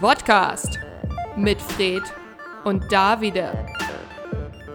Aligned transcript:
Podcast 0.00 0.78
mit 1.36 1.60
Fred 1.60 2.04
und 2.62 2.92
Davide. 2.92 3.66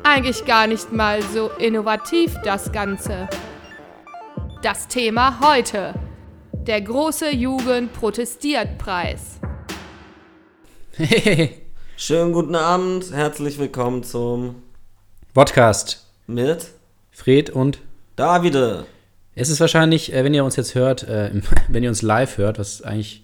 Eigentlich 0.03 0.43
gar 0.43 0.67
nicht 0.67 0.91
mal 0.91 1.21
so 1.21 1.49
innovativ 1.59 2.35
das 2.43 2.73
Ganze. 2.73 3.29
Das 4.61 4.89
Thema 4.89 5.39
heute. 5.39 5.93
Der 6.51 6.81
große 6.81 7.31
Jugend 7.31 7.93
protestiert 7.93 8.77
Preis. 8.77 9.39
Hey, 10.91 11.61
Schönen 11.95 12.33
guten 12.33 12.55
Abend, 12.55 13.13
herzlich 13.13 13.57
willkommen 13.59 14.03
zum 14.03 14.55
Podcast. 15.33 16.05
mit 16.27 16.67
Fred 17.11 17.49
und 17.49 17.79
Davide. 18.17 18.85
es 19.35 19.49
ist 19.49 19.61
wahrscheinlich, 19.61 20.11
äh, 20.11 20.25
wenn 20.25 20.33
ihr 20.33 20.43
uns 20.43 20.57
jetzt 20.57 20.75
hört, 20.75 21.03
äh, 21.03 21.31
wenn 21.69 21.81
ihr 21.81 21.89
uns 21.89 22.01
live 22.01 22.37
hört, 22.37 22.59
was 22.59 22.81
eigentlich 22.81 23.23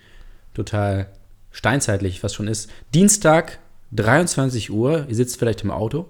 total 0.54 1.10
steinzeitlich 1.52 2.20
fast 2.20 2.36
schon 2.36 2.48
ist, 2.48 2.70
Dienstag, 2.94 3.60
23 3.94 4.72
Uhr, 4.72 5.06
ihr 5.08 5.16
sitzt 5.16 5.38
vielleicht 5.38 5.64
im 5.64 5.72
Auto 5.72 6.06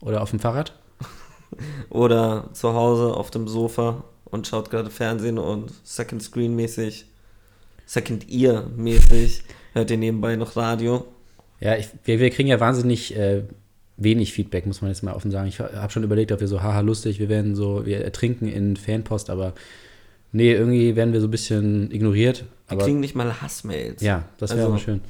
oder 0.00 0.22
auf 0.22 0.30
dem 0.30 0.40
Fahrrad. 0.40 0.72
Oder 1.90 2.50
zu 2.52 2.74
Hause 2.74 3.14
auf 3.14 3.30
dem 3.30 3.46
Sofa 3.46 4.02
und 4.24 4.46
schaut 4.46 4.68
gerade 4.68 4.90
Fernsehen 4.90 5.38
und 5.38 5.72
Second 5.84 6.22
Screen 6.22 6.56
mäßig, 6.56 7.06
Second 7.86 8.28
Ear 8.28 8.66
mäßig, 8.76 9.42
hört 9.72 9.90
ihr 9.90 9.96
nebenbei 9.96 10.34
noch 10.36 10.56
Radio. 10.56 11.06
Ja, 11.60 11.76
ich, 11.76 11.88
wir, 12.04 12.18
wir 12.18 12.30
kriegen 12.30 12.48
ja 12.48 12.58
wahnsinnig 12.58 13.16
äh, 13.16 13.44
wenig 13.96 14.32
Feedback, 14.32 14.66
muss 14.66 14.82
man 14.82 14.90
jetzt 14.90 15.02
mal 15.02 15.14
offen 15.14 15.30
sagen. 15.30 15.48
Ich 15.48 15.60
habe 15.60 15.92
schon 15.92 16.02
überlegt, 16.02 16.32
ob 16.32 16.40
wir 16.40 16.48
so, 16.48 16.62
haha, 16.62 16.80
lustig, 16.80 17.18
wir 17.18 17.28
werden 17.28 17.54
so, 17.54 17.86
wir 17.86 18.04
ertrinken 18.04 18.48
in 18.48 18.76
Fanpost, 18.76 19.30
aber 19.30 19.54
nee, 20.32 20.52
irgendwie 20.52 20.96
werden 20.96 21.12
wir 21.12 21.20
so 21.20 21.28
ein 21.28 21.30
bisschen 21.30 21.90
ignoriert. 21.90 22.44
Wir 22.68 22.76
Aber 22.76 22.84
kriegen 22.84 23.00
nicht 23.00 23.14
mal 23.14 23.40
Hassmails. 23.42 24.02
ja, 24.02 24.24
das 24.38 24.50
wäre 24.50 24.60
Also- 24.62 24.72
aber 24.72 24.80
schön. 24.80 25.00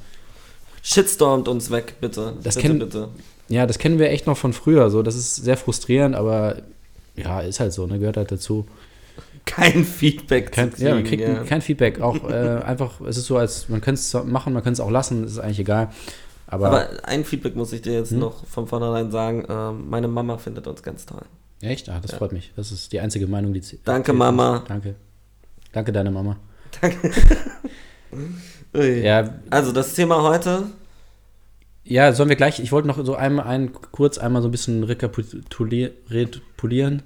Shitstormt 0.83 1.47
uns 1.47 1.69
weg, 1.71 1.95
bitte. 1.99 2.33
Das 2.43 2.55
bitte, 2.55 2.67
kennen- 2.67 2.79
bitte. 2.79 3.09
Ja, 3.49 3.65
das 3.65 3.77
kennen 3.79 3.99
wir 3.99 4.09
echt 4.09 4.27
noch 4.27 4.37
von 4.37 4.53
früher. 4.53 4.89
So, 4.89 5.01
das 5.03 5.15
ist 5.15 5.35
sehr 5.35 5.57
frustrierend, 5.57 6.15
aber 6.15 6.57
ja, 7.15 7.39
ist 7.41 7.59
halt 7.59 7.73
so, 7.73 7.87
ne? 7.87 7.99
Gehört 7.99 8.17
halt 8.17 8.31
dazu. 8.31 8.65
Kein 9.45 9.85
Feedback 9.85 10.51
Kein, 10.51 10.73
zu 10.73 10.83
ja, 10.83 10.93
man 10.93 11.03
kriegen. 11.05 11.23
kriegt 11.23 11.37
ja. 11.37 11.43
kein 11.45 11.61
Feedback. 11.61 12.01
Auch 12.01 12.29
äh, 12.29 12.61
einfach, 12.65 12.99
es 13.01 13.15
ist 13.17 13.25
so, 13.27 13.37
als 13.37 13.69
man 13.69 13.79
könnte 13.81 13.99
es 14.01 14.13
machen, 14.25 14.51
man 14.53 14.61
könnte 14.63 14.81
es 14.81 14.85
auch 14.85 14.91
lassen, 14.91 15.23
ist 15.25 15.39
eigentlich 15.39 15.59
egal. 15.59 15.89
Aber, 16.47 16.67
Aber 16.67 16.87
ein 17.03 17.23
Feedback 17.25 17.55
muss 17.55 17.71
ich 17.73 17.81
dir 17.81 17.93
jetzt 17.93 18.11
Hm? 18.11 18.19
noch 18.19 18.45
von 18.45 18.67
vornherein 18.67 19.09
sagen. 19.11 19.45
Ähm, 19.49 19.89
meine 19.89 20.07
Mama 20.09 20.37
findet 20.37 20.67
uns 20.67 20.83
ganz 20.83 21.05
toll. 21.05 21.21
echt, 21.61 21.89
ah, 21.89 21.99
das 22.01 22.11
Ja. 22.11 22.17
freut 22.17 22.33
mich. 22.33 22.51
Das 22.55 22.71
ist 22.71 22.91
die 22.93 22.99
einzige 22.99 23.25
Meinung, 23.27 23.51
die 23.53 23.61
zäh- 23.61 23.77
Danke, 23.83 24.07
zählt. 24.07 24.17
Mama. 24.19 24.63
Danke. 24.67 24.95
Danke, 25.71 25.91
deine 25.91 26.11
Mama. 26.11 26.37
Ui. 28.75 29.01
Ja, 29.01 29.33
Also 29.49 29.71
das 29.71 29.93
Thema 29.93 30.21
heute, 30.23 30.63
ja, 31.83 32.11
sollen 32.11 32.29
wir 32.29 32.35
gleich, 32.35 32.59
ich 32.59 32.71
wollte 32.73 32.87
noch 32.87 33.03
so 33.05 33.15
einmal 33.15 33.47
ein, 33.47 33.71
kurz 33.73 34.17
einmal 34.17 34.41
so 34.41 34.49
ein 34.49 34.51
bisschen 34.51 34.83
rekapitulier- 34.83 35.91
repulieren. 36.09 37.01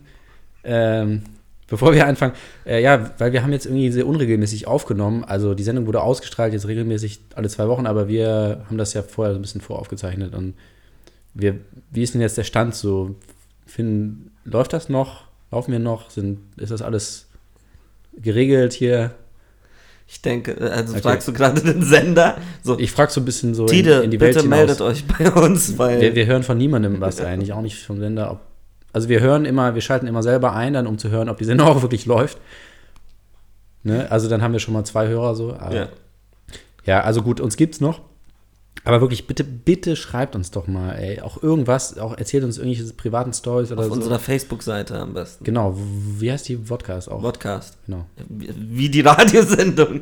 Ähm, 0.63 1.21
bevor 1.67 1.93
wir 1.93 2.07
anfangen, 2.07 2.33
äh, 2.65 2.81
ja, 2.81 3.11
weil 3.19 3.31
wir 3.31 3.43
haben 3.43 3.51
jetzt 3.53 3.65
irgendwie 3.67 3.91
sehr 3.91 4.07
unregelmäßig 4.07 4.67
aufgenommen. 4.67 5.23
Also 5.23 5.53
die 5.53 5.63
Sendung 5.63 5.85
wurde 5.85 6.01
ausgestrahlt 6.01 6.53
jetzt 6.53 6.67
regelmäßig 6.67 7.21
alle 7.35 7.47
zwei 7.47 7.67
Wochen, 7.67 7.85
aber 7.85 8.07
wir 8.07 8.65
haben 8.67 8.77
das 8.77 8.93
ja 8.93 9.03
vorher 9.03 9.33
so 9.33 9.39
ein 9.39 9.43
bisschen 9.43 9.61
voraufgezeichnet. 9.61 10.33
Und 10.33 10.55
wir, 11.35 11.59
wie 11.91 12.01
ist 12.01 12.13
denn 12.15 12.21
jetzt 12.21 12.37
der 12.37 12.43
Stand 12.43 12.73
so? 12.75 13.15
Finden, 13.67 14.31
läuft 14.43 14.73
das 14.73 14.89
noch? 14.89 15.25
Laufen 15.51 15.71
wir 15.71 15.79
noch? 15.79 16.09
Sind, 16.09 16.39
ist 16.57 16.71
das 16.71 16.81
alles 16.81 17.27
geregelt 18.17 18.73
hier? 18.73 19.11
Ich 20.11 20.21
denke, 20.21 20.51
äh, 20.59 20.69
also 20.69 20.93
Okay. 20.93 21.01
fragst 21.03 21.27
du 21.29 21.33
gerade 21.33 21.61
den 21.73 21.83
Sender, 21.83 22.37
so, 22.61 22.77
Ich 22.77 22.91
frage 22.91 23.11
so 23.13 23.21
ein 23.21 23.25
bisschen 23.25 23.55
so 23.55 23.65
Tide, 23.65 23.99
in, 23.99 24.03
in 24.03 24.11
die 24.11 24.19
Welt 24.19 24.33
bitte 24.33 24.43
hinaus. 24.43 24.57
meldet 24.57 24.81
euch 24.81 25.05
bei 25.07 25.31
uns, 25.31 25.77
weil 25.77 26.01
Wir, 26.01 26.15
wir 26.15 26.25
hören 26.25 26.43
von 26.43 26.57
niemandem 26.57 26.99
was 26.99 27.21
eigentlich, 27.21 27.53
auch 27.53 27.61
nicht 27.61 27.81
vom 27.81 27.97
Sender. 27.99 28.31
Ob, 28.31 28.41
also 28.91 29.07
wir 29.07 29.21
hören 29.21 29.45
immer, 29.45 29.73
wir 29.73 29.81
schalten 29.81 30.07
immer 30.07 30.21
selber 30.21 30.53
ein, 30.53 30.73
dann 30.73 30.85
um 30.85 30.97
zu 30.97 31.09
hören, 31.09 31.29
ob 31.29 31.37
die 31.37 31.45
Sendung 31.45 31.67
auch 31.69 31.81
wirklich 31.81 32.05
läuft. 32.05 32.39
Ne? 33.83 34.11
Also 34.11 34.27
dann 34.29 34.41
haben 34.41 34.51
wir 34.51 34.59
schon 34.59 34.73
mal 34.73 34.83
zwei 34.83 35.07
Hörer 35.07 35.33
so. 35.33 35.51
Ja. 35.51 35.87
ja. 36.85 37.01
also 37.01 37.21
gut, 37.21 37.39
uns 37.39 37.55
gibt's 37.55 37.79
noch. 37.79 38.01
Aber 38.83 38.99
wirklich, 38.99 39.27
bitte, 39.27 39.43
bitte 39.43 39.95
schreibt 39.95 40.35
uns 40.35 40.49
doch 40.49 40.67
mal, 40.67 40.93
ey. 40.93 41.21
Auch 41.21 41.41
irgendwas, 41.43 41.99
auch 41.99 42.17
erzählt 42.17 42.43
uns 42.43 42.57
irgendwelche 42.57 42.91
privaten 42.93 43.31
Stories 43.31 43.71
oder 43.71 43.81
auf 43.81 43.87
so. 43.87 43.93
unserer 43.93 44.17
Facebook-Seite 44.17 44.97
am 44.97 45.13
besten. 45.13 45.43
Genau, 45.43 45.77
wie 45.77 46.31
heißt 46.31 46.49
die 46.49 46.55
Podcast 46.55 47.09
auch? 47.11 47.21
Podcast. 47.21 47.77
Genau. 47.85 48.05
Wie 48.27 48.89
die 48.89 49.01
Radiosendung. 49.05 50.01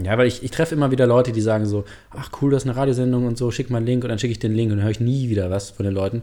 Ja, 0.00 0.16
weil 0.16 0.28
ich, 0.28 0.44
ich 0.44 0.52
treffe 0.52 0.76
immer 0.76 0.92
wieder 0.92 1.08
Leute, 1.08 1.32
die 1.32 1.40
sagen 1.40 1.66
so, 1.66 1.84
ach 2.10 2.30
cool, 2.40 2.52
das 2.52 2.62
ist 2.62 2.68
eine 2.68 2.78
Radiosendung 2.78 3.26
und 3.26 3.36
so, 3.36 3.50
schick 3.50 3.68
mal 3.68 3.78
einen 3.78 3.86
Link 3.86 4.04
und 4.04 4.10
dann 4.10 4.20
schicke 4.20 4.32
ich 4.32 4.38
den 4.38 4.54
Link 4.54 4.70
und 4.70 4.78
dann 4.78 4.84
höre 4.84 4.92
ich 4.92 5.00
nie 5.00 5.28
wieder 5.28 5.50
was 5.50 5.70
von 5.70 5.84
den 5.84 5.94
Leuten. 5.94 6.22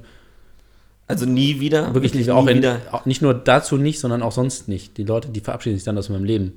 Also 1.07 1.25
nie 1.25 1.59
wieder. 1.59 1.93
Wirklich 1.93 2.13
nicht, 2.13 2.27
nie 2.27 2.31
auch, 2.33 2.47
in, 2.47 2.57
wieder. 2.57 2.81
auch 2.91 3.05
nicht 3.05 3.21
nur 3.21 3.33
dazu 3.33 3.77
nicht, 3.77 3.99
sondern 3.99 4.21
auch 4.21 4.31
sonst 4.31 4.67
nicht. 4.67 4.97
Die 4.97 5.03
Leute, 5.03 5.29
die 5.29 5.41
verabschieden 5.41 5.75
sich 5.75 5.83
dann 5.83 5.97
aus 5.97 6.09
meinem 6.09 6.23
Leben. 6.23 6.53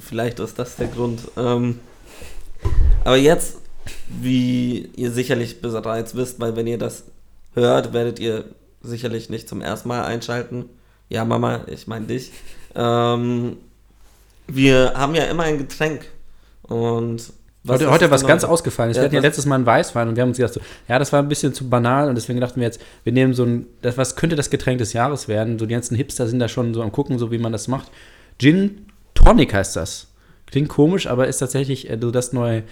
Vielleicht 0.00 0.38
ist 0.40 0.58
das 0.58 0.76
der 0.76 0.88
Grund. 0.88 1.20
Ähm, 1.36 1.80
aber 3.04 3.16
jetzt, 3.16 3.58
wie 4.08 4.90
ihr 4.96 5.10
sicherlich 5.10 5.60
bereits 5.60 6.14
wisst, 6.14 6.40
weil 6.40 6.56
wenn 6.56 6.66
ihr 6.66 6.78
das 6.78 7.04
hört, 7.54 7.92
werdet 7.92 8.18
ihr 8.18 8.44
sicherlich 8.82 9.30
nicht 9.30 9.48
zum 9.48 9.60
ersten 9.60 9.88
Mal 9.88 10.04
einschalten. 10.04 10.66
Ja, 11.08 11.24
Mama, 11.24 11.62
ich 11.66 11.86
meine 11.86 12.06
dich. 12.06 12.32
Ähm, 12.74 13.56
wir 14.46 14.92
haben 14.94 15.14
ja 15.14 15.24
immer 15.24 15.44
ein 15.44 15.58
Getränk. 15.58 16.06
Und 16.62 17.32
was 17.62 17.80
heute 17.80 17.90
heute 17.90 18.10
was 18.10 18.20
denn 18.20 18.28
ganz 18.28 18.42
heute? 18.42 18.52
ausgefallen. 18.52 18.90
Wir 18.92 18.96
Ja, 19.00 19.04
hatten 19.04 19.14
ja 19.14 19.20
letztes 19.22 19.46
Mal 19.46 19.54
einen 19.56 19.66
Weißwein 19.66 20.08
und 20.08 20.16
wir 20.16 20.22
haben 20.22 20.28
uns 20.28 20.36
gedacht, 20.36 20.54
so, 20.54 20.60
ja, 20.86 20.98
das 20.98 21.12
war 21.12 21.20
ein 21.20 21.28
bisschen 21.28 21.54
zu 21.54 21.68
banal 21.68 22.08
und 22.08 22.14
deswegen 22.14 22.40
dachten 22.40 22.60
wir 22.60 22.66
jetzt, 22.66 22.80
wir 23.04 23.12
nehmen 23.12 23.32
so 23.32 23.44
ein, 23.44 23.66
das, 23.80 23.96
was 23.96 24.16
könnte 24.16 24.36
das 24.36 24.50
Getränk 24.50 24.78
des 24.78 24.92
Jahres 24.92 25.28
werden? 25.28 25.58
So 25.58 25.64
die 25.64 25.72
ganzen 25.72 25.96
Hipster 25.96 26.26
sind 26.26 26.40
da 26.40 26.48
schon 26.48 26.74
so 26.74 26.82
am 26.82 26.92
gucken, 26.92 27.18
so 27.18 27.30
wie 27.30 27.38
man 27.38 27.52
das 27.52 27.68
macht. 27.68 27.90
Gin 28.38 28.86
Tonic 29.14 29.54
heißt 29.54 29.76
das. 29.76 30.08
Klingt 30.46 30.68
komisch, 30.68 31.06
aber 31.06 31.26
ist 31.26 31.38
tatsächlich 31.38 31.88
äh, 31.88 31.98
so 32.00 32.10
das 32.10 32.32
neue 32.34 32.64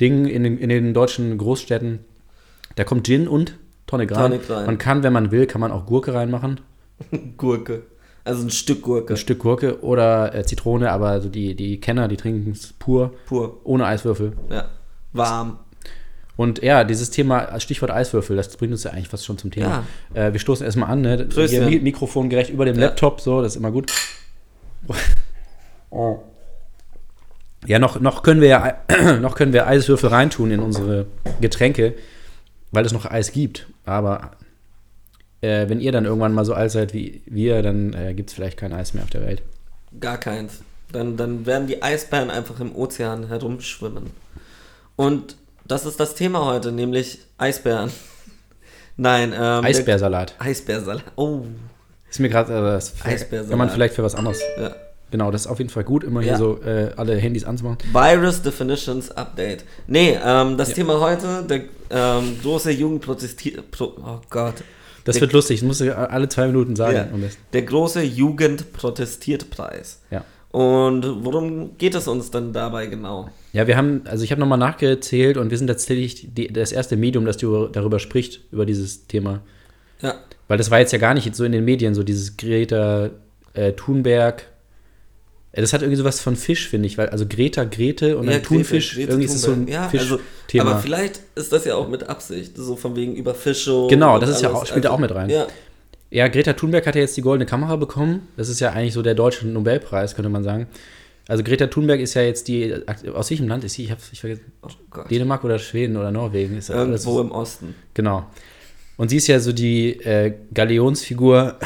Ding 0.00 0.26
in 0.26 0.42
den, 0.44 0.58
in 0.58 0.68
den 0.68 0.94
deutschen 0.94 1.36
Großstädten. 1.38 2.00
Da 2.76 2.84
kommt 2.84 3.06
Gin 3.06 3.26
und 3.28 3.54
Tonic 3.86 4.12
rein. 4.12 4.30
Tonic 4.30 4.50
rein. 4.50 4.66
Man 4.66 4.78
kann, 4.78 5.02
wenn 5.02 5.12
man 5.12 5.30
will, 5.30 5.46
kann 5.46 5.60
man 5.60 5.72
auch 5.72 5.86
Gurke 5.86 6.14
reinmachen. 6.14 6.60
Gurke. 7.36 7.82
Also 8.24 8.44
ein 8.44 8.50
Stück 8.50 8.82
Gurke. 8.82 9.14
Ein 9.14 9.16
Stück 9.16 9.38
Gurke 9.40 9.80
oder 9.82 10.34
äh, 10.34 10.44
Zitrone, 10.44 10.90
aber 10.90 11.20
so 11.20 11.28
die, 11.28 11.54
die 11.54 11.80
Kenner, 11.80 12.08
die 12.08 12.16
trinken 12.16 12.50
es 12.52 12.74
pur, 12.74 13.14
Pur. 13.26 13.60
ohne 13.64 13.86
Eiswürfel. 13.86 14.34
Ja. 14.50 14.68
Warm. 15.12 15.58
Und 16.36 16.62
ja, 16.62 16.84
dieses 16.84 17.10
Thema, 17.10 17.58
Stichwort 17.58 17.90
Eiswürfel, 17.90 18.36
das 18.36 18.56
bringt 18.56 18.70
uns 18.72 18.84
ja 18.84 18.92
eigentlich 18.92 19.08
fast 19.08 19.24
schon 19.26 19.38
zum 19.38 19.50
Thema. 19.50 19.84
Äh, 20.14 20.32
wir 20.32 20.38
stoßen 20.38 20.64
erstmal 20.64 20.90
an, 20.90 21.00
ne? 21.00 21.26
Hier, 21.34 21.62
Mi 21.62 21.80
Mikrofon 21.80 22.28
gerecht 22.28 22.50
über 22.50 22.64
dem 22.64 22.76
Ja. 22.78 22.86
Laptop, 22.86 23.20
so, 23.20 23.42
das 23.42 23.54
ist 23.54 23.56
immer 23.56 23.72
gut. 23.72 23.90
Oh. 25.90 26.18
Ja, 27.66 27.78
noch, 27.78 28.00
noch, 28.00 28.22
können 28.22 28.40
wir 28.40 28.48
ja, 28.48 28.78
noch 29.20 29.34
können 29.34 29.52
wir 29.52 29.66
Eiswürfel 29.66 30.08
reintun 30.10 30.50
in 30.50 30.60
unsere 30.60 31.06
Getränke, 31.40 31.94
weil 32.70 32.84
es 32.86 32.92
noch 32.92 33.04
Eis 33.06 33.32
gibt. 33.32 33.66
Aber 33.84 34.32
äh, 35.40 35.68
wenn 35.68 35.80
ihr 35.80 35.92
dann 35.92 36.04
irgendwann 36.04 36.32
mal 36.34 36.44
so 36.44 36.54
alt 36.54 36.70
seid 36.70 36.94
wie 36.94 37.22
wir, 37.26 37.62
dann 37.62 37.92
äh, 37.94 38.14
gibt 38.14 38.30
es 38.30 38.34
vielleicht 38.34 38.58
kein 38.58 38.72
Eis 38.72 38.94
mehr 38.94 39.02
auf 39.04 39.10
der 39.10 39.22
Welt. 39.22 39.42
Gar 40.00 40.18
keins. 40.18 40.62
Dann, 40.92 41.16
dann 41.16 41.44
werden 41.46 41.66
die 41.66 41.82
Eisbären 41.82 42.30
einfach 42.30 42.60
im 42.60 42.74
Ozean 42.74 43.26
herumschwimmen. 43.28 44.10
Und 44.96 45.36
das 45.66 45.84
ist 45.84 46.00
das 46.00 46.14
Thema 46.14 46.44
heute, 46.46 46.72
nämlich 46.72 47.18
Eisbären. 47.36 47.90
Nein, 48.96 49.32
ähm. 49.38 49.64
Eisbärsalat. 49.64 50.34
der- 50.38 50.46
Eisbärsalat. 50.46 51.04
Oh. 51.16 51.42
Ist 52.08 52.20
mir 52.20 52.28
gerade, 52.30 52.52
äh, 52.56 52.60
das 52.60 52.94
Eisbärsalat. 53.04 53.50
kann 53.50 53.58
man 53.58 53.70
vielleicht 53.70 53.94
für 53.94 54.02
was 54.02 54.14
anderes. 54.14 54.40
Ja. 54.58 54.74
Genau, 55.10 55.30
das 55.30 55.42
ist 55.42 55.46
auf 55.46 55.58
jeden 55.58 55.70
Fall 55.70 55.84
gut, 55.84 56.04
immer 56.04 56.20
hier 56.20 56.32
Ja. 56.32 56.38
so 56.38 56.60
äh, 56.62 56.90
alle 56.96 57.16
Handys 57.16 57.44
anzumachen. 57.44 57.78
Virus 57.92 58.42
Definitions 58.42 59.10
Update. 59.12 59.64
Nee, 59.86 60.18
ähm, 60.22 60.56
das 60.58 60.74
Thema 60.74 61.00
heute, 61.00 61.44
der 61.48 61.62
ähm, 61.90 62.36
große 62.42 62.70
Jugend 62.72 63.00
protestiert. 63.02 63.70
Pro, 63.70 63.94
oh 64.04 64.20
Gott. 64.28 64.56
Das 65.04 65.14
Der- 65.14 65.22
wird 65.22 65.32
lustig, 65.32 65.60
das 65.60 65.66
musst 65.66 65.80
du 65.80 65.96
alle 65.96 66.28
zwei 66.28 66.46
Minuten 66.48 66.76
sagen. 66.76 66.96
Ja, 66.96 67.04
besten. 67.04 67.40
der 67.54 67.62
große 67.62 68.02
Jugend 68.02 68.72
protestiert 68.74 69.48
Preis. 69.48 70.02
Ja. 70.10 70.24
Und 70.50 71.24
worum 71.24 71.76
geht 71.78 71.94
es 71.94 72.08
uns 72.08 72.30
denn 72.30 72.52
dabei 72.52 72.86
genau? 72.86 73.30
ja, 73.54 73.66
wir 73.66 73.76
haben, 73.76 74.02
also 74.04 74.24
ich 74.24 74.30
habe 74.30 74.40
nochmal 74.40 74.58
nachgezählt 74.58 75.36
und 75.38 75.50
wir 75.50 75.56
sind 75.58 75.66
tatsächlich 75.68 76.34
die, 76.34 76.48
das 76.52 76.72
erste 76.72 76.96
Medium, 76.96 77.24
das 77.24 77.36
darüber, 77.38 77.68
darüber 77.70 77.98
spricht, 77.98 78.40
über 78.52 78.66
dieses 78.66 79.06
Thema. 79.06 79.40
Ja. 80.02 80.14
Weil 80.48 80.58
das 80.58 80.70
war 80.70 80.78
jetzt 80.78 80.92
ja 80.92 80.98
gar 80.98 81.14
nicht 81.14 81.34
so 81.34 81.44
in 81.44 81.52
den 81.52 81.64
Medien, 81.64 81.94
so 81.94 82.02
dieses 82.02 82.36
Greta 82.36 83.10
äh, 83.54 83.72
Thunberg. 83.72 84.46
Äh, 85.52 85.60
Das 85.60 85.72
hat 85.72 85.82
irgendwie 85.82 85.96
sowas 85.96 86.20
von 86.20 86.36
Fisch, 86.36 86.68
finde 86.68 86.86
ich, 86.86 86.98
weil 86.98 87.08
also 87.08 87.26
Greta, 87.26 87.64
Grete 87.64 88.16
und 88.18 88.26
dann 88.26 88.32
Ja, 88.34 88.38
Grete, 88.38 88.48
Thunfisch, 88.48 88.94
Grete 88.94 89.08
irgendwie 89.10 89.24
ist 89.26 89.34
es 89.34 89.42
so 89.42 89.50
ein 89.52 89.66
Thunberg. 89.66 89.74
ja, 89.74 89.88
Fisch-Thema. 89.88 90.64
also, 90.64 90.72
Aber 90.74 90.82
vielleicht 90.82 91.20
ist 91.34 91.52
das 91.52 91.64
ja 91.64 91.74
auch 91.76 91.88
mit 91.88 92.08
Absicht, 92.08 92.52
so 92.56 92.76
von 92.76 92.94
wegen 92.96 93.14
Überfischung. 93.16 93.88
Genau, 93.88 94.14
und 94.14 94.20
das 94.22 94.30
ist 94.30 94.42
ja 94.42 94.50
auch- 94.52 94.66
spielt 94.66 94.84
ja 94.84 94.90
auch 94.90 94.98
mit 94.98 95.14
rein. 95.14 95.30
Ja, 95.30 95.46
Ja, 96.10 96.28
Greta 96.28 96.54
Thunberg 96.54 96.86
hat 96.86 96.94
ja 96.94 97.02
jetzt 97.02 97.16
die 97.18 97.20
Goldene 97.22 97.44
Kamera 97.44 97.76
bekommen. 97.76 98.28
Das 98.38 98.48
ist 98.48 98.60
ja 98.60 98.70
eigentlich 98.70 98.94
so 98.94 99.02
der 99.02 99.14
deutsche 99.14 99.46
Nobelpreis, 99.46 100.14
könnte 100.14 100.30
man 100.30 100.42
sagen. 100.42 100.66
Also 101.28 101.44
Greta 101.44 101.66
Thunberg 101.66 102.00
ist 102.00 102.14
ja 102.14 102.22
jetzt 102.22 102.48
die, 102.48 102.74
aus 103.14 103.28
welchem 103.28 103.46
Land 103.48 103.62
ist 103.64 103.74
sie? 103.74 103.84
Ich 103.84 103.90
habe 103.90 104.00
ich 104.10 104.18
vergessen. 104.20 104.50
Oh. 104.62 104.68
Dänemark 105.10 105.44
oder 105.44 105.58
Schweden 105.58 105.98
oder 105.98 106.10
Norwegen? 106.10 106.56
Ist 106.56 106.70
das 106.70 106.76
Irgendwo 106.76 107.16
alles- 107.18 107.20
im 107.26 107.32
Osten. 107.32 107.74
Genau. 107.92 108.24
Und 108.96 109.10
sie 109.10 109.18
ist 109.18 109.26
ja 109.26 109.38
so 109.38 109.52
die 109.52 110.00
äh, 110.00 110.32
Galeonsfigur, 110.54 111.58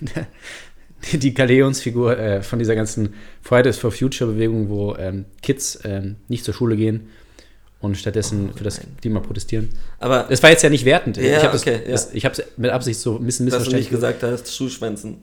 die, 1.12 1.34
Galeonsfigur 1.34 2.18
äh, 2.18 2.42
von 2.42 2.58
dieser 2.58 2.74
ganzen 2.74 3.14
Fridays 3.42 3.78
for 3.78 3.92
Future 3.92 4.32
Bewegung, 4.32 4.68
wo 4.68 4.94
ähm, 4.96 5.24
Kids 5.42 5.78
ähm, 5.84 6.16
nicht 6.28 6.44
zur 6.44 6.54
Schule 6.54 6.76
gehen 6.76 7.08
und 7.80 7.96
stattdessen 7.96 8.50
für 8.54 8.64
das. 8.64 8.80
Klima 9.00 9.20
protestieren. 9.20 9.70
Aber 9.98 10.30
Es 10.30 10.42
war 10.42 10.50
jetzt 10.50 10.62
ja 10.62 10.70
nicht 10.70 10.84
wertend. 10.84 11.16
Ja, 11.16 11.38
ich 11.38 11.44
habe 11.44 11.56
okay, 11.56 11.80
ja. 11.86 11.94
es 11.94 12.10
ich 12.12 12.28
mit 12.56 12.70
Absicht 12.70 13.00
so 13.00 13.16
ein 13.16 13.24
bisschen 13.24 13.46
dass 13.46 13.54
du 13.54 13.58
missverständlich 13.58 13.90
nicht 13.90 13.90
gesagt 13.90 14.22
hast, 14.22 14.54
Schulschwänzen. 14.54 15.22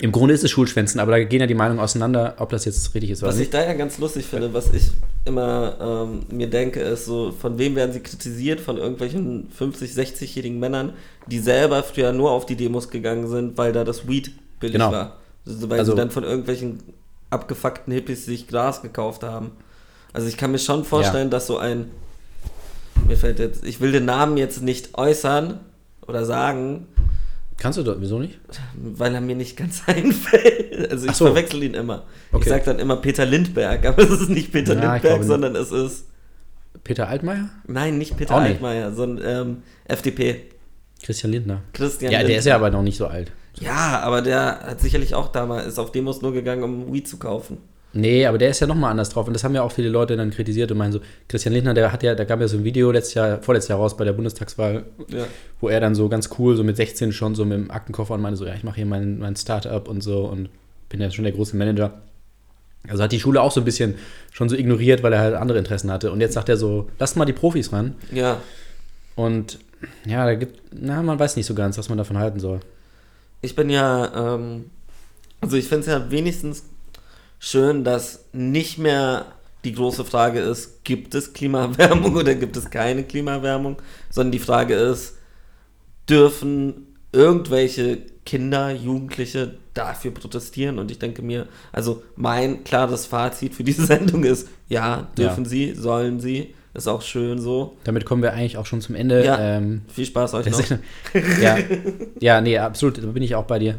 Im 0.00 0.10
Grunde 0.10 0.34
ist 0.34 0.42
es 0.42 0.50
Schulschwänzen, 0.50 1.00
aber 1.00 1.12
da 1.12 1.22
gehen 1.22 1.40
ja 1.40 1.46
die 1.46 1.54
Meinungen 1.54 1.78
auseinander, 1.78 2.34
ob 2.38 2.50
das 2.50 2.64
jetzt 2.64 2.94
richtig 2.94 3.10
ist 3.10 3.22
oder 3.22 3.28
Was 3.28 3.36
ich 3.36 3.42
nicht. 3.42 3.54
da 3.54 3.64
ja 3.64 3.74
ganz 3.74 3.98
lustig 3.98 4.24
finde, 4.24 4.52
was 4.52 4.72
ich 4.72 4.90
immer 5.24 6.08
ähm, 6.10 6.36
mir 6.36 6.48
denke, 6.48 6.80
ist 6.80 7.04
so, 7.04 7.30
von 7.30 7.58
wem 7.58 7.76
werden 7.76 7.92
sie 7.92 8.00
kritisiert? 8.00 8.60
Von 8.60 8.78
irgendwelchen 8.78 9.48
50-, 9.56 9.94
60-jährigen 9.94 10.58
Männern, 10.58 10.94
die 11.26 11.38
selber 11.38 11.82
früher 11.82 12.12
nur 12.12 12.32
auf 12.32 12.46
die 12.46 12.56
Demos 12.56 12.88
gegangen 12.88 13.28
sind, 13.28 13.56
weil 13.58 13.72
da 13.72 13.84
das 13.84 14.08
Weed 14.08 14.32
billig 14.62 14.72
Genau. 14.74 14.90
war. 14.92 15.18
Also, 15.46 15.68
weil 15.68 15.78
Also- 15.78 15.92
sie 15.92 15.96
dann 15.98 16.10
von 16.10 16.24
irgendwelchen 16.24 16.78
abgefuckten 17.30 17.92
Hippies 17.92 18.24
sich 18.26 18.48
Gras 18.48 18.80
gekauft 18.82 19.22
haben. 19.22 19.52
Also 20.14 20.28
ich 20.28 20.36
kann 20.36 20.50
mir 20.52 20.58
schon 20.58 20.84
vorstellen, 20.84 21.30
dass 21.30 21.46
so 21.46 21.58
ein, 21.58 21.90
mir 23.08 23.16
fällt 23.16 23.38
jetzt, 23.38 23.64
ich 23.64 23.80
will 23.80 23.92
den 23.92 24.04
Namen 24.04 24.36
jetzt 24.36 24.62
nicht 24.62 24.96
äußern 24.98 25.60
oder 26.06 26.24
sagen, 26.24 26.86
Kannst 27.58 27.78
du 27.78 27.82
dort, 27.84 28.00
wieso 28.00 28.18
nicht? 28.18 28.40
weil 28.74 29.14
er 29.14 29.20
mir 29.20 29.36
nicht 29.36 29.56
ganz 29.56 29.82
einfällt. 29.86 30.90
Also 30.90 31.06
ich 31.06 31.12
so. 31.12 31.26
verwechsel 31.26 31.62
ihn 31.62 31.74
immer. 31.74 32.04
Ich 32.30 32.34
Okay. 32.36 32.48
sag 32.48 32.64
dann 32.64 32.78
immer 32.80 32.96
Peter 32.96 33.24
Lindberg, 33.24 33.86
aber 33.86 34.02
es 34.02 34.10
ist 34.10 34.30
nicht 34.30 34.50
Peter 34.52 34.74
Ja, 34.74 34.96
ich 34.96 35.02
Lindberg, 35.02 35.24
sondern 35.24 35.54
es 35.56 35.70
ist. 35.70 36.06
Peter 36.84 37.08
Altmaier? 37.08 37.48
Nein, 37.68 37.98
nicht 37.98 38.16
Peter. 38.16 38.34
Altmaier, 38.34 38.92
sondern 38.92 39.24
ähm, 39.48 39.62
FDP. 39.84 40.42
Christian 41.02 41.30
Lindner. 41.32 41.62
Christian 41.72 42.10
Ja, 42.12 42.18
der 42.18 42.26
Lindner. 42.28 42.38
ist 42.40 42.44
ja 42.46 42.56
aber 42.56 42.70
noch 42.70 42.82
nicht 42.82 42.96
so 42.98 43.06
alt. 43.06 43.30
Ja, 43.60 44.00
aber 44.00 44.22
der 44.22 44.60
hat 44.60 44.80
sicherlich 44.80 45.14
auch 45.14 45.28
damals, 45.28 45.66
ist 45.66 45.78
auf 45.78 45.92
Demos 45.92 46.22
nur 46.22 46.32
gegangen, 46.32 46.62
um 46.62 46.92
Weed 46.92 47.06
zu 47.08 47.18
kaufen. 47.18 47.58
Nee, 47.94 48.24
aber 48.24 48.38
der 48.38 48.48
ist 48.48 48.60
ja 48.60 48.66
nochmal 48.66 48.90
anders 48.90 49.10
drauf. 49.10 49.26
Und 49.26 49.34
das 49.34 49.44
haben 49.44 49.54
ja 49.54 49.60
auch 49.62 49.70
viele 49.72 49.90
Leute 49.90 50.16
dann 50.16 50.30
kritisiert 50.30 50.70
und 50.72 50.78
meinen 50.78 50.92
so, 50.92 51.00
Christian 51.28 51.52
Lindner, 51.52 51.74
der 51.74 51.92
hat 51.92 52.02
ja, 52.02 52.14
da 52.14 52.24
gab 52.24 52.40
ja 52.40 52.48
so 52.48 52.56
ein 52.56 52.64
Video 52.64 52.90
letztes 52.90 53.12
Jahr, 53.14 53.42
vorletztes 53.42 53.68
Jahr 53.68 53.78
raus 53.78 53.94
bei 53.98 54.04
der 54.06 54.14
Bundestagswahl, 54.14 54.84
Ja. 55.08 55.26
wo 55.60 55.68
er 55.68 55.78
dann 55.80 55.94
so 55.94 56.08
ganz 56.08 56.30
cool, 56.38 56.56
so 56.56 56.64
mit 56.64 56.76
16 56.76 57.12
schon 57.12 57.34
so 57.34 57.44
mit 57.44 57.58
dem 57.58 57.70
Aktenkoffer 57.70 58.14
und 58.14 58.22
meinte 58.22 58.38
so, 58.38 58.46
ja, 58.46 58.54
ich 58.54 58.64
mache 58.64 58.76
hier 58.76 58.86
mein, 58.86 59.18
mein 59.18 59.36
Start-up 59.36 59.88
und 59.88 60.00
so 60.02 60.24
und 60.24 60.48
bin 60.88 61.02
ja 61.02 61.10
schon 61.10 61.24
der 61.24 61.34
große 61.34 61.54
Manager. 61.54 62.00
Also 62.88 63.02
hat 63.02 63.12
die 63.12 63.20
Schule 63.20 63.42
auch 63.42 63.52
so 63.52 63.60
ein 63.60 63.64
bisschen 63.66 63.96
schon 64.32 64.48
so 64.48 64.56
ignoriert, 64.56 65.02
weil 65.02 65.12
er 65.12 65.20
halt 65.20 65.34
andere 65.34 65.58
Interessen 65.58 65.90
hatte. 65.92 66.10
Und 66.12 66.20
jetzt 66.22 66.32
sagt 66.32 66.48
er 66.48 66.56
so, 66.56 66.88
lasst 66.98 67.16
mal 67.18 67.26
die 67.26 67.32
Profis 67.34 67.72
ran. 67.74 67.94
Ja, 68.10 68.40
Und 69.16 69.58
ja, 70.06 70.24
da 70.24 70.34
gibt, 70.34 70.60
na, 70.72 71.02
man 71.02 71.18
weiß 71.18 71.36
nicht 71.36 71.46
so 71.46 71.54
ganz, 71.54 71.76
was 71.76 71.90
man 71.90 71.98
davon 71.98 72.16
halten 72.16 72.40
soll. 72.40 72.60
Ich 73.42 73.54
bin 73.56 73.70
ja, 73.70 74.34
ähm, 74.36 74.70
also 75.40 75.56
ich 75.56 75.66
finde 75.68 75.80
es 75.80 75.86
ja 75.88 76.10
wenigstens 76.10 76.64
schön, 77.40 77.84
dass 77.84 78.24
nicht 78.32 78.78
mehr 78.78 79.26
die 79.64 79.72
große 79.72 80.04
Frage 80.04 80.40
ist, 80.40 80.84
gibt 80.84 81.14
es 81.14 81.32
Klimaerwärmung 81.32 82.16
oder 82.22 82.34
gibt 82.34 82.56
es 82.56 82.70
keine 82.70 83.04
Klimaerwärmung, 83.04 83.76
sondern 84.10 84.32
die 84.32 84.38
Frage 84.38 84.74
ist, 84.74 85.16
dürfen 86.08 86.86
irgendwelche 87.12 87.98
Kinder, 88.24 88.70
Jugendliche 88.70 89.54
dafür 89.74 90.12
protestieren? 90.12 90.78
Und 90.78 90.90
ich 90.90 90.98
denke 90.98 91.22
mir, 91.22 91.48
also 91.72 92.02
mein 92.16 92.64
klares 92.64 93.06
Fazit 93.06 93.54
für 93.54 93.64
diese 93.64 93.86
Sendung 93.86 94.24
ist, 94.24 94.48
ja, 94.68 95.08
dürfen 95.16 95.44
Ja. 95.44 95.50
sie, 95.50 95.74
sollen 95.74 96.20
sie, 96.20 96.54
ist 96.74 96.88
auch 96.88 97.02
schön 97.02 97.38
so. 97.38 97.76
Damit 97.84 98.04
kommen 98.04 98.22
wir 98.22 98.32
eigentlich 98.32 98.56
auch 98.56 98.66
schon 98.66 98.80
zum 98.80 98.94
Ende. 98.94 99.24
Ja. 99.24 99.38
Ähm, 99.38 99.82
Viel 99.88 100.06
Spaß 100.06 100.34
euch 100.34 100.46
noch. 100.46 100.60
Ja, 101.40 101.58
ja, 102.20 102.40
nee, 102.40 102.58
absolut, 102.58 102.98
da 102.98 103.06
bin 103.06 103.22
ich 103.22 103.34
auch 103.34 103.44
bei 103.44 103.58
dir. 103.58 103.76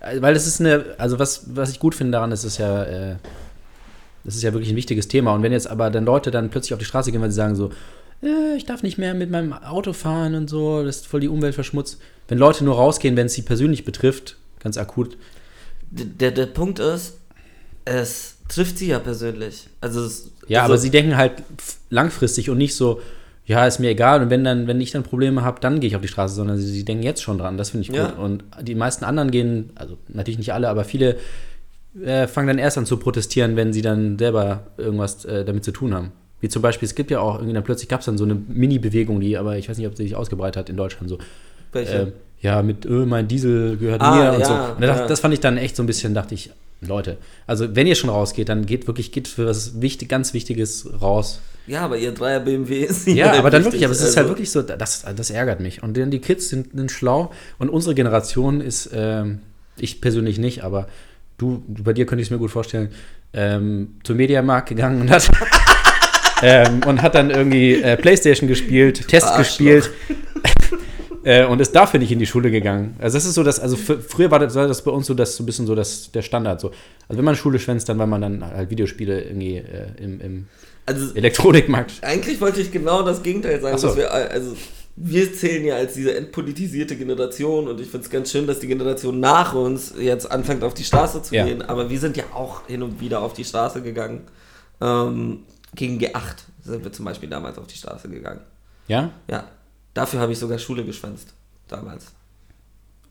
Äh, 0.00 0.20
Weil 0.20 0.34
das 0.34 0.46
ist 0.46 0.60
eine, 0.60 0.84
also 0.98 1.18
was, 1.18 1.54
was 1.54 1.70
ich 1.70 1.78
gut 1.78 1.94
finde 1.94 2.12
daran, 2.12 2.32
ist 2.32 2.44
es 2.44 2.58
ja, 2.58 2.82
äh, 2.84 3.16
das 4.24 4.34
ist 4.34 4.42
ja 4.42 4.52
wirklich 4.52 4.70
ein 4.70 4.76
wichtiges 4.76 5.08
Thema. 5.08 5.32
Und 5.34 5.42
wenn 5.42 5.52
jetzt 5.52 5.68
aber 5.68 5.90
dann 5.90 6.04
Leute 6.04 6.30
dann 6.30 6.50
plötzlich 6.50 6.72
auf 6.74 6.78
die 6.78 6.84
Straße 6.84 7.12
gehen, 7.12 7.20
weil 7.20 7.30
sie 7.30 7.36
sagen 7.36 7.54
so, 7.54 7.70
äh, 8.22 8.56
ich 8.56 8.66
darf 8.66 8.82
nicht 8.82 8.98
mehr 8.98 9.14
mit 9.14 9.30
meinem 9.30 9.52
Auto 9.52 9.92
fahren 9.92 10.34
und 10.34 10.50
so, 10.50 10.84
das 10.84 10.96
ist 10.96 11.06
voll 11.06 11.20
die 11.20 11.28
Umwelt 11.28 11.54
verschmutzt. 11.54 12.00
Wenn 12.28 12.38
Leute 12.38 12.64
nur 12.64 12.76
rausgehen, 12.76 13.16
wenn 13.16 13.26
es 13.26 13.34
sie 13.34 13.42
persönlich 13.42 13.84
betrifft, 13.84 14.36
ganz 14.58 14.76
akut, 14.78 15.16
Der, 15.90 16.30
der 16.30 16.46
Punkt 16.46 16.78
ist, 16.78 17.18
es 17.84 18.36
trifft 18.52 18.78
sie 18.78 18.88
ja 18.88 18.98
persönlich. 18.98 19.68
Also, 19.80 20.04
es, 20.04 20.30
Ja, 20.48 20.62
also 20.62 20.72
aber 20.72 20.78
sie 20.78 20.90
denken 20.90 21.16
halt 21.16 21.32
langfristig 21.90 22.50
und 22.50 22.58
nicht 22.58 22.74
so, 22.74 23.00
ja, 23.46 23.66
ist 23.66 23.78
mir 23.80 23.90
egal. 23.90 24.22
Und 24.22 24.30
wenn 24.30 24.44
dann, 24.44 24.66
wenn 24.66 24.80
ich 24.80 24.90
dann 24.92 25.02
Probleme 25.02 25.42
habe, 25.42 25.60
dann 25.60 25.80
gehe 25.80 25.88
ich 25.88 25.96
auf 25.96 26.02
die 26.02 26.08
Straße, 26.08 26.34
sondern 26.34 26.56
sie, 26.58 26.66
sie 26.68 26.84
denken 26.84 27.02
jetzt 27.02 27.22
schon 27.22 27.38
dran. 27.38 27.56
Das 27.56 27.70
finde 27.70 27.88
ich 27.88 27.94
Ja. 27.96 28.08
gut. 28.10 28.18
Und 28.18 28.44
die 28.62 28.74
meisten 28.74 29.04
anderen 29.04 29.30
gehen, 29.30 29.70
also 29.74 29.96
natürlich 30.08 30.38
nicht 30.38 30.52
alle, 30.52 30.68
aber 30.68 30.84
viele 30.84 31.16
äh, 32.04 32.26
fangen 32.28 32.46
dann 32.48 32.58
erst 32.58 32.78
an 32.78 32.86
zu 32.86 32.96
protestieren, 32.98 33.56
wenn 33.56 33.72
sie 33.72 33.82
dann 33.82 34.18
selber 34.18 34.66
irgendwas 34.76 35.24
äh, 35.24 35.44
damit 35.44 35.64
zu 35.64 35.72
tun 35.72 35.92
haben. 35.94 36.12
Wie 36.40 36.48
zum 36.48 36.62
Beispiel, 36.62 36.86
es 36.86 36.94
gibt 36.94 37.10
ja 37.10 37.20
auch 37.20 37.34
irgendwie 37.36 37.52
dann 37.54 37.64
plötzlich 37.64 37.88
gab 37.88 38.00
es 38.00 38.06
dann 38.06 38.16
so 38.16 38.24
eine 38.24 38.34
Mini-Bewegung, 38.34 39.20
die, 39.20 39.36
aber 39.36 39.58
ich 39.58 39.68
weiß 39.68 39.76
nicht, 39.76 39.86
ob 39.88 39.96
sie 39.96 40.04
sich 40.04 40.14
ausgebreitet 40.16 40.56
hat 40.56 40.70
in 40.70 40.76
Deutschland 40.76 41.08
so. 41.10 41.18
welche? 41.72 41.92
Ähm, 41.96 42.12
ja, 42.40 42.62
mit 42.62 42.86
Öl, 42.86 43.04
mein 43.04 43.28
Diesel 43.28 43.76
gehört 43.76 44.00
Ah, 44.00 44.14
mir 44.14 44.32
und 44.34 44.40
ja, 44.40 44.46
so. 44.46 44.74
Und 44.76 44.80
das, 44.82 44.98
ja. 45.00 45.06
das 45.06 45.20
fand 45.20 45.34
ich 45.34 45.40
dann 45.40 45.58
echt 45.58 45.76
so 45.76 45.82
ein 45.82 45.86
bisschen, 45.86 46.14
dachte 46.14 46.34
ich, 46.34 46.50
Leute, 46.80 47.18
also 47.46 47.76
wenn 47.76 47.86
ihr 47.86 47.94
schon 47.94 48.10
rausgeht, 48.10 48.48
dann 48.48 48.64
geht 48.64 48.86
wirklich, 48.86 49.12
geht 49.12 49.28
für 49.28 49.46
was 49.46 49.80
wichtig, 49.80 50.08
ganz 50.08 50.32
Wichtiges 50.32 50.88
raus. 51.00 51.40
ja, 51.66 51.82
aber 51.82 51.98
ihr 51.98 52.12
Dreier 52.12 52.40
BMW 52.40 52.80
ist 52.80 53.06
Ja, 53.06 53.32
aber 53.34 53.50
dann 53.50 53.64
wirklich, 53.64 53.84
aber 53.84 53.92
es 53.92 54.00
ist 54.00 54.16
halt 54.16 54.24
Also, 54.26 54.30
wirklich 54.30 54.50
so, 54.50 54.62
das, 54.62 55.04
das 55.14 55.30
ärgert 55.30 55.60
mich. 55.60 55.82
Und 55.82 55.96
dann 55.96 56.10
die 56.10 56.20
Kids 56.20 56.48
sind, 56.48 56.72
sind 56.74 56.90
schlau 56.90 57.32
und 57.58 57.68
unsere 57.68 57.94
Generation 57.94 58.60
ist, 58.60 58.90
ähm, 58.94 59.40
ich 59.78 60.00
persönlich 60.00 60.38
nicht, 60.38 60.64
aber 60.64 60.88
du, 61.38 61.62
bei 61.68 61.92
dir 61.92 62.06
könnte 62.06 62.22
ich 62.22 62.28
es 62.28 62.30
mir 62.30 62.38
gut 62.38 62.50
vorstellen, 62.50 62.90
ähm, 63.32 63.96
zum 64.02 64.16
Mediamarkt 64.16 64.68
gegangen 64.68 65.02
und 65.02 65.10
hat, 65.10 65.28
ähm, 66.42 66.80
und 66.86 67.02
hat 67.02 67.14
dann 67.14 67.30
irgendwie 67.30 67.74
äh, 67.74 67.96
Playstation 67.96 68.48
gespielt, 68.48 69.06
Arschloch. 69.12 69.36
gespielt 69.38 69.90
äh, 71.24 71.44
und 71.44 71.60
ist 71.60 71.74
dafür 71.74 72.00
nicht 72.00 72.12
in 72.12 72.18
die 72.18 72.26
Schule 72.26 72.50
gegangen. 72.50 72.96
Also 72.98 73.16
das 73.16 73.24
ist 73.26 73.34
so, 73.34 73.42
dass, 73.42 73.60
also 73.60 73.76
f- 73.76 74.04
früher 74.08 74.30
war 74.30 74.38
das, 74.38 74.54
war 74.54 74.66
das 74.68 74.82
bei 74.82 74.90
uns 74.90 75.06
so, 75.06 75.14
dass 75.14 75.36
so 75.36 75.42
ein 75.42 75.46
bisschen 75.46 75.66
so 75.66 75.74
das, 75.74 76.10
der 76.12 76.22
Standard 76.22 76.60
so. 76.60 76.68
Also 77.08 77.18
wenn 77.18 77.24
man 77.24 77.36
Schule 77.36 77.58
schwänzt, 77.58 77.88
dann 77.88 77.98
weil 77.98 78.06
man 78.06 78.20
dann 78.20 78.44
halt 78.44 78.70
Videospiele 78.70 79.22
irgendwie 79.24 79.56
äh, 79.56 79.86
im, 79.98 80.20
im 80.20 80.48
Also, 80.86 81.14
Elektronikmarkt 81.14 81.92
eigentlich 82.02 82.40
wollte 82.40 82.60
ich 82.60 82.70
genau 82.72 83.02
das 83.02 83.22
Gegenteil 83.22 83.60
sagen. 83.60 83.76
So. 83.78 83.88
Dass 83.88 83.96
wir, 83.96 84.12
also, 84.12 84.56
wir 84.96 85.32
zählen 85.32 85.64
ja 85.64 85.76
als 85.76 85.94
diese 85.94 86.14
entpolitisierte 86.16 86.94
Generation 86.96 87.68
und 87.68 87.80
ich 87.80 87.88
finde 87.88 88.04
es 88.04 88.10
ganz 88.10 88.30
schön, 88.30 88.46
dass 88.46 88.60
die 88.60 88.66
Generation 88.66 89.18
nach 89.20 89.54
uns 89.54 89.94
jetzt 89.98 90.30
anfängt 90.30 90.62
auf 90.64 90.74
die 90.74 90.84
Straße 90.84 91.22
zu 91.22 91.34
Ja. 91.34 91.46
gehen. 91.46 91.62
Aber 91.62 91.88
wir 91.90 91.98
sind 91.98 92.16
ja 92.16 92.24
auch 92.34 92.66
hin 92.66 92.82
und 92.82 93.00
wieder 93.00 93.20
auf 93.22 93.32
die 93.32 93.44
Straße 93.44 93.82
gegangen. 93.82 94.22
Ähm, 94.80 95.40
gegen 95.74 95.98
G8 95.98 96.36
sind 96.64 96.84
wir 96.84 96.92
zum 96.92 97.04
Beispiel 97.04 97.28
damals 97.28 97.56
auf 97.58 97.66
die 97.66 97.76
Straße 97.76 98.08
gegangen. 98.08 98.40
Ja? 98.88 99.10
Ja, 99.30 99.44
dafür 99.94 100.20
habe 100.20 100.32
ich 100.32 100.38
sogar 100.38 100.58
Schule 100.58 100.84
geschwänzt. 100.84 101.34
Damals. 101.68 102.12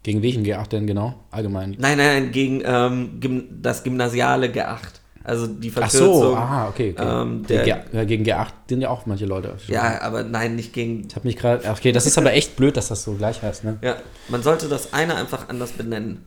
Gegen 0.04 0.22
welchen 0.22 0.46
G8 0.46 0.70
denn 0.70 0.88
genau? 0.88 1.16
Allgemein. 1.32 1.76
Nein, 1.78 1.98
nein, 1.98 2.24
nein, 2.24 2.32
gegen 2.32 2.62
ähm, 2.66 3.20
Gym 3.20 3.62
das 3.62 3.84
gymnasiale 3.84 4.48
G8. 4.48 5.00
Also 5.24 5.48
die 5.48 5.70
Ach 5.70 5.90
Verkürzung. 5.90 6.14
so, 6.14 6.36
ah, 6.36 6.70
okay. 6.70 6.96
okay. 6.98 7.22
Ähm, 7.22 7.44
gegen, 7.46 7.64
der, 7.92 8.06
gegen 8.06 8.24
G8 8.24 8.48
sind 8.70 8.82
ja 8.82 8.90
auch 8.90 9.06
manche 9.06 9.26
Leute. 9.26 9.56
ja, 9.68 10.02
aber 10.02 10.24
nein, 10.24 10.56
nicht 10.56 10.74
gegen. 10.74 11.06
Ich 11.08 11.16
habe 11.16 11.28
mich 11.28 11.36
gerade. 11.36 11.70
Okay, 11.70 11.92
das 11.92 12.06
ist 12.06 12.18
aber 12.18 12.34
echt 12.34 12.56
blöd, 12.56 12.78
dass 12.78 12.88
das 12.88 13.04
so 13.04 13.14
gleich 13.14 13.42
heißt, 13.42 13.66
ne? 13.66 13.78
Ja, 13.82 13.98
man 14.30 14.42
sollte 14.42 14.70
das 14.70 14.94
eine 14.94 15.16
einfach 15.16 15.50
anders 15.50 15.72
benennen. 15.74 16.26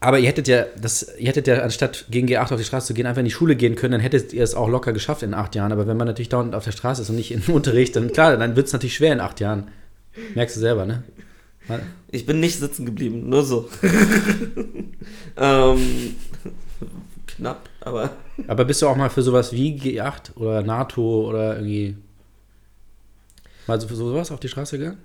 Aber 0.00 0.18
ihr 0.18 0.28
hättet 0.28 0.48
ja, 0.48 0.64
das, 0.80 1.14
ihr 1.18 1.28
hättet 1.28 1.46
ja, 1.46 1.60
anstatt 1.60 2.06
gegen 2.10 2.26
G8 2.26 2.52
auf 2.52 2.58
die 2.58 2.64
Straße 2.64 2.88
zu 2.88 2.94
gehen, 2.94 3.06
einfach 3.06 3.20
in 3.20 3.26
die 3.26 3.30
Schule 3.30 3.56
gehen 3.56 3.76
können, 3.76 3.92
dann 3.92 4.00
hättet 4.00 4.32
ihr 4.32 4.42
es 4.42 4.54
auch 4.54 4.68
locker 4.68 4.92
geschafft 4.92 5.22
in 5.22 5.32
acht 5.32 5.54
Jahren. 5.54 5.72
Aber 5.72 5.86
wenn 5.86 5.96
man 5.96 6.06
natürlich 6.06 6.28
dauernd 6.28 6.54
auf 6.54 6.64
der 6.64 6.72
Straße 6.72 7.02
ist 7.02 7.10
und 7.10 7.16
nicht 7.16 7.32
im 7.32 7.42
Unterricht, 7.54 7.96
dann 7.96 8.12
klar, 8.12 8.36
dann 8.36 8.56
wird 8.56 8.66
es 8.66 8.72
natürlich 8.72 8.96
schwer 8.96 9.12
in 9.12 9.20
acht 9.20 9.40
Jahren. 9.40 9.68
Merkst 10.34 10.56
du 10.56 10.60
selber, 10.60 10.86
ne? 10.86 11.02
Ich 12.10 12.26
bin 12.26 12.40
nicht 12.40 12.58
sitzen 12.58 12.84
geblieben, 12.84 13.28
nur 13.28 13.42
so. 13.42 13.70
ähm, 15.36 16.16
knapp, 17.26 17.68
aber 17.80 18.10
Aber 18.46 18.64
bist 18.64 18.82
du 18.82 18.88
auch 18.88 18.96
mal 18.96 19.10
für 19.10 19.22
sowas 19.22 19.52
wie 19.52 19.76
G8 19.78 20.36
oder 20.36 20.62
NATO 20.62 21.28
oder 21.28 21.56
irgendwie 21.56 21.96
mal 23.66 23.80
so 23.80 23.88
für 23.88 23.96
sowas 23.96 24.30
auf 24.30 24.40
die 24.40 24.48
Straße 24.48 24.78
gegangen? 24.78 24.98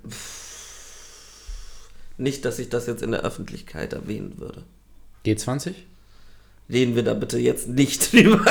nicht, 2.19 2.43
dass 2.45 2.59
ich 2.59 2.69
das 2.69 2.85
jetzt 2.85 3.01
in 3.01 3.11
der 3.11 3.21
Öffentlichkeit 3.21 3.93
erwähnen 3.93 4.37
würde. 4.37 4.63
G20? 5.25 5.73
Reden 6.69 6.95
wir 6.95 7.03
da 7.03 7.13
bitte 7.13 7.39
jetzt 7.39 7.69
nicht 7.69 8.11
drüber. 8.13 8.45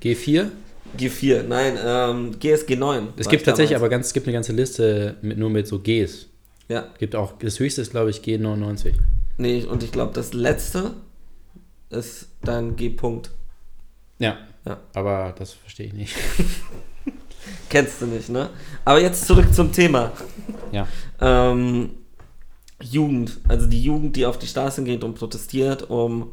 G4? 0.00 0.50
G4, 0.98 1.42
nein, 1.42 1.78
ähm, 1.84 2.38
GSG 2.38 2.76
9. 2.76 3.08
Es 3.16 3.28
gibt 3.28 3.42
ich 3.42 3.46
tatsächlich 3.46 3.76
aber 3.76 3.88
ganz, 3.88 4.08
es 4.08 4.12
gibt 4.12 4.26
eine 4.26 4.34
ganze 4.34 4.52
Liste 4.52 5.16
mit, 5.22 5.38
nur 5.38 5.50
mit 5.50 5.66
so 5.66 5.80
Gs. 5.80 6.26
Ja, 6.68 6.88
Gibt 6.98 7.14
auch, 7.14 7.34
das 7.38 7.60
höchste 7.60 7.82
ist, 7.82 7.90
glaube 7.90 8.10
ich, 8.10 8.18
G99. 8.20 8.94
nee, 9.36 9.64
und 9.64 9.82
ich 9.82 9.92
glaube, 9.92 10.12
das 10.14 10.32
letzte 10.32 10.92
ist 11.90 12.28
dein 12.42 12.76
G-Punkt. 12.76 13.30
Ja. 14.18 14.38
Ja. 14.66 14.80
Aber 14.94 15.34
das 15.38 15.52
verstehe 15.52 15.86
ich 15.86 15.92
nicht. 15.92 16.16
Kennst 17.68 18.00
du 18.00 18.06
nicht, 18.06 18.30
ne? 18.30 18.48
Aber 18.84 19.00
jetzt 19.00 19.26
zurück 19.26 19.52
zum 19.52 19.72
Thema. 19.72 20.12
Ja. 20.72 20.88
Ähm, 21.20 21.90
Jugend, 22.82 23.38
also 23.48 23.66
die 23.66 23.82
Jugend, 23.82 24.16
die 24.16 24.26
auf 24.26 24.38
die 24.38 24.48
Straßen 24.48 24.84
geht 24.84 25.04
und 25.04 25.14
protestiert, 25.14 25.88
um 25.88 26.32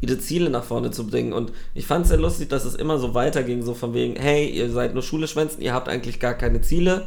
ihre 0.00 0.18
Ziele 0.18 0.50
nach 0.50 0.64
vorne 0.64 0.90
zu 0.90 1.06
bringen. 1.06 1.32
Und 1.32 1.52
ich 1.74 1.86
fand 1.86 2.04
es 2.04 2.08
sehr 2.10 2.18
lustig, 2.18 2.48
dass 2.48 2.64
es 2.64 2.74
immer 2.74 2.98
so 2.98 3.14
weiterging, 3.14 3.62
so 3.62 3.74
von 3.74 3.94
wegen, 3.94 4.16
hey, 4.16 4.48
ihr 4.48 4.70
seid 4.70 4.94
nur 4.94 5.02
Schule 5.02 5.28
schwänzen, 5.28 5.60
ihr 5.62 5.74
habt 5.74 5.88
eigentlich 5.88 6.20
gar 6.20 6.34
keine 6.34 6.60
Ziele. 6.60 7.06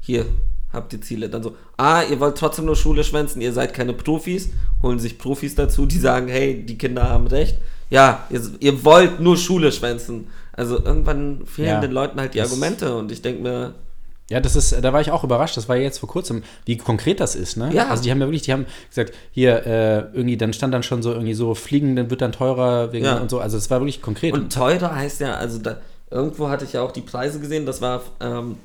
Hier, 0.00 0.26
habt 0.72 0.92
ihr 0.92 1.00
Ziele. 1.00 1.28
Dann 1.28 1.42
so, 1.42 1.56
ah, 1.76 2.02
ihr 2.02 2.20
wollt 2.20 2.36
trotzdem 2.36 2.64
nur 2.66 2.76
Schule 2.76 3.04
schwänzen, 3.04 3.40
ihr 3.40 3.52
seid 3.52 3.74
keine 3.74 3.92
Profis, 3.92 4.50
holen 4.82 4.98
sich 4.98 5.18
Profis 5.18 5.54
dazu, 5.54 5.86
die 5.86 5.98
sagen, 5.98 6.28
hey, 6.28 6.64
die 6.64 6.78
Kinder 6.78 7.08
haben 7.08 7.26
recht. 7.26 7.58
Ja, 7.90 8.26
ihr, 8.30 8.40
ihr 8.60 8.84
wollt 8.84 9.20
nur 9.20 9.36
Schule 9.36 9.70
schwänzen. 9.72 10.28
Also 10.52 10.82
irgendwann 10.84 11.46
fehlen 11.46 11.68
Ja. 11.68 11.80
den 11.80 11.92
Leuten 11.92 12.20
halt 12.20 12.34
die 12.34 12.40
Argumente 12.40 12.94
und 12.96 13.10
ich 13.12 13.22
denke 13.22 13.42
mir, 13.42 13.74
Ja, 14.30 14.40
das 14.40 14.56
ist, 14.56 14.72
da 14.82 14.92
war 14.92 15.00
ich 15.02 15.10
auch 15.10 15.22
überrascht. 15.22 15.56
Das 15.56 15.68
war 15.68 15.76
jetzt 15.76 15.98
vor 15.98 16.08
kurzem, 16.08 16.42
wie 16.64 16.78
konkret 16.78 17.20
das 17.20 17.34
ist, 17.36 17.56
ne? 17.58 17.70
Ja. 17.74 17.88
Also 17.88 18.02
die 18.02 18.10
haben 18.10 18.20
ja 18.20 18.26
wirklich, 18.26 18.42
die 18.42 18.52
haben 18.52 18.64
gesagt, 18.88 19.12
hier, 19.30 19.66
äh, 19.66 19.98
irgendwie, 20.16 20.38
dann 20.38 20.52
stand 20.54 20.72
dann 20.72 20.82
schon 20.82 21.02
so 21.02 21.12
irgendwie 21.12 21.34
so, 21.34 21.54
Fliegen, 21.54 21.94
dann 21.94 22.08
wird 22.10 22.22
dann 22.22 22.32
teurer 22.32 22.90
wegen 22.92 23.04
Ja. 23.04 23.18
und 23.18 23.30
so. 23.30 23.38
Also 23.40 23.58
es 23.58 23.68
war 23.70 23.80
wirklich 23.80 24.00
konkret. 24.00 24.32
Und 24.32 24.50
teurer 24.52 24.94
heißt 24.96 25.20
ja, 25.20 25.34
also 25.34 25.58
da, 25.58 25.76
irgendwo 26.10 26.48
hatte 26.48 26.64
ich 26.64 26.72
ja 26.72 26.80
auch 26.82 26.92
die 26.92 27.02
Preise 27.02 27.38
gesehen, 27.38 27.66
das 27.66 27.82
war 27.82 28.00
ähm, 28.20 28.56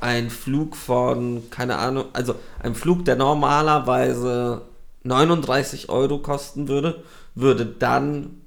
ein 0.00 0.28
Flug 0.28 0.74
von, 0.76 1.50
keine 1.50 1.76
Ahnung, 1.78 2.06
also 2.12 2.34
ein 2.60 2.74
Flug, 2.74 3.04
der 3.04 3.14
normalerweise 3.16 4.62
39 5.04 5.88
Euro 5.88 6.18
kosten 6.18 6.66
würde, 6.68 7.02
würde 7.36 7.64
dann 7.64 8.40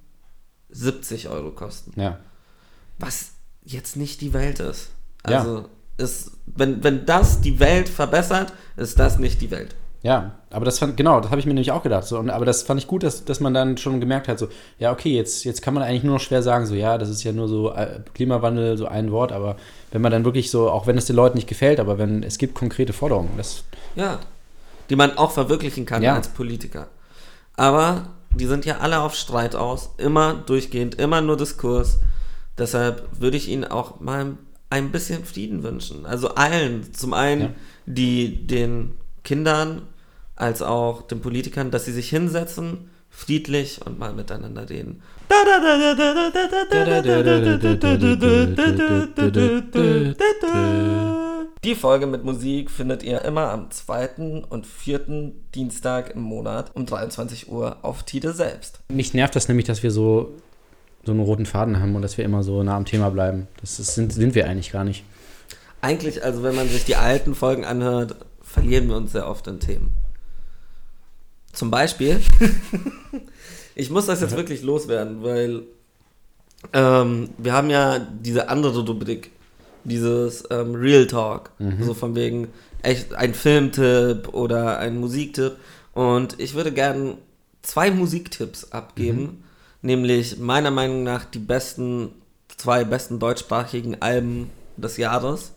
70 0.71 1.29
Euro 1.29 1.51
kosten. 1.51 1.93
ja. 1.99 2.17
Was 3.01 3.31
jetzt 3.63 3.95
nicht 3.95 4.19
die 4.19 4.33
Welt 4.33 4.59
ist. 4.59 4.89
Ja. 5.27 5.63
Ist, 5.99 6.31
wenn, 6.45 6.83
wenn 6.83 7.05
das 7.05 7.41
die 7.41 7.59
Welt 7.59 7.89
verbessert, 7.89 8.53
ist 8.77 8.97
das 8.99 9.19
nicht 9.19 9.41
die 9.41 9.51
Welt. 9.51 9.75
Ja, 10.01 10.31
aber 10.49 10.63
das 10.63 10.79
fand, 10.79 10.95
genau, 10.95 11.19
das 11.19 11.29
habe 11.29 11.41
ich 11.41 11.45
mir 11.45 11.53
nämlich 11.53 11.73
auch 11.73 11.83
gedacht. 11.83 12.05
So, 12.05 12.17
und, 12.17 12.29
aber 12.29 12.45
das 12.45 12.63
fand 12.63 12.79
ich 12.79 12.87
gut, 12.87 13.03
dass, 13.03 13.25
dass 13.25 13.41
man 13.41 13.53
dann 13.53 13.77
schon 13.77 13.99
gemerkt 13.99 14.29
hat, 14.29 14.39
so, 14.39 14.47
ja, 14.77 14.93
okay, 14.93 15.13
jetzt, 15.13 15.43
jetzt 15.43 15.61
kann 15.61 15.73
man 15.73 15.83
eigentlich 15.83 16.03
nur 16.03 16.13
noch 16.13 16.21
schwer 16.21 16.41
sagen, 16.41 16.65
so, 16.65 16.73
ja, 16.73 16.97
das 16.97 17.09
ist 17.09 17.23
ja 17.23 17.33
nur 17.33 17.49
so 17.49 17.73
äh, 17.73 17.99
Klimawandel, 18.13 18.77
so 18.77 18.85
ein 18.87 19.11
Wort, 19.11 19.33
aber 19.33 19.57
wenn 19.91 20.01
man 20.01 20.11
dann 20.13 20.23
wirklich 20.23 20.51
so, 20.51 20.69
auch 20.69 20.87
wenn 20.87 20.97
es 20.97 21.05
den 21.05 21.17
Leuten 21.17 21.35
nicht 21.35 21.49
gefällt, 21.49 21.81
aber 21.81 21.97
wenn 21.97 22.23
es 22.23 22.37
gibt 22.37 22.55
konkrete 22.55 22.93
Forderungen, 22.93 23.31
das, 23.35 23.65
Ja, 23.95 24.19
die 24.89 24.95
man 24.95 25.17
auch 25.17 25.31
verwirklichen 25.31 25.85
kann 25.85 26.01
Ja. 26.01 26.15
als 26.15 26.29
Politiker. 26.29 26.87
Aber 27.57 28.07
die 28.31 28.45
sind 28.45 28.63
ja 28.65 28.77
alle 28.77 29.01
auf 29.01 29.15
Streit 29.15 29.55
aus, 29.55 29.89
immer 29.97 30.33
durchgehend, 30.33 30.95
immer 30.95 31.19
nur 31.19 31.35
Diskurs. 31.35 31.99
Deshalb 32.57 33.03
würde 33.19 33.35
ich 33.35 33.49
ihnen 33.49 33.65
auch 33.65 33.99
mal 33.99 34.21
ein 34.21 34.37
bisschen 34.91 35.25
Frieden 35.25 35.63
wünschen. 35.63 36.05
Also 36.05 36.29
allen, 36.29 36.93
zum 36.93 37.13
einen 37.13 37.41
Ja. 37.41 37.49
die 37.85 38.45
den 38.47 38.91
Kindern 39.23 39.83
als 40.35 40.61
auch 40.61 41.01
den 41.01 41.21
Politikern, 41.21 41.71
dass 41.71 41.85
sie 41.85 41.91
sich 41.91 42.09
hinsetzen, 42.09 42.89
friedlich 43.09 43.81
und 43.85 43.99
mal 43.99 44.13
miteinander 44.13 44.69
reden. 44.69 45.01
Die 51.63 51.75
Folge 51.75 52.07
mit 52.07 52.23
Musik 52.23 52.71
findet 52.71 53.03
ihr 53.03 53.21
immer 53.23 53.49
am 53.49 53.69
zweiten 53.71 54.43
und 54.43 54.65
vierten 54.65 55.33
Dienstag 55.53 56.15
im 56.15 56.21
Monat 56.21 56.71
um 56.75 56.85
23 56.85 57.51
Uhr 57.51 57.77
auf 57.81 58.03
Tide 58.03 58.31
selbst. 58.33 58.79
mich 58.87 59.13
nervt 59.13 59.35
das 59.35 59.47
nämlich, 59.49 59.65
dass 59.65 59.83
wir 59.83 59.91
so, 59.91 60.35
so 61.05 61.11
einen 61.11 61.21
roten 61.21 61.45
Faden 61.45 61.79
haben 61.79 61.95
und 61.95 62.01
dass 62.01 62.17
wir 62.17 62.25
immer 62.25 62.43
so 62.43 62.61
nah 62.63 62.75
am 62.75 62.85
Thema 62.85 63.09
bleiben. 63.09 63.47
Das 63.61 63.79
ist, 63.79 63.95
sind, 63.95 64.13
sind 64.13 64.35
wir 64.35 64.47
eigentlich 64.47 64.71
gar 64.71 64.83
nicht. 64.83 65.03
Eigentlich, 65.81 66.23
also 66.23 66.43
wenn 66.43 66.55
man 66.55 66.67
sich 66.67 66.85
die 66.85 66.95
alten 66.95 67.35
Folgen 67.35 67.63
anhört, 67.63 68.15
verlieren 68.41 68.89
wir 68.89 68.97
uns 68.97 69.13
sehr 69.13 69.27
oft 69.27 69.47
in 69.47 69.59
Themen. 69.59 69.95
Zum 71.53 71.71
Beispiel, 71.71 72.19
ich 73.75 73.89
muss 73.89 74.05
das 74.05 74.21
jetzt 74.21 74.35
wirklich 74.35 74.61
loswerden, 74.61 75.23
weil 75.23 75.63
ähm, 76.73 77.29
wir 77.37 77.53
haben 77.53 77.69
ja 77.69 77.99
diese 77.99 78.49
andere 78.49 78.85
Rubrik, 78.85 79.31
dieses 79.85 80.43
ähm, 80.51 80.75
Real 80.75 81.07
Talk, 81.07 81.51
so 81.79 81.93
von 81.93 82.13
wegen 82.15 82.49
echt 82.81 83.13
ein 83.15 83.33
Filmtipp 83.33 84.33
oder 84.33 84.77
ein 84.79 84.97
Musiktipp. 84.97 85.53
Und 85.93 86.39
ich 86.39 86.53
würde 86.53 86.71
gern 86.71 87.17
zwei 87.61 87.91
Musiktipps 87.91 88.71
abgeben, 88.71 89.43
nämlich 89.81 90.37
meiner 90.37 90.71
Meinung 90.71 91.03
nach 91.03 91.25
die 91.25 91.39
besten, 91.39 92.11
zwei 92.57 92.83
besten 92.83 93.19
deutschsprachigen 93.19 94.01
Alben 94.01 94.49
des 94.77 94.97
Jahres. 94.97 95.53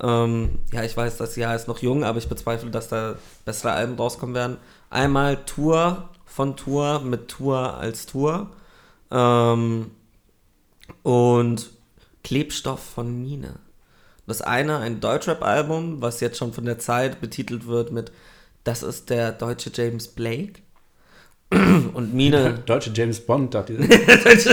Ähm, 0.00 0.60
ja, 0.72 0.84
ich 0.84 0.96
weiß, 0.96 1.16
das 1.16 1.36
Jahr 1.36 1.56
ist 1.56 1.68
noch 1.68 1.80
jung, 1.80 2.04
aber 2.04 2.18
ich 2.18 2.28
bezweifle, 2.28 2.70
dass 2.70 2.88
da 2.88 3.16
bessere 3.44 3.72
Alben 3.72 3.96
rauskommen 3.96 4.34
werden. 4.34 4.56
Einmal 4.90 5.44
Tour 5.44 6.08
von 6.24 6.56
Tour 6.56 7.00
mit 7.00 7.28
Tour 7.28 7.74
als 7.74 8.06
Tour. 8.06 8.50
Ähm, 9.10 9.90
und 11.02 11.70
Klebstoff 12.22 12.80
von 12.80 13.22
Mine. 13.22 13.54
Das 14.26 14.42
eine, 14.42 14.78
ein 14.78 15.00
Deutschrap-Album, 15.00 16.02
was 16.02 16.20
jetzt 16.20 16.36
schon 16.36 16.52
von 16.52 16.66
der 16.66 16.78
Zeit 16.78 17.20
betitelt 17.20 17.66
wird 17.66 17.90
mit 17.92 18.12
Das 18.64 18.82
ist 18.82 19.08
der 19.08 19.32
deutsche 19.32 19.70
James 19.72 20.08
Blake. 20.08 20.60
Und 21.94 22.14
Mine, 22.14 22.62
Deutsche 22.66 22.90
James 22.94 23.20
Bond, 23.20 23.54
dachte 23.54 23.74
ich. 23.74 23.80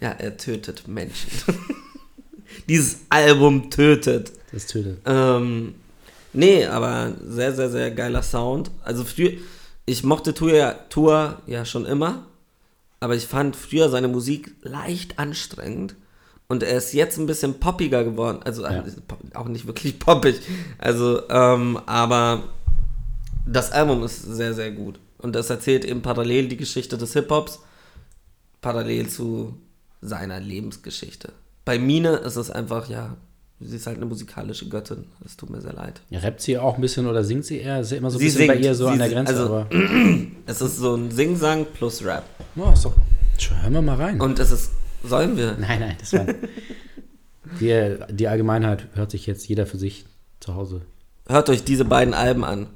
ja, 0.00 0.10
er 0.10 0.36
tötet 0.36 0.88
Menschen. 0.88 1.30
Dieses 2.68 2.98
Album 3.10 3.70
tötet. 3.70 4.32
Das 4.52 4.66
tötet. 4.66 4.98
Ähm, 5.06 5.74
nee, 6.32 6.64
aber 6.66 7.12
sehr, 7.26 7.52
sehr, 7.54 7.70
sehr 7.70 7.90
geiler 7.90 8.22
Sound. 8.22 8.70
Also 8.82 9.04
früher, 9.04 9.32
ich 9.84 10.02
mochte 10.02 10.34
Tour 10.34 10.52
ja, 10.54 10.72
Tour 10.88 11.40
ja 11.46 11.64
schon 11.64 11.86
immer, 11.86 12.26
aber 13.00 13.14
ich 13.14 13.26
fand 13.26 13.54
früher 13.56 13.88
seine 13.88 14.08
Musik 14.08 14.54
leicht 14.62 15.18
anstrengend 15.18 15.94
und 16.48 16.62
er 16.62 16.78
ist 16.78 16.92
jetzt 16.92 17.18
ein 17.18 17.26
bisschen 17.26 17.60
poppiger 17.60 18.02
geworden. 18.04 18.40
Also 18.44 18.62
Ja. 18.64 18.78
äh, 18.80 18.84
auch 19.34 19.48
nicht 19.48 19.66
wirklich 19.66 19.98
poppig. 19.98 20.40
Also, 20.78 21.28
ähm, 21.28 21.78
aber 21.86 22.42
das 23.46 23.72
Album 23.72 24.02
ist 24.04 24.22
sehr, 24.22 24.52
sehr 24.54 24.70
gut. 24.72 24.98
Und 25.18 25.34
das 25.34 25.48
erzählt 25.50 25.84
eben 25.84 26.02
parallel 26.02 26.48
die 26.48 26.56
Geschichte 26.56 26.98
des 26.98 27.12
Hip-Hops, 27.14 27.60
parallel 28.60 29.08
zu 29.08 29.56
seiner 30.02 30.40
Lebensgeschichte. 30.40 31.32
Bei 31.64 31.78
Mine 31.78 32.16
ist 32.16 32.36
es 32.36 32.50
einfach, 32.50 32.88
ja, 32.88 33.16
sie 33.60 33.76
ist 33.76 33.86
halt 33.86 33.96
eine 33.96 34.06
musikalische 34.06 34.68
Göttin. 34.68 35.04
Es 35.24 35.36
tut 35.36 35.50
mir 35.50 35.60
sehr 35.60 35.72
leid. 35.72 36.00
Ja, 36.10 36.20
rappt 36.20 36.42
sie 36.42 36.58
auch 36.58 36.74
ein 36.76 36.80
bisschen 36.80 37.06
oder 37.06 37.24
singt 37.24 37.44
sie 37.44 37.58
eher? 37.60 37.80
Ist 37.80 37.90
ja 37.92 37.96
immer 37.96 38.10
so 38.10 38.18
ein 38.18 38.20
Sie 38.20 38.26
bisschen 38.26 38.46
bei 38.46 38.54
singt. 38.54 38.66
ihr 38.66 38.74
so 38.74 38.86
Sie 38.86 38.92
an 38.92 38.98
der. 38.98 39.08
Grenze, 39.08 39.32
Also- 39.32 39.54
aber. 39.54 39.70
Es 40.46 40.60
ist 40.60 40.76
so 40.76 40.94
ein 40.94 41.10
Singsang 41.10 41.66
plus 41.74 42.04
Rap. 42.04 42.24
Ja, 42.54 42.72
ist 42.72 42.84
doch. 42.84 42.94
Hören 43.62 43.72
wir 43.72 43.82
mal 43.82 43.96
rein. 43.96 44.20
Und 44.20 44.38
es 44.38 44.50
ist, 44.52 44.70
sollen 45.02 45.36
wir? 45.36 45.56
nein, 45.60 45.80
nein, 45.80 45.96
das 45.98 46.12
war. 46.12 46.26
die, 47.60 47.96
die 48.14 48.28
Allgemeinheit 48.28 48.86
hört 48.94 49.10
sich 49.10 49.26
jetzt 49.26 49.48
jeder 49.48 49.66
für 49.66 49.78
sich 49.78 50.04
zu 50.40 50.54
Hause. 50.54 50.82
Hört 51.28 51.48
euch 51.50 51.64
diese 51.64 51.84
beiden 51.84 52.14
Alben 52.14 52.44
an. 52.44 52.68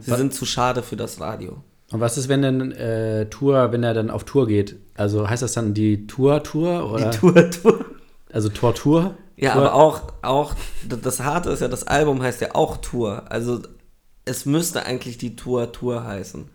Sie 0.00 0.10
wa- 0.10 0.16
sind 0.16 0.34
zu 0.34 0.44
schade 0.46 0.82
für 0.82 0.96
das 0.96 1.20
Radio. 1.20 1.62
Und 1.90 2.00
was 2.00 2.16
ist, 2.16 2.28
wenn 2.28 2.42
denn 2.42 2.72
äh, 2.72 3.26
Tour, 3.28 3.70
wenn 3.72 3.82
er 3.82 3.92
dann 3.94 4.10
auf 4.10 4.24
Tour 4.24 4.46
geht? 4.46 4.76
Also 4.94 5.28
heißt 5.28 5.42
das 5.42 5.52
dann 5.52 5.74
die 5.74 6.06
Tour-Tour 6.06 6.90
oder? 6.90 7.10
Die 7.10 7.18
Tour, 7.18 7.50
Tour. 7.50 7.84
Also 8.32 8.48
Tortur? 8.48 9.14
Ja, 9.36 9.52
Tour? 9.52 9.62
aber 9.62 9.74
auch, 9.74 10.12
auch, 10.22 10.54
das 10.88 11.20
Harte 11.20 11.50
ist 11.50 11.60
ja, 11.60 11.68
das 11.68 11.86
Album 11.86 12.22
heißt 12.22 12.40
ja 12.40 12.54
auch 12.54 12.78
Tour. 12.78 13.30
Also 13.30 13.60
es 14.24 14.46
müsste 14.46 14.86
eigentlich 14.86 15.18
die 15.18 15.36
Tour, 15.36 15.72
Tour 15.72 16.04
heißen. 16.04 16.46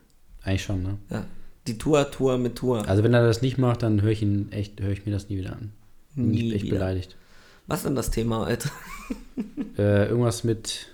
Eigentlich 0.44 0.64
schon, 0.64 0.82
ne? 0.84 0.98
Ja. 1.12 1.26
Die 1.68 1.78
Tour, 1.78 2.10
Tour 2.10 2.38
mit 2.38 2.56
Tour. 2.56 2.88
Also 2.88 3.04
wenn 3.04 3.14
er 3.14 3.26
das 3.28 3.42
nicht 3.42 3.58
macht, 3.58 3.84
dann 3.84 4.02
höre 4.02 4.12
ich 4.12 4.22
ihn 4.24 4.52
echt, 4.52 4.82
höre 4.82 4.92
ich 4.92 5.06
mir 5.06 5.12
das 5.12 5.30
nie 5.30 5.38
wieder 5.38 5.52
an. 5.54 5.72
Bin 6.16 6.32
Nie 6.32 6.48
ich 6.50 6.56
echt 6.56 6.64
wieder. 6.66 6.78
beleidigt. 6.78 7.16
Was 7.68 7.84
denn 7.84 7.94
das 7.96 8.10
Thema 8.10 8.46
heute? 8.48 8.70
Äh, 9.78 10.08
irgendwas 10.08 10.44
mit 10.44 10.88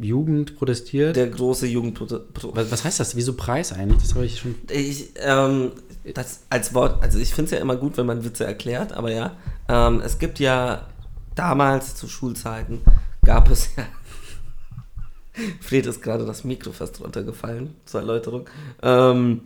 Jugend 0.00 0.56
protestiert. 0.56 1.16
Der 1.16 1.28
große 1.28 1.66
Jugend. 1.66 2.00
was, 2.00 2.70
was 2.70 2.84
heißt 2.84 3.00
das? 3.00 3.16
Wieso 3.16 3.34
Preis 3.34 3.72
eigentlich? 3.72 4.02
Das 4.02 4.14
habe 4.14 4.26
ich 4.26 4.38
schon. 4.38 4.54
Ich, 4.70 5.10
ähm, 5.16 5.72
das 6.14 6.40
als 6.50 6.74
Wort, 6.74 7.02
also 7.02 7.18
ich 7.18 7.34
finde 7.34 7.46
es 7.46 7.50
ja 7.52 7.58
immer 7.58 7.76
gut, 7.76 7.96
wenn 7.96 8.06
man 8.06 8.24
Witze 8.24 8.44
erklärt, 8.44 8.92
aber 8.92 9.12
ja, 9.12 9.36
ähm, 9.68 10.00
es 10.04 10.18
gibt 10.18 10.38
ja 10.38 10.86
damals 11.34 11.94
zu 11.96 12.08
Schulzeiten 12.08 12.80
gab 13.26 13.50
es 13.50 13.68
ja. 13.76 13.84
Fred 15.60 15.84
ist 15.84 16.00
gerade 16.00 16.24
das 16.24 16.44
Mikro 16.44 16.72
fast 16.72 17.00
runtergefallen, 17.00 17.74
zur 17.84 18.00
Erläuterung. 18.00 18.48
Ähm, 18.82 19.42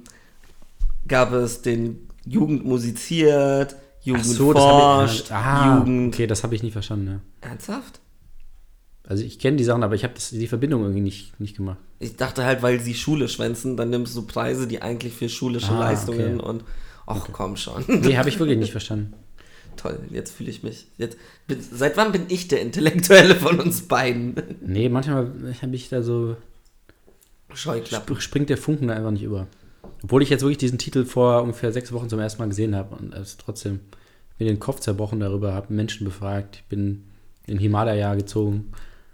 gab 1.09 1.33
es 1.33 1.63
den 1.63 2.09
Jugend 2.25 2.65
musiziert, 2.65 3.75
Jugend 4.03 4.25
so, 4.25 4.53
das 4.53 4.63
habe 4.63 5.09
forscht, 5.09 5.25
ich. 5.25 5.33
Ah, 5.33 5.79
Jugend. 5.79 6.15
okay, 6.15 6.27
das 6.27 6.45
habe 6.45 6.55
ich 6.55 6.63
nie 6.63 6.71
verstanden. 6.71 7.21
Ja. 7.43 7.49
Ernsthaft? 7.49 8.00
Also 9.11 9.25
ich 9.25 9.41
kenne 9.41 9.57
die 9.57 9.65
Sachen, 9.65 9.83
aber 9.83 9.97
ich 9.97 10.05
habe 10.05 10.15
die 10.31 10.47
Verbindung 10.47 10.83
irgendwie 10.83 11.01
nicht, 11.01 11.41
nicht 11.41 11.57
gemacht. 11.57 11.79
Ich 11.99 12.15
dachte 12.15 12.45
halt, 12.45 12.63
weil 12.63 12.79
sie 12.79 12.95
Schule 12.95 13.29
schwänzen, 13.29 13.77
dann 13.77 13.91
nimmst 13.91 14.15
du 14.17 14.23
Preise, 14.23 14.69
die 14.69 14.83
eigentlich 14.83 15.15
für 15.15 15.29
schulische 15.29 15.73
Ah, 15.73 15.81
Leistungen 15.81 16.39
okay. 16.39 16.49
und 16.49 16.65
ach 17.09 17.27
komm 17.33 17.57
schon. 17.57 17.83
Nee, 17.89 18.17
habe 18.17 18.29
ich 18.29 18.39
wirklich 18.39 18.59
nicht 18.59 18.71
verstanden. 18.71 19.15
Toll, 19.77 19.99
jetzt 20.11 20.31
fühle 20.37 20.51
ich 20.51 20.63
mich. 20.63 20.87
Jetzt, 20.97 21.17
bin, 21.49 21.59
seit 21.61 21.97
wann 21.97 22.13
bin 22.13 22.27
ich 22.29 22.47
der 22.47 22.61
Intellektuelle 22.61 23.35
von 23.35 23.59
uns 23.59 23.83
beiden? 23.83 24.35
Nee, 24.65 24.89
manchmal 24.89 25.33
habe 25.61 25.75
ich 25.75 25.89
da 25.89 26.03
so, 26.03 26.37
Scheuklappen. 27.53 28.15
sp 28.15 28.23
springt 28.23 28.49
der 28.49 28.59
Funken 28.59 28.87
da 28.87 28.95
einfach 28.95 29.11
nicht 29.11 29.25
über. 29.25 29.49
Obwohl 30.05 30.23
ich 30.23 30.31
jetzt 30.31 30.43
wirklich 30.43 30.59
diesen 30.59 30.79
Titel 30.79 31.05
vor 31.05 31.43
ungefähr 31.43 31.73
sechs 31.73 31.91
Wochen 31.91 32.09
zum 32.09 32.21
ersten 32.21 32.41
Mal 32.41 32.49
gesehen 32.49 32.77
habe 32.77 32.95
und 32.95 33.13
es 33.13 33.39
trotzdem 33.39 33.81
mir 34.39 34.47
den 34.47 34.61
Kopf 34.61 34.79
zerbrochen 34.79 35.19
darüber, 35.19 35.53
habe 35.53 35.75
Menschen 35.75 36.05
befragt, 36.05 36.59
ich 36.63 36.65
bin 36.67 37.07
in 37.49 37.55
den 37.55 37.59
Himalaya 37.59 38.15
gezogen. 38.15 38.71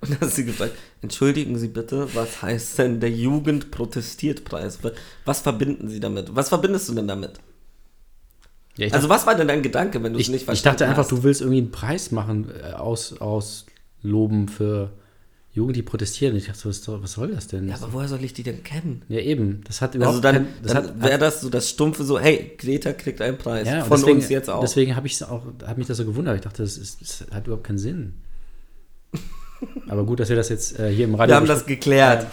Und 0.09 0.11
dann 0.21 0.29
hast 0.29 0.39
du 0.39 0.45
gefragt, 0.45 0.73
entschuldigen 1.03 1.59
Sie 1.59 1.69
bitte, 1.69 2.09
was 2.15 2.43
heißt 2.43 2.79
denn 2.79 3.01
der 3.01 3.11
Jugend 3.11 3.71
protestiert 3.71 4.45
Preis? 4.45 4.79
Was 5.25 5.41
verbinden 5.41 5.89
Sie 5.89 6.01
damit? 6.01 6.35
Was 6.35 6.49
verbindest 6.49 6.89
du 6.89 6.95
denn 6.95 7.09
damit? 7.09 7.33
Ja, 8.77 8.87
ich 8.87 8.95
Also 8.95 9.09
was 9.09 9.27
war 9.27 9.35
denn 9.35 9.49
dein 9.49 9.63
Gedanke, 9.63 10.03
wenn 10.03 10.13
du 10.13 10.19
es 10.19 10.27
ich, 10.27 10.29
nicht 10.31 10.41
ich 10.43 10.45
verstanden 10.45 10.79
dachte 10.81 10.91
einfach, 10.91 11.03
hast? 11.05 11.13
du 11.13 11.23
willst 11.23 11.41
irgendwie 11.41 11.59
einen 11.59 11.71
Preis 11.71 12.11
machen, 12.13 12.51
äh, 12.63 12.73
aus, 12.75 13.15
ausloben 13.21 14.49
für 14.49 14.91
Jugend, 15.53 15.75
die 15.77 15.83
protestieren. 15.83 16.37
Ich 16.37 16.49
dachte, 16.49 16.59
so, 16.59 16.69
was, 16.69 16.83
soll- 16.85 17.03
was 17.03 17.13
soll 17.13 17.29
das 17.29 17.49
denn? 17.49 17.67
Ja, 17.67 17.77
aber 17.77 17.95
woher 17.95 18.09
soll 18.09 18.23
ich 18.23 18.35
die 18.35 18.43
denn 18.43 18.63
kennen? 18.63 19.01
Ja, 19.09 19.21
eben. 19.21 19.63
Das 19.67 19.81
hat 19.81 19.95
überhaupt 19.95 20.23
Also 20.23 20.39
dann, 20.39 20.49
dann 20.63 20.77
hat, 20.77 21.03
wäre 21.03 21.19
das 21.19 21.41
so 21.41 21.49
das 21.49 21.71
Stumpfe 21.71 22.05
so, 22.05 22.19
hey, 22.21 22.53
Greta 22.59 22.93
kriegt 22.93 23.23
einen 23.23 23.39
Preis. 23.39 23.67
ja, 23.67 23.83
von 23.85 23.97
deswegen, 23.99 24.19
uns 24.19 24.29
jetzt 24.29 24.51
auch. 24.51 24.61
Deswegen 24.61 24.95
habe 24.95 25.07
ich 25.07 25.25
auch, 25.25 25.43
hat 25.65 25.79
mich 25.79 25.87
das 25.87 25.97
so 25.97 26.05
gewundert. 26.05 26.35
Ich 26.37 26.43
dachte, 26.43 26.63
das, 26.63 26.77
ist, 26.77 27.01
das 27.01 27.27
hat 27.33 27.47
überhaupt 27.47 27.65
keinen 27.65 27.79
Sinn. 27.79 28.13
Aber 29.89 30.05
gut, 30.05 30.21
dass 30.21 30.29
wir 30.29 30.37
das 30.37 30.49
jetzt 30.49 30.79
äh, 30.79 30.91
hier 30.91 31.05
im 31.05 31.15
Radio. 31.15 31.33
wir 31.33 31.37
haben 31.37 31.47
das 31.47 31.67
geklärt. 31.67 32.27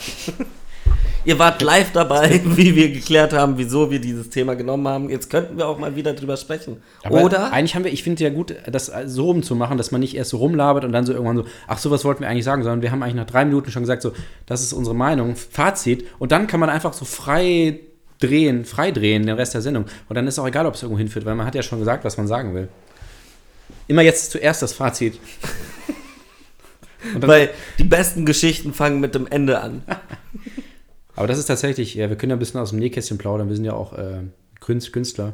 Ihr 1.25 1.39
wart 1.39 1.61
live 1.61 1.91
dabei, 1.93 2.41
wie 2.45 2.75
wir 2.75 2.91
geklärt 2.91 3.31
haben, 3.31 3.57
wieso 3.57 3.89
wir 3.89 3.99
dieses 3.99 4.29
Thema 4.29 4.55
genommen 4.55 4.87
haben. 4.87 5.09
Jetzt 5.09 5.29
könnten 5.29 5.57
wir 5.57 5.67
auch 5.67 5.79
mal 5.79 5.95
wieder 5.95 6.13
drüber 6.13 6.35
sprechen. 6.35 6.77
Aber 7.03 7.23
Oder? 7.23 7.53
Eigentlich 7.53 7.75
haben 7.75 7.85
wir, 7.85 7.93
ich 7.93 8.03
finde 8.03 8.23
ja 8.23 8.29
gut, 8.29 8.53
das 8.69 8.91
so 9.05 9.25
rumzumachen, 9.25 9.77
dass 9.77 9.91
man 9.91 10.01
nicht 10.01 10.15
erst 10.15 10.31
so 10.31 10.37
rumlabert 10.37 10.83
und 10.83 10.91
dann 10.91 11.05
so 11.05 11.13
irgendwann 11.13 11.37
so, 11.37 11.45
ach, 11.67 11.77
so 11.77 11.91
was 11.91 12.03
wollten 12.03 12.21
wir 12.21 12.29
eigentlich 12.29 12.43
sagen, 12.43 12.63
sondern 12.63 12.81
wir 12.81 12.91
haben 12.91 13.01
eigentlich 13.01 13.15
nach 13.15 13.25
drei 13.25 13.45
Minuten 13.45 13.71
schon 13.71 13.83
gesagt, 13.83 14.01
so, 14.01 14.11
das 14.45 14.61
ist 14.61 14.73
unsere 14.73 14.95
Meinung, 14.95 15.35
Fazit. 15.35 16.05
Und 16.19 16.33
dann 16.33 16.47
kann 16.47 16.59
man 16.59 16.69
einfach 16.69 16.91
so 16.91 17.05
frei 17.05 17.79
drehen, 18.19 18.65
frei 18.65 18.91
drehen 18.91 19.25
den 19.25 19.35
Rest 19.35 19.53
der 19.53 19.61
Sendung. 19.61 19.85
Und 20.09 20.15
dann 20.15 20.27
ist 20.27 20.39
auch 20.39 20.47
egal, 20.47 20.65
ob 20.65 20.75
es 20.75 20.83
irgendwo 20.83 20.99
hinführt, 20.99 21.25
weil 21.25 21.35
man 21.35 21.45
hat 21.45 21.55
ja 21.55 21.63
schon 21.63 21.79
gesagt, 21.79 22.03
was 22.03 22.17
man 22.17 22.27
sagen 22.27 22.53
will. 22.53 22.67
Immer 23.87 24.01
jetzt 24.01 24.31
zuerst 24.31 24.61
das 24.61 24.73
Fazit. 24.73 25.19
Weil 27.19 27.49
die 27.77 27.83
besten 27.83 28.25
Geschichten 28.25 28.73
fangen 28.73 28.99
mit 28.99 29.15
dem 29.15 29.27
Ende 29.27 29.59
an. 29.59 29.83
aber 31.15 31.27
das 31.27 31.37
ist 31.37 31.45
tatsächlich, 31.45 31.95
ja, 31.95 32.09
wir 32.09 32.15
können 32.15 32.31
ja 32.31 32.35
ein 32.35 32.39
bisschen 32.39 32.59
aus 32.59 32.69
dem 32.69 32.79
Nähkästchen 32.79 33.17
plaudern, 33.17 33.49
wir 33.49 33.55
sind 33.55 33.65
ja 33.65 33.73
auch 33.73 33.93
äh, 33.93 34.21
Künst- 34.59 34.93
Künstler. 34.93 35.33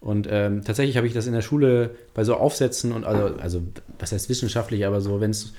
Und 0.00 0.28
ähm, 0.30 0.62
tatsächlich 0.64 0.96
habe 0.96 1.06
ich 1.06 1.14
das 1.14 1.26
in 1.26 1.32
der 1.32 1.40
Schule 1.40 1.90
bei 2.12 2.24
so 2.24 2.34
Aufsätzen 2.36 2.92
und 2.92 3.04
also, 3.04 3.36
also 3.36 3.62
was 3.98 4.12
heißt 4.12 4.28
wissenschaftlich, 4.28 4.84
aber 4.84 5.00
so, 5.00 5.20
wenn 5.20 5.30
es 5.30 5.54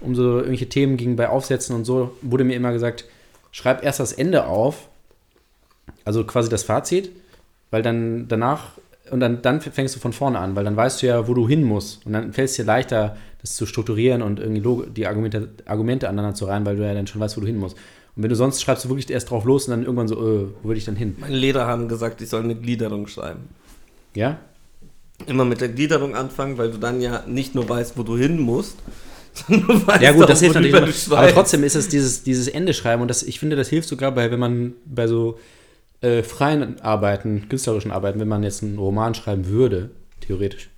um 0.00 0.14
so 0.14 0.36
irgendwelche 0.36 0.68
Themen 0.68 0.96
ging 0.96 1.16
bei 1.16 1.28
Aufsätzen 1.28 1.74
und 1.74 1.84
so, 1.84 2.16
wurde 2.22 2.44
mir 2.44 2.54
immer 2.54 2.72
gesagt, 2.72 3.06
schreib 3.50 3.84
erst 3.84 3.98
das 3.98 4.12
Ende 4.12 4.46
auf, 4.46 4.88
also 6.04 6.24
quasi 6.24 6.48
das 6.48 6.62
Fazit, 6.62 7.10
weil 7.70 7.82
dann 7.82 8.28
danach 8.28 8.78
und 9.10 9.20
dann, 9.20 9.42
dann 9.42 9.60
fängst 9.60 9.96
du 9.96 10.00
von 10.00 10.12
vorne 10.12 10.38
an, 10.38 10.54
weil 10.54 10.64
dann 10.64 10.76
weißt 10.76 11.02
du 11.02 11.06
ja, 11.08 11.26
wo 11.26 11.34
du 11.34 11.48
hin 11.48 11.64
musst. 11.64 12.06
Und 12.06 12.12
dann 12.12 12.32
fällt 12.32 12.50
es 12.50 12.56
dir 12.56 12.64
leichter, 12.64 13.16
das 13.40 13.54
zu 13.54 13.66
strukturieren 13.66 14.22
und 14.22 14.38
irgendwie 14.38 14.92
die 14.92 15.06
Argumente, 15.06 15.48
Argumente 15.66 16.08
aneinander 16.08 16.34
zu 16.34 16.44
reihen, 16.44 16.64
weil 16.66 16.76
du 16.76 16.86
ja 16.86 16.94
dann 16.94 17.06
schon 17.06 17.20
weißt, 17.20 17.36
wo 17.36 17.40
du 17.40 17.46
hin 17.46 17.58
musst. 17.58 17.76
Und 18.16 18.22
wenn 18.22 18.30
du 18.30 18.36
sonst 18.36 18.60
schreibst 18.60 18.84
du 18.84 18.88
wirklich 18.88 19.08
erst 19.10 19.30
drauf 19.30 19.44
los 19.44 19.66
und 19.66 19.72
dann 19.72 19.82
irgendwann 19.82 20.08
so, 20.08 20.16
äh, 20.16 20.46
wo 20.62 20.68
will 20.68 20.76
ich 20.76 20.84
dann 20.84 20.96
hin? 20.96 21.16
Meine 21.18 21.36
Lehrer 21.36 21.66
haben 21.66 21.88
gesagt, 21.88 22.20
ich 22.20 22.28
soll 22.28 22.42
eine 22.42 22.54
Gliederung 22.54 23.06
schreiben. 23.06 23.48
Ja? 24.14 24.38
Immer 25.26 25.44
mit 25.44 25.60
der 25.60 25.68
Gliederung 25.68 26.14
anfangen, 26.14 26.58
weil 26.58 26.70
du 26.70 26.78
dann 26.78 27.00
ja 27.00 27.24
nicht 27.26 27.54
nur 27.54 27.68
weißt, 27.68 27.96
wo 27.96 28.02
du 28.02 28.16
hin 28.16 28.40
musst, 28.40 28.76
sondern 29.32 29.66
du 29.66 29.86
weißt 29.86 30.02
Ja 30.02 30.12
gut, 30.12 30.24
auch, 30.24 30.28
das 30.28 30.40
hilft 30.40 30.56
natürlich. 30.56 31.06
Immer. 31.06 31.18
Aber 31.18 31.28
trotzdem 31.28 31.62
ist 31.62 31.76
es 31.76 31.88
dieses, 31.88 32.22
dieses 32.22 32.48
Ende 32.48 32.74
schreiben 32.74 33.00
und 33.02 33.08
das, 33.08 33.22
ich 33.22 33.38
finde, 33.38 33.56
das 33.56 33.68
hilft 33.68 33.88
sogar 33.88 34.12
bei, 34.12 34.30
wenn 34.30 34.40
man 34.40 34.74
bei 34.84 35.06
so 35.06 35.38
äh, 36.00 36.22
freien 36.22 36.80
Arbeiten, 36.80 37.48
künstlerischen 37.48 37.90
Arbeiten, 37.90 38.18
wenn 38.20 38.28
man 38.28 38.42
jetzt 38.42 38.62
einen 38.62 38.78
Roman 38.78 39.14
schreiben 39.14 39.46
würde, 39.46 39.90
theoretisch, 40.20 40.70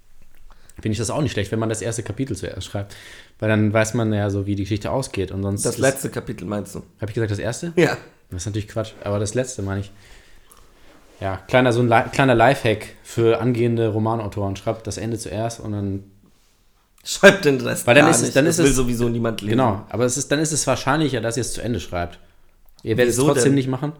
finde 0.81 0.93
ich 0.93 0.99
das 0.99 1.11
auch 1.11 1.21
nicht 1.21 1.33
schlecht, 1.33 1.53
wenn 1.53 1.59
man 1.59 1.69
das 1.69 1.83
erste 1.83 2.03
Kapitel 2.03 2.37
zuerst 2.37 2.65
schreibt. 2.67 2.95
Weil 3.39 3.49
dann 3.49 3.73
weiß 3.73 3.95
man 3.95 4.13
ja 4.13 4.31
so, 4.31 4.47
wie 4.47 4.55
die 4.55 4.63
Geschichte 4.63 4.91
ausgeht 4.91 5.31
und 5.31 5.43
sonst. 5.43 5.65
Das 5.65 5.79
letzte 5.79 6.09
Kapitel 6.11 6.45
meinst 6.47 6.75
du? 6.75 6.79
Habe 7.01 7.11
ich 7.11 7.15
gesagt, 7.15 7.31
das 7.33 7.39
erste? 7.39 7.73
Ja. 7.77 7.97
Das 8.31 8.43
ist 8.43 8.47
natürlich 8.47 8.69
Quatsch, 8.69 8.93
aber 9.05 9.19
das 9.19 9.35
letzte 9.35 9.63
meine 9.63 9.81
ich. 9.81 9.91
Ja, 11.21 11.37
kleiner, 11.47 11.73
so 11.73 11.81
ein 11.81 11.89
Li 11.89 12.01
kleiner 12.13 12.35
Lifehack 12.35 12.87
für 13.03 13.41
angehende 13.41 13.89
Romanautoren. 13.89 14.57
Schreibt 14.57 14.87
das 14.87 14.97
Ende 14.99 15.19
zuerst 15.19 15.61
und 15.61 15.73
dann 15.73 16.05
Schreib 17.05 17.43
den 17.43 17.61
Rest 17.61 17.85
Weil 17.89 17.97
dann 17.97 18.09
ist 18.09 18.23
es- 18.23 18.33
dann 18.33 18.47
ist 18.47 18.59
will 18.59 18.67
es- 18.67 18.77
sowieso 18.77 19.09
niemand 19.09 19.41
lesen. 19.41 19.51
Genau, 19.51 19.85
aber 19.89 20.05
es 20.05 20.17
ist, 20.17 20.31
dann 20.31 20.39
ist 20.39 20.53
es 20.53 20.65
wahrscheinlicher, 20.69 21.21
dass 21.21 21.37
ihr 21.37 21.41
es 21.41 21.53
zu 21.53 21.61
Ende 21.61 21.81
schreibt. 21.81 22.19
Ihr 22.85 22.97
werdet 22.97 23.13
Wieso 23.13 23.23
es 23.23 23.27
trotzdem 23.35 23.45
denn? 23.51 23.55
nicht 23.57 23.69
machen. 23.69 23.93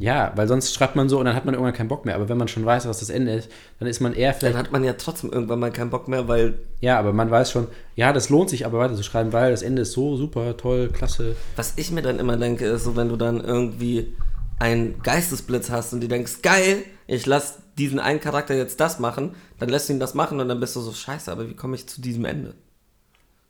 Ja, 0.00 0.32
weil 0.34 0.48
sonst 0.48 0.74
schreibt 0.74 0.96
man 0.96 1.08
so 1.08 1.18
und 1.18 1.26
dann 1.26 1.36
hat 1.36 1.44
man 1.44 1.54
irgendwann 1.54 1.74
keinen 1.74 1.88
Bock 1.88 2.04
mehr. 2.06 2.14
Aber 2.16 2.28
wenn 2.28 2.38
man 2.38 2.48
schon 2.48 2.64
weiß, 2.64 2.88
was 2.88 3.00
das 3.00 3.10
Ende 3.10 3.32
ist, 3.34 3.50
dann 3.78 3.86
ist 3.88 4.00
man 4.00 4.14
eher 4.14 4.32
Dann 4.32 4.38
vielleicht. 4.40 4.56
hat 4.56 4.72
man 4.72 4.82
ja 4.82 4.94
trotzdem 4.94 5.30
irgendwann 5.30 5.60
mal 5.60 5.70
keinen 5.70 5.90
Bock 5.90 6.08
mehr, 6.08 6.26
weil 6.26 6.54
Ja, 6.80 6.98
aber 6.98 7.12
man 7.12 7.30
weiß 7.30 7.50
schon, 7.50 7.68
ja, 7.96 8.12
das 8.12 8.30
lohnt 8.30 8.48
sich 8.50 8.64
aber 8.66 8.78
weiter 8.78 8.94
zu 8.96 9.02
schreiben, 9.02 9.32
weil 9.32 9.50
das 9.50 9.62
Ende 9.62 9.82
ist 9.82 9.92
so 9.92 10.16
super, 10.16 10.56
toll, 10.56 10.88
klasse. 10.90 11.36
was 11.56 11.74
ich 11.76 11.90
mir 11.92 12.02
dann 12.02 12.18
immer 12.18 12.36
denke, 12.38 12.64
ist 12.66 12.84
so, 12.84 12.96
wenn 12.96 13.08
du 13.10 13.16
dann 13.16 13.40
irgendwie 13.44 14.16
einen 14.58 15.02
Geistesblitz 15.02 15.70
hast 15.70 15.92
und 15.92 16.00
du 16.02 16.08
denkst, 16.08 16.42
geil, 16.42 16.82
ich 17.06 17.26
lass 17.26 17.58
diesen 17.78 17.98
einen 18.00 18.20
Charakter 18.20 18.54
jetzt 18.54 18.80
das 18.80 18.98
machen, 18.98 19.34
dann 19.58 19.68
lässt 19.68 19.88
du 19.88 19.92
ihn 19.94 20.00
das 20.00 20.14
machen 20.14 20.40
und 20.40 20.48
dann 20.48 20.60
bist 20.60 20.76
du 20.76 20.80
so, 20.80 20.92
scheiße, 20.92 21.30
aber 21.30 21.48
wie 21.48 21.54
komme 21.54 21.76
ich 21.76 21.86
zu 21.88 22.00
diesem 22.00 22.24
Ende? 22.24 22.54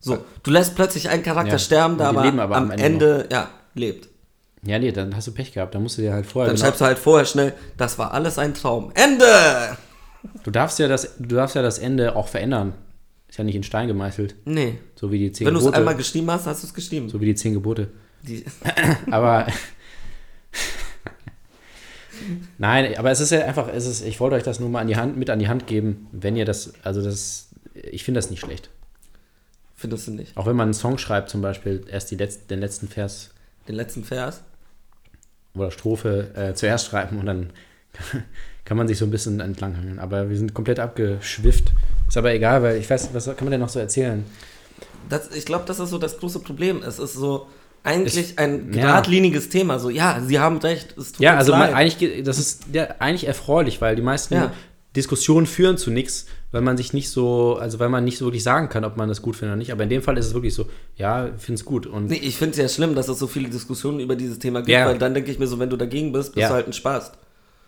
So, 0.00 0.18
du 0.42 0.50
lässt 0.50 0.76
plötzlich 0.76 1.08
einen 1.10 1.22
Charakter 1.22 1.52
Ja, 1.52 1.58
sterben, 1.58 1.98
der 1.98 2.08
aber, 2.08 2.22
aber 2.24 2.56
am 2.56 2.64
am 2.64 2.70
Ende, 2.70 2.84
Ende 2.84 3.28
ja, 3.30 3.50
lebt. 3.74 4.09
Ja, 4.62 4.78
nee, 4.78 4.92
dann 4.92 5.16
hast 5.16 5.26
du 5.26 5.32
Pech 5.32 5.52
gehabt. 5.52 5.74
Dann 5.74 5.82
musst 5.82 5.96
du 5.98 6.02
dir 6.02 6.12
halt 6.12 6.26
vorher. 6.26 6.48
Dann 6.48 6.56
genau- 6.56 6.66
schreibst 6.66 6.80
du 6.80 6.84
halt 6.84 6.98
vorher 6.98 7.24
schnell, 7.24 7.54
das 7.76 7.98
war 7.98 8.12
alles 8.12 8.38
ein 8.38 8.54
Traum. 8.54 8.92
Ende! 8.94 9.24
du 10.44 10.50
darfst 10.50 10.78
ja 10.78 10.86
das, 10.86 11.16
du 11.18 11.34
darfst 11.34 11.56
ja 11.56 11.62
das 11.62 11.78
Ende 11.78 12.14
auch 12.14 12.28
verändern. 12.28 12.74
Ist 13.28 13.38
ja 13.38 13.44
nicht 13.44 13.54
in 13.54 13.62
Stein 13.62 13.86
gemeißelt. 13.88 14.34
Nee. 14.44 14.78
So 14.96 15.10
wie 15.12 15.18
die 15.18 15.32
zehn 15.32 15.46
Wenn 15.46 15.54
du 15.54 15.60
es 15.60 15.64
Gebote. 15.64 15.78
einmal 15.78 15.94
geschrieben 15.96 16.30
hast, 16.30 16.46
hast 16.46 16.62
du 16.62 16.66
es 16.66 16.74
geschrieben. 16.74 17.08
so 17.08 17.20
wie 17.20 17.26
die 17.26 17.34
zehn 17.34 17.54
Gebote. 17.54 17.88
Die, 18.22 18.44
Aber. 19.10 19.46
Nein, 22.58 22.94
aber 22.98 23.10
es 23.10 23.20
ist 23.20 23.30
ja 23.30 23.46
einfach, 23.46 23.68
es 23.72 23.86
ist, 23.86 24.02
ich 24.02 24.20
wollte 24.20 24.36
euch 24.36 24.42
das 24.42 24.60
nur 24.60 24.68
mal 24.68 24.80
an 24.80 24.88
die 24.88 24.96
Hand, 24.96 25.16
mit 25.16 25.30
an 25.30 25.38
die 25.38 25.48
Hand 25.48 25.66
geben, 25.66 26.06
wenn 26.12 26.36
ihr 26.36 26.44
das, 26.44 26.74
also 26.82 27.02
das, 27.02 27.48
ich 27.74 28.04
finde 28.04 28.18
das 28.18 28.28
nicht 28.28 28.40
schlecht. 28.40 28.68
findest 29.74 30.06
du 30.08 30.10
nicht. 30.12 30.36
Auch 30.36 30.44
wenn 30.46 30.54
man 30.56 30.66
einen 30.66 30.74
Song 30.74 30.98
schreibt, 30.98 31.30
zum 31.30 31.40
Beispiel 31.40 31.82
erst 31.90 32.10
die 32.10 32.16
Letz-, 32.16 32.46
den 32.48 32.60
letzten 32.60 32.88
Vers 32.88 33.30
Den 33.68 33.74
letzten 33.76 34.04
Vers. 34.04 34.42
Oder 35.54 35.70
Strophe 35.70 36.30
äh, 36.34 36.54
zuerst 36.54 36.86
schreiben 36.86 37.18
und 37.18 37.26
dann 37.26 37.50
kann 38.64 38.76
man 38.76 38.86
sich 38.88 38.98
so 38.98 39.04
ein 39.04 39.10
bisschen 39.10 39.40
entlanghangeln. 39.40 39.98
Aber 39.98 40.28
wir 40.30 40.36
sind 40.36 40.54
komplett 40.54 40.78
abgeschwifft. 40.78 41.72
Ist 42.08 42.16
aber 42.16 42.32
egal, 42.32 42.62
weil 42.62 42.76
ich 42.76 42.88
weiß, 42.88 43.10
was 43.12 43.24
kann 43.26 43.36
man 43.42 43.50
denn 43.50 43.60
noch 43.60 43.68
so 43.68 43.78
erzählen? 43.80 44.24
Das, 45.08 45.34
ich 45.34 45.44
glaube, 45.44 45.64
das 45.66 45.80
ist 45.80 45.90
so 45.90 45.98
das 45.98 46.18
große 46.18 46.40
Problem. 46.40 46.82
Es 46.86 46.98
ist 46.98 47.14
so 47.14 47.48
eigentlich 47.82 48.30
Es- 48.32 48.38
ein 48.38 48.72
ja. 48.72 48.82
geradliniges 48.82 49.48
Thema. 49.48 49.78
So, 49.78 49.90
ja, 49.90 50.20
sie 50.24 50.38
haben 50.38 50.58
recht, 50.58 50.96
es 50.98 51.12
tut 51.12 51.20
Ja, 51.20 51.36
also 51.36 51.52
leid. 51.52 51.74
eigentlich, 51.74 51.98
ge- 51.98 52.22
das 52.22 52.38
ist 52.38 52.64
ja 52.72 52.88
eigentlich 52.98 53.26
erfreulich, 53.26 53.80
weil 53.80 53.96
die 53.96 54.02
meisten 54.02 54.34
Ja. 54.34 54.52
Diskussionen 54.96 55.46
führen 55.46 55.76
zu 55.78 55.90
nichts, 55.90 56.26
weil 56.50 56.62
man 56.62 56.76
sich 56.76 56.92
nicht 56.92 57.10
so, 57.10 57.56
also 57.60 57.78
weil 57.78 57.88
man 57.88 58.04
nicht 58.04 58.18
so 58.18 58.24
wirklich 58.24 58.42
sagen 58.42 58.68
kann, 58.68 58.84
ob 58.84 58.96
man 58.96 59.08
das 59.08 59.22
gut 59.22 59.36
findet 59.36 59.52
oder 59.52 59.58
nicht. 59.58 59.70
Aber 59.72 59.84
in 59.84 59.88
dem 59.88 60.02
Fall 60.02 60.18
ist 60.18 60.26
es 60.26 60.34
wirklich 60.34 60.52
so, 60.54 60.66
ja, 60.96 61.26
ich 61.28 61.40
finde 61.42 61.60
es 61.60 61.64
gut. 61.64 61.86
Und 61.86 62.06
Nee, 62.06 62.16
ich 62.22 62.36
finde 62.36 62.52
es 62.52 62.56
ja 62.58 62.68
schlimm, 62.68 62.94
dass 62.96 63.08
es 63.08 63.18
so 63.18 63.28
viele 63.28 63.48
Diskussionen 63.48 64.00
über 64.00 64.16
dieses 64.16 64.38
Thema 64.40 64.60
gibt, 64.60 64.70
Ja. 64.70 64.86
weil 64.86 64.98
dann 64.98 65.14
denke 65.14 65.30
ich 65.30 65.38
mir 65.38 65.46
so, 65.46 65.58
wenn 65.60 65.70
du 65.70 65.76
dagegen 65.76 66.10
bist, 66.12 66.34
bist 66.34 66.42
Ja. 66.42 66.48
du 66.48 66.54
halt 66.54 66.66
ein 66.66 66.72
Spaß. 66.72 67.12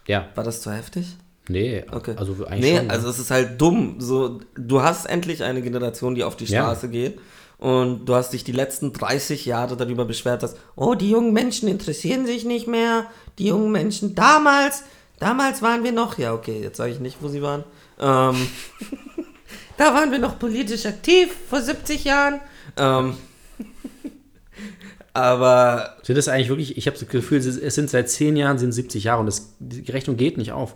ja, 0.08 0.28
War 0.34 0.42
das 0.42 0.62
zu 0.62 0.72
heftig? 0.72 1.06
nee, 1.48 1.84
Okay. 1.92 2.14
also 2.16 2.32
eigentlich 2.46 2.72
nee, 2.72 2.78
schon. 2.78 2.90
also 2.90 3.08
es 3.08 3.18
ist 3.20 3.30
halt 3.30 3.60
dumm. 3.60 3.96
So, 3.98 4.40
du 4.56 4.82
hast 4.82 5.06
endlich 5.06 5.44
eine 5.44 5.62
Generation, 5.62 6.14
die 6.16 6.24
auf 6.24 6.34
die 6.36 6.46
Ja. 6.46 6.62
Straße 6.62 6.88
geht. 6.88 7.20
Und 7.58 8.06
du 8.06 8.16
hast 8.16 8.32
dich 8.32 8.42
die 8.42 8.50
letzten 8.50 8.92
30 8.92 9.46
Jahre 9.46 9.76
darüber 9.76 10.04
beschwert, 10.04 10.42
dass, 10.42 10.56
oh, 10.74 10.94
die 10.96 11.10
jungen 11.10 11.32
Menschen 11.32 11.68
interessieren 11.68 12.26
sich 12.26 12.44
nicht 12.44 12.66
mehr. 12.66 13.06
Die 13.38 13.46
jungen 13.46 13.70
Menschen 13.70 14.16
damals, 14.16 14.82
damals 15.22 15.62
waren 15.62 15.84
wir 15.84 15.92
noch, 15.92 16.18
ja, 16.18 16.32
okay, 16.34 16.60
jetzt 16.62 16.76
sage 16.76 16.92
ich 16.92 17.00
nicht, 17.00 17.16
wo 17.20 17.28
sie 17.28 17.40
waren. 17.42 17.64
Ähm, 17.98 18.36
da 19.76 19.94
waren 19.94 20.10
wir 20.10 20.18
noch 20.18 20.38
politisch 20.38 20.84
aktiv 20.86 21.30
vor 21.48 21.60
70 21.62 22.04
Jahren. 22.04 22.40
Ähm, 22.76 23.14
aber 25.14 25.96
sind 26.02 26.16
das 26.16 26.28
eigentlich 26.28 26.48
wirklich, 26.48 26.76
ich 26.76 26.86
habe 26.86 26.98
das 26.98 27.06
Gefühl, 27.08 27.38
es 27.38 27.74
sind 27.74 27.90
seit 27.90 28.08
zehn 28.08 28.36
Jahren, 28.36 28.58
sind 28.58 28.72
70 28.72 29.04
Jahre 29.04 29.20
und 29.20 29.26
das, 29.26 29.54
die 29.58 29.90
Rechnung 29.90 30.16
geht 30.16 30.38
nicht 30.38 30.52
auf. 30.52 30.74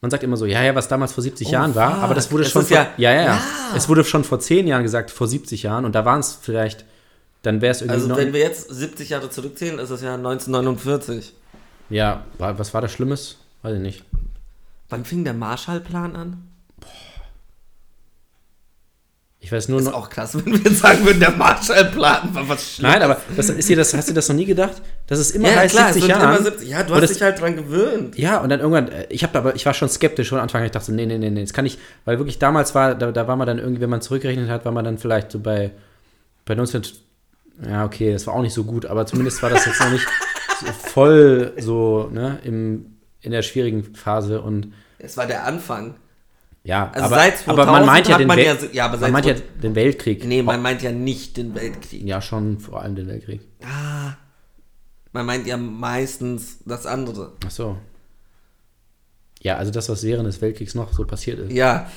Man 0.00 0.10
sagt 0.10 0.22
immer 0.22 0.36
so, 0.36 0.46
ja, 0.46 0.62
ja, 0.62 0.74
was 0.74 0.88
damals 0.88 1.12
vor 1.12 1.22
70 1.22 1.48
Oh, 1.48 1.52
Jahren 1.52 1.74
war, 1.74 1.94
fuck. 1.96 2.02
aber 2.04 2.14
das 2.14 2.30
wurde 2.32 2.44
Es 2.44 2.50
schon 2.52 2.62
ist 2.62 2.68
vor, 2.68 2.76
ja- 2.76 2.88
ja, 2.96 3.12
ja, 3.12 3.22
ja. 3.22 3.40
Es 3.76 3.88
wurde 3.88 4.02
schon 4.04 4.24
vor 4.24 4.40
10 4.40 4.66
Jahren 4.66 4.82
gesagt, 4.82 5.10
vor 5.10 5.26
70 5.26 5.62
Jahren 5.64 5.84
und 5.84 5.94
da 5.94 6.04
waren 6.04 6.20
es 6.20 6.38
vielleicht, 6.40 6.84
dann 7.42 7.60
wäre 7.60 7.72
es 7.72 7.82
irgendwie 7.82 8.00
Also 8.02 8.16
wenn 8.16 8.32
wir 8.32 8.40
jetzt 8.40 8.70
70 8.72 9.10
Jahre 9.10 9.28
zurückzählen, 9.30 9.78
ist 9.78 9.90
es 9.90 10.00
ja 10.00 10.14
1949. 10.14 11.34
Ja, 11.90 12.24
was 12.38 12.72
war 12.72 12.80
da 12.80 12.88
Schlimmes? 12.88 13.36
Weiß 13.62 13.74
ich 13.74 13.80
nicht. 13.80 14.04
Wann 14.88 15.04
fing 15.04 15.24
der 15.24 15.34
Marshallplan 15.34 16.16
an? 16.16 16.46
Ich 19.42 19.50
weiß 19.50 19.68
nur 19.70 19.78
Ist 19.78 19.86
noch. 19.86 19.94
auch 19.94 20.10
krass, 20.10 20.34
wenn 20.44 20.52
wir 20.52 20.58
jetzt 20.70 20.80
sagen 20.80 21.04
würden, 21.06 21.18
der 21.20 21.30
Marshallplan 21.30 22.34
war 22.34 22.48
was 22.48 22.74
Schlimmes. 22.74 22.92
Nein, 22.92 23.02
aber 23.02 23.16
das, 23.36 23.48
ist 23.48 23.68
dir 23.70 23.76
das, 23.76 23.94
hast 23.94 24.08
du 24.10 24.12
das 24.12 24.28
noch 24.28 24.36
nie 24.36 24.44
gedacht? 24.44 24.82
Dass 25.06 25.18
es 25.18 25.30
immer 25.30 25.48
ja, 25.48 25.56
heißt 25.56 25.74
klar, 25.74 25.88
es 25.88 25.94
70 25.94 26.10
wird 26.10 26.20
Jahren. 26.22 26.34
immer 26.36 26.44
70. 26.44 26.68
Ja, 26.68 26.82
du 26.82 26.94
hast 26.94 27.02
das- 27.02 27.12
dich 27.14 27.22
halt 27.22 27.40
dran 27.40 27.56
gewöhnt. 27.56 28.18
Ja, 28.18 28.38
und 28.38 28.50
dann 28.50 28.60
irgendwann, 28.60 28.88
äh, 28.88 29.06
ich 29.08 29.22
habe 29.22 29.38
aber, 29.38 29.54
ich 29.56 29.64
war 29.64 29.72
schon 29.72 29.88
skeptisch 29.88 30.28
schon 30.28 30.38
am 30.38 30.42
Anfang, 30.42 30.62
ich 30.64 30.70
dachte 30.72 30.86
so, 30.86 30.92
nee, 30.92 31.06
nee, 31.06 31.16
nee, 31.16 31.30
nee, 31.30 31.40
das 31.40 31.54
kann 31.54 31.64
ich, 31.64 31.78
weil 32.04 32.18
wirklich 32.18 32.38
damals 32.38 32.74
war, 32.74 32.94
da, 32.94 33.12
da 33.12 33.26
war 33.28 33.36
man 33.36 33.46
dann 33.46 33.58
irgendwie, 33.58 33.80
wenn 33.80 33.88
man 33.90 34.02
zurückgerechnet 34.02 34.50
hat, 34.50 34.66
war 34.66 34.72
man 34.72 34.84
dann 34.84 34.98
vielleicht 34.98 35.32
so 35.32 35.38
bei, 35.38 35.70
bei 36.44 36.54
19, 36.54 36.82
ja, 37.66 37.86
okay, 37.86 38.12
das 38.12 38.26
war 38.26 38.34
auch 38.34 38.42
nicht 38.42 38.54
so 38.54 38.64
gut, 38.64 38.84
aber 38.84 39.06
zumindest 39.06 39.42
war 39.42 39.48
das 39.48 39.64
jetzt 39.64 39.80
noch 39.80 39.90
nicht 39.90 40.06
so 40.60 40.66
voll 40.90 41.54
so, 41.58 42.10
ne, 42.12 42.38
im, 42.44 42.96
in 43.22 43.32
der 43.32 43.42
schwierigen 43.42 43.94
Phase 43.94 44.40
und 44.42 44.72
Es 44.98 45.16
war 45.16 45.26
der 45.26 45.44
Anfang. 45.44 45.94
ja, 46.64 46.90
Also 46.90 47.06
aber, 47.06 47.14
seit 47.16 47.38
2000 47.38 47.48
aber 47.58 47.72
man 47.72 47.86
meint 47.86 48.08
ja 48.08 48.18
den, 48.18 48.26
man 48.26 48.38
ja, 48.38 48.56
ja, 48.72 48.84
aber 48.86 48.98
man 48.98 49.12
meint 49.12 49.26
ja 49.26 49.34
2000 49.34 49.62
den 49.64 49.74
Weltkrieg. 49.74 50.24
Nee, 50.24 50.42
man 50.42 50.62
meint 50.62 50.82
ja 50.82 50.92
nicht 50.92 51.36
den 51.36 51.54
Weltkrieg. 51.54 52.02
ja, 52.04 52.20
schon 52.22 52.58
vor 52.58 52.82
allem 52.82 52.94
den 52.96 53.06
Weltkrieg. 53.08 53.40
Ah, 53.62 54.14
man 55.12 55.26
meint 55.26 55.46
ja 55.46 55.56
meistens 55.56 56.58
das 56.64 56.86
andere. 56.86 57.32
Ach 57.46 57.50
so. 57.50 57.76
Ja, 59.42 59.56
also 59.56 59.72
das, 59.72 59.88
was 59.88 60.02
während 60.04 60.26
des 60.28 60.40
Weltkriegs 60.42 60.74
noch 60.74 60.92
so 60.92 61.04
passiert 61.06 61.38
ist. 61.38 61.52
Ja. 61.52 61.90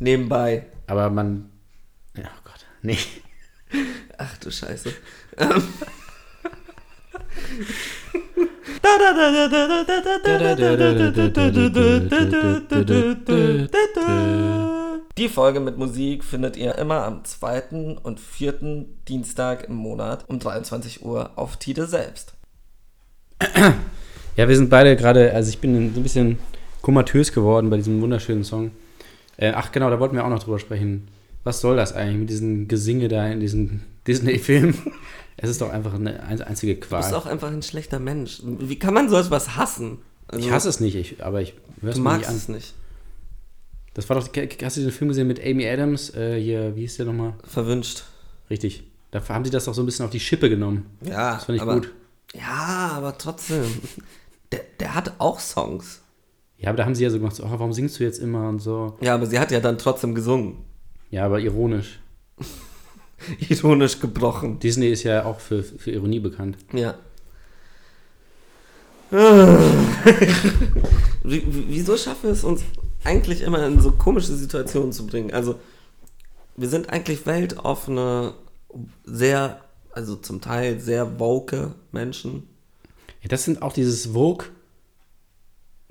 Nebenbei. 0.00 0.66
Aber 0.88 1.08
man, 1.10 1.48
ja, 2.16 2.24
oh 2.24 2.40
Gott, 2.44 2.66
nee. 2.82 2.98
Ach 4.18 4.36
du 4.38 4.50
Scheiße. 4.50 4.92
Die 15.16 15.28
Folge 15.28 15.60
mit 15.60 15.78
Musik 15.78 16.22
findet 16.24 16.56
ihr 16.56 16.76
immer 16.76 17.04
am 17.04 17.24
zweiten 17.24 17.96
und 17.96 18.20
vierten 18.20 18.98
Dienstag 19.08 19.68
im 19.68 19.74
Monat 19.74 20.28
um 20.28 20.38
23 20.38 21.04
Uhr 21.04 21.30
auf 21.36 21.56
Tide 21.56 21.86
selbst. 21.86 22.34
Ja, 24.36 24.48
wir 24.48 24.56
sind 24.56 24.68
beide 24.68 24.96
gerade, 24.96 25.32
also 25.32 25.48
ich 25.48 25.60
bin 25.60 25.94
so 25.94 26.00
ein 26.00 26.02
bisschen 26.02 26.38
komatös 26.82 27.32
geworden 27.32 27.70
bei 27.70 27.76
diesem 27.76 28.02
wunderschönen 28.02 28.42
Song. 28.42 28.72
Äh, 29.36 29.52
ach 29.54 29.70
genau, 29.72 29.90
da 29.90 30.00
wollten 30.00 30.16
wir 30.16 30.24
auch 30.24 30.30
noch 30.30 30.42
drüber 30.42 30.58
sprechen. 30.58 31.08
Was 31.44 31.60
soll 31.60 31.76
das 31.76 31.92
eigentlich 31.92 32.18
mit 32.18 32.30
diesem 32.30 32.68
Gesinge 32.68 33.08
da 33.08 33.28
in 33.28 33.40
diesem 33.40 33.82
Disney-Film? 34.06 34.74
Es 35.36 35.50
ist 35.50 35.60
doch 35.60 35.70
einfach 35.70 35.94
eine 35.94 36.22
ein- 36.22 36.40
einzige 36.42 36.74
Du 36.74 36.80
bist 36.80 36.88
Qual. 36.90 37.14
auch 37.14 37.26
einfach 37.26 37.48
ein 37.50 37.62
schlechter 37.62 37.98
Mensch. 37.98 38.40
Wie 38.44 38.78
kann 38.78 38.94
man 38.94 39.08
so 39.08 39.16
etwas 39.16 39.56
hassen? 39.56 39.98
Also, 40.28 40.46
Ich 40.46 40.52
hasse 40.52 40.68
es 40.68 40.80
nicht, 40.80 40.94
ich, 40.96 41.24
aber 41.24 41.42
ich 41.42 41.54
höre 41.80 41.90
es 41.90 41.96
Du 41.96 42.00
nicht 42.02 42.04
magst 42.04 42.28
an. 42.30 42.36
es 42.36 42.48
nicht. 42.48 42.74
Das 43.94 44.08
war 44.08 44.16
doch, 44.18 44.28
hast 44.62 44.76
du 44.76 44.80
den 44.80 44.90
Film 44.90 45.08
gesehen 45.08 45.26
mit 45.28 45.44
Amy 45.44 45.68
Adams? 45.68 46.14
Äh, 46.14 46.40
hier, 46.40 46.74
wie 46.76 46.80
hieß 46.80 46.96
der 46.96 47.06
nochmal? 47.06 47.34
Verwünscht. 47.46 48.04
Richtig. 48.50 48.84
Da 49.10 49.26
haben 49.28 49.44
sie 49.44 49.50
das 49.50 49.66
doch 49.66 49.74
so 49.74 49.82
ein 49.82 49.86
bisschen 49.86 50.04
auf 50.04 50.10
die 50.10 50.18
Schippe 50.20 50.48
genommen. 50.48 50.86
Ja, 51.02 51.34
Das 51.34 51.44
fand 51.44 51.56
ich 51.56 51.62
aber, 51.62 51.74
gut. 51.74 51.92
Ja, 52.34 52.92
aber 52.96 53.16
trotzdem. 53.18 53.64
Der, 54.52 54.60
der 54.78 54.94
hat 54.94 55.14
auch 55.18 55.40
Songs. 55.40 56.00
Ja, 56.58 56.68
aber 56.68 56.76
da 56.76 56.84
haben 56.84 56.94
sie 56.94 57.02
ja 57.02 57.10
so 57.10 57.18
gemacht, 57.18 57.34
so, 57.34 57.42
oh, 57.44 57.50
warum 57.50 57.72
singst 57.72 57.98
du 57.98 58.04
jetzt 58.04 58.18
immer 58.20 58.48
und 58.48 58.60
so. 58.60 58.96
Ja, 59.00 59.14
aber 59.14 59.26
sie 59.26 59.38
hat 59.40 59.50
ja 59.50 59.58
dann 59.60 59.78
trotzdem 59.78 60.14
gesungen. 60.14 60.58
Ja, 61.10 61.24
aber 61.26 61.40
ironisch. 61.40 61.98
Ironisch 63.48 64.00
gebrochen. 64.00 64.58
Disney 64.58 64.88
ist 64.88 65.02
ja 65.04 65.24
auch 65.24 65.40
für, 65.40 65.62
für 65.62 65.90
Ironie 65.90 66.20
bekannt. 66.20 66.56
Ja. 66.72 66.94
Wie, 71.22 71.42
wie- 71.46 71.64
wieso 71.68 71.96
schaffen 71.96 72.24
wir 72.24 72.30
es 72.30 72.44
uns 72.44 72.62
eigentlich 73.04 73.42
immer 73.42 73.64
in 73.66 73.80
so 73.80 73.92
komische 73.92 74.32
Situationen 74.34 74.92
zu 74.92 75.06
bringen? 75.06 75.32
Also, 75.32 75.54
wir 76.56 76.68
sind 76.68 76.90
eigentlich 76.90 77.24
weltoffene, 77.26 78.34
sehr, 79.04 79.60
also 79.92 80.16
zum 80.16 80.40
Teil 80.40 80.80
sehr 80.80 81.18
woke 81.20 81.74
Menschen. 81.92 82.42
Ja, 83.22 83.28
das 83.28 83.44
sind 83.44 83.62
auch 83.62 83.72
dieses 83.72 84.06
Vogue. 84.06 84.46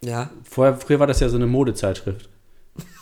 Ja. 0.04 0.30
Vorher, 0.44 0.76
früher 0.78 1.00
war 1.00 1.08
das 1.08 1.20
ja 1.20 1.30
so 1.30 1.38
eine 1.38 1.48
Modezeitschrift. 1.48 2.30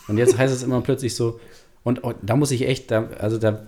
Und 0.07 0.17
jetzt 0.17 0.37
heißt 0.37 0.53
es 0.53 0.63
immer 0.63 0.81
plötzlich 0.81 1.15
so. 1.15 1.39
Und 1.83 2.03
oh, 2.03 2.13
da 2.21 2.35
muss 2.35 2.51
ich 2.51 2.67
echt, 2.67 2.91
da, 2.91 3.07
also 3.19 3.37
da 3.37 3.63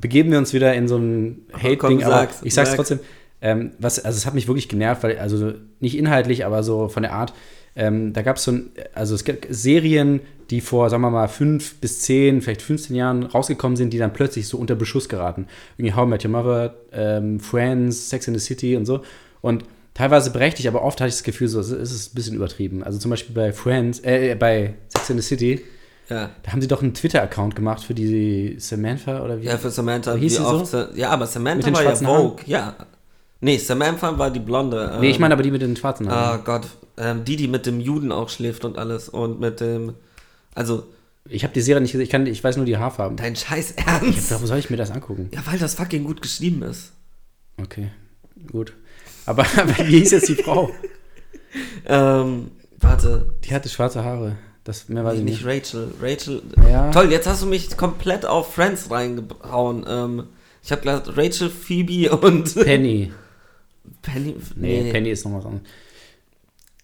begeben 0.00 0.30
wir 0.30 0.38
uns 0.38 0.52
wieder 0.52 0.74
in 0.74 0.88
so 0.88 0.96
ein 0.96 1.46
Hate-Ding. 1.52 2.02
Aber 2.02 2.14
sag's, 2.14 2.40
ich 2.42 2.54
sag's 2.54 2.70
sag's. 2.70 2.76
trotzdem. 2.76 3.00
Ähm, 3.40 3.72
was, 3.78 4.04
also 4.04 4.16
es 4.16 4.26
hat 4.26 4.34
mich 4.34 4.48
wirklich 4.48 4.68
genervt, 4.68 5.02
weil, 5.02 5.18
also 5.18 5.54
nicht 5.80 5.96
inhaltlich, 5.96 6.44
aber 6.44 6.62
so 6.62 6.88
von 6.88 7.02
der 7.02 7.12
Art. 7.12 7.32
Ähm, 7.76 8.12
da 8.12 8.22
gab 8.22 8.36
es 8.36 8.44
so 8.44 8.52
ein, 8.52 8.70
also 8.94 9.14
es 9.14 9.22
gibt 9.24 9.46
Serien, 9.50 10.20
die 10.50 10.60
vor, 10.60 10.90
sagen 10.90 11.02
wir 11.02 11.10
mal, 11.10 11.28
fünf 11.28 11.76
bis 11.76 12.00
zehn, 12.00 12.42
vielleicht 12.42 12.62
15 12.62 12.96
Jahren 12.96 13.22
rausgekommen 13.24 13.76
sind, 13.76 13.92
die 13.92 13.98
dann 13.98 14.12
plötzlich 14.12 14.48
so 14.48 14.58
unter 14.58 14.74
Beschuss 14.74 15.08
geraten. 15.08 15.46
Irgendwie 15.76 15.94
How 15.94 16.06
I 16.06 16.10
Met 16.10 16.24
Your 16.24 16.30
Mother, 16.32 16.74
ähm, 16.92 17.38
Friends, 17.38 18.10
Sex 18.10 18.26
in 18.26 18.34
the 18.34 18.40
City 18.40 18.76
und 18.76 18.86
so. 18.86 19.02
Und 19.42 19.64
teilweise 19.94 20.30
berechtigt, 20.32 20.66
aber 20.66 20.82
oft 20.82 21.00
hatte 21.00 21.08
ich 21.08 21.14
das 21.14 21.22
Gefühl, 21.22 21.46
so, 21.48 21.60
es 21.60 21.70
ist 21.70 22.12
ein 22.12 22.14
bisschen 22.14 22.34
übertrieben. 22.34 22.82
Also 22.82 22.98
zum 22.98 23.10
Beispiel 23.10 23.34
bei 23.34 23.52
Friends, 23.52 24.00
äh, 24.00 24.34
bei 24.34 24.74
Sex 24.88 25.10
in 25.10 25.16
the 25.16 25.22
City, 25.22 25.64
Ja. 26.08 26.30
da 26.42 26.52
haben 26.52 26.60
sie 26.62 26.68
doch 26.68 26.82
einen 26.82 26.94
Twitter-Account 26.94 27.54
gemacht 27.54 27.84
für 27.84 27.94
die 27.94 28.56
Samantha 28.58 29.22
oder 29.22 29.40
wie? 29.40 29.44
Ja, 29.46 29.58
für 29.58 29.70
Samantha. 29.70 30.16
Wie 30.16 30.20
hieß 30.20 30.36
sie 30.36 30.42
so? 30.64 30.86
Ja, 30.94 31.10
aber 31.10 31.26
Samantha 31.26 31.66
war 31.72 31.82
ja 31.82 31.88
schwarzen 31.88 32.06
Haaren? 32.06 32.22
Vogue. 32.30 32.44
Ja. 32.46 32.74
Nee, 33.40 33.58
Samantha 33.58 34.18
war 34.18 34.30
die 34.30 34.40
Blonde. 34.40 34.96
nee, 35.00 35.10
ich 35.10 35.16
ähm, 35.16 35.20
meine 35.20 35.34
aber 35.34 35.42
die 35.42 35.50
mit 35.50 35.62
den 35.62 35.76
schwarzen 35.76 36.08
Haaren. 36.10 36.40
Ah 36.40 36.42
Gott, 36.44 36.66
ähm, 36.96 37.24
die, 37.24 37.36
die 37.36 37.46
mit 37.48 37.66
dem 37.66 37.78
Juden 37.80 38.10
auch 38.10 38.28
schläft 38.30 38.64
und 38.64 38.78
alles 38.78 39.08
und 39.08 39.38
mit 39.38 39.60
dem, 39.60 39.94
also 40.54 40.84
Ich 41.28 41.44
habe 41.44 41.52
die 41.52 41.60
Serie 41.60 41.80
nicht 41.82 41.92
gesehen, 41.92 42.04
ich, 42.04 42.10
kann, 42.10 42.26
ich 42.26 42.42
weiß 42.42 42.56
nur 42.56 42.66
die 42.66 42.78
Haarfarben. 42.78 43.16
dein 43.16 43.36
Scheiß 43.36 43.72
Ernst. 43.72 44.30
warum 44.30 44.46
soll 44.46 44.58
ich 44.58 44.70
mir 44.70 44.76
das 44.76 44.90
angucken? 44.90 45.28
Ja, 45.32 45.42
weil 45.44 45.58
das 45.58 45.74
fucking 45.74 46.04
gut 46.04 46.22
geschrieben 46.22 46.62
ist. 46.62 46.92
Okay, 47.62 47.90
gut. 48.50 48.72
Aber, 49.26 49.42
aber 49.56 49.76
wie 49.86 49.98
hieß 50.00 50.12
jetzt 50.12 50.28
die 50.30 50.36
Frau? 50.36 50.70
Ähm, 51.86 52.50
warte, 52.78 53.34
Die 53.44 53.54
hatte 53.54 53.68
schwarze 53.68 54.02
Haare. 54.04 54.36
Das 54.68 54.86
mehr 54.90 55.02
weiß 55.02 55.20
ich 55.20 55.24
nicht 55.24 55.46
nicht. 55.46 55.72
Rachel. 55.72 55.88
Rachel. 55.98 56.42
Ja. 56.70 56.90
Toll, 56.90 57.10
jetzt 57.10 57.26
hast 57.26 57.40
du 57.40 57.46
mich 57.46 57.74
komplett 57.74 58.26
auf 58.26 58.52
Friends 58.52 58.90
reingehauen. 58.90 59.86
Ähm, 59.88 60.24
ich 60.62 60.70
habe 60.70 60.82
gesagt 60.82 61.16
Rachel, 61.16 61.48
Phoebe 61.48 62.14
und 62.14 62.54
Penny. 62.64 63.10
Penny. 64.02 64.36
Nee, 64.56 64.92
Penny 64.92 65.08
ist 65.08 65.24
noch 65.24 65.38
was 65.38 65.46
anderes. 65.46 65.66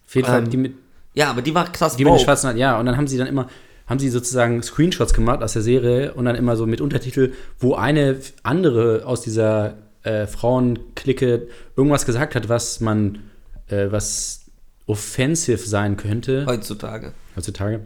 Auf 0.07 0.15
jeden 0.15 0.25
Fall, 0.25 0.39
Ähm, 0.39 0.49
die 0.49 0.57
mit, 0.57 0.73
Ja, 1.13 1.29
aber 1.29 1.43
die 1.43 1.53
war 1.53 1.71
krass 1.71 1.95
die 1.95 2.03
mit 2.03 2.13
den 2.13 2.19
schwarzen 2.21 2.57
ja. 2.57 2.79
Und 2.79 2.87
dann 2.87 2.97
haben 2.97 3.05
sie 3.05 3.19
dann 3.19 3.27
immer, 3.27 3.49
haben 3.85 3.99
sie 3.99 4.09
sozusagen 4.09 4.63
Screenshots 4.63 5.13
gemacht 5.13 5.43
aus 5.43 5.53
der 5.53 5.61
Serie 5.61 6.15
und 6.15 6.25
dann 6.25 6.35
immer 6.35 6.57
so 6.57 6.65
mit 6.65 6.81
Untertitel, 6.81 7.33
wo 7.59 7.75
eine 7.75 8.19
andere 8.41 9.05
aus 9.05 9.21
dieser 9.21 9.75
äh, 10.01 10.25
Frauenklicke 10.25 11.49
irgendwas 11.77 12.07
gesagt 12.07 12.33
hat, 12.33 12.49
was 12.49 12.79
man, 12.79 13.19
äh, 13.67 13.91
was 13.91 14.44
offensive 14.87 15.57
sein 15.57 15.97
könnte. 15.97 16.45
Heutzutage. 16.45 17.13
heutzutage. 17.35 17.81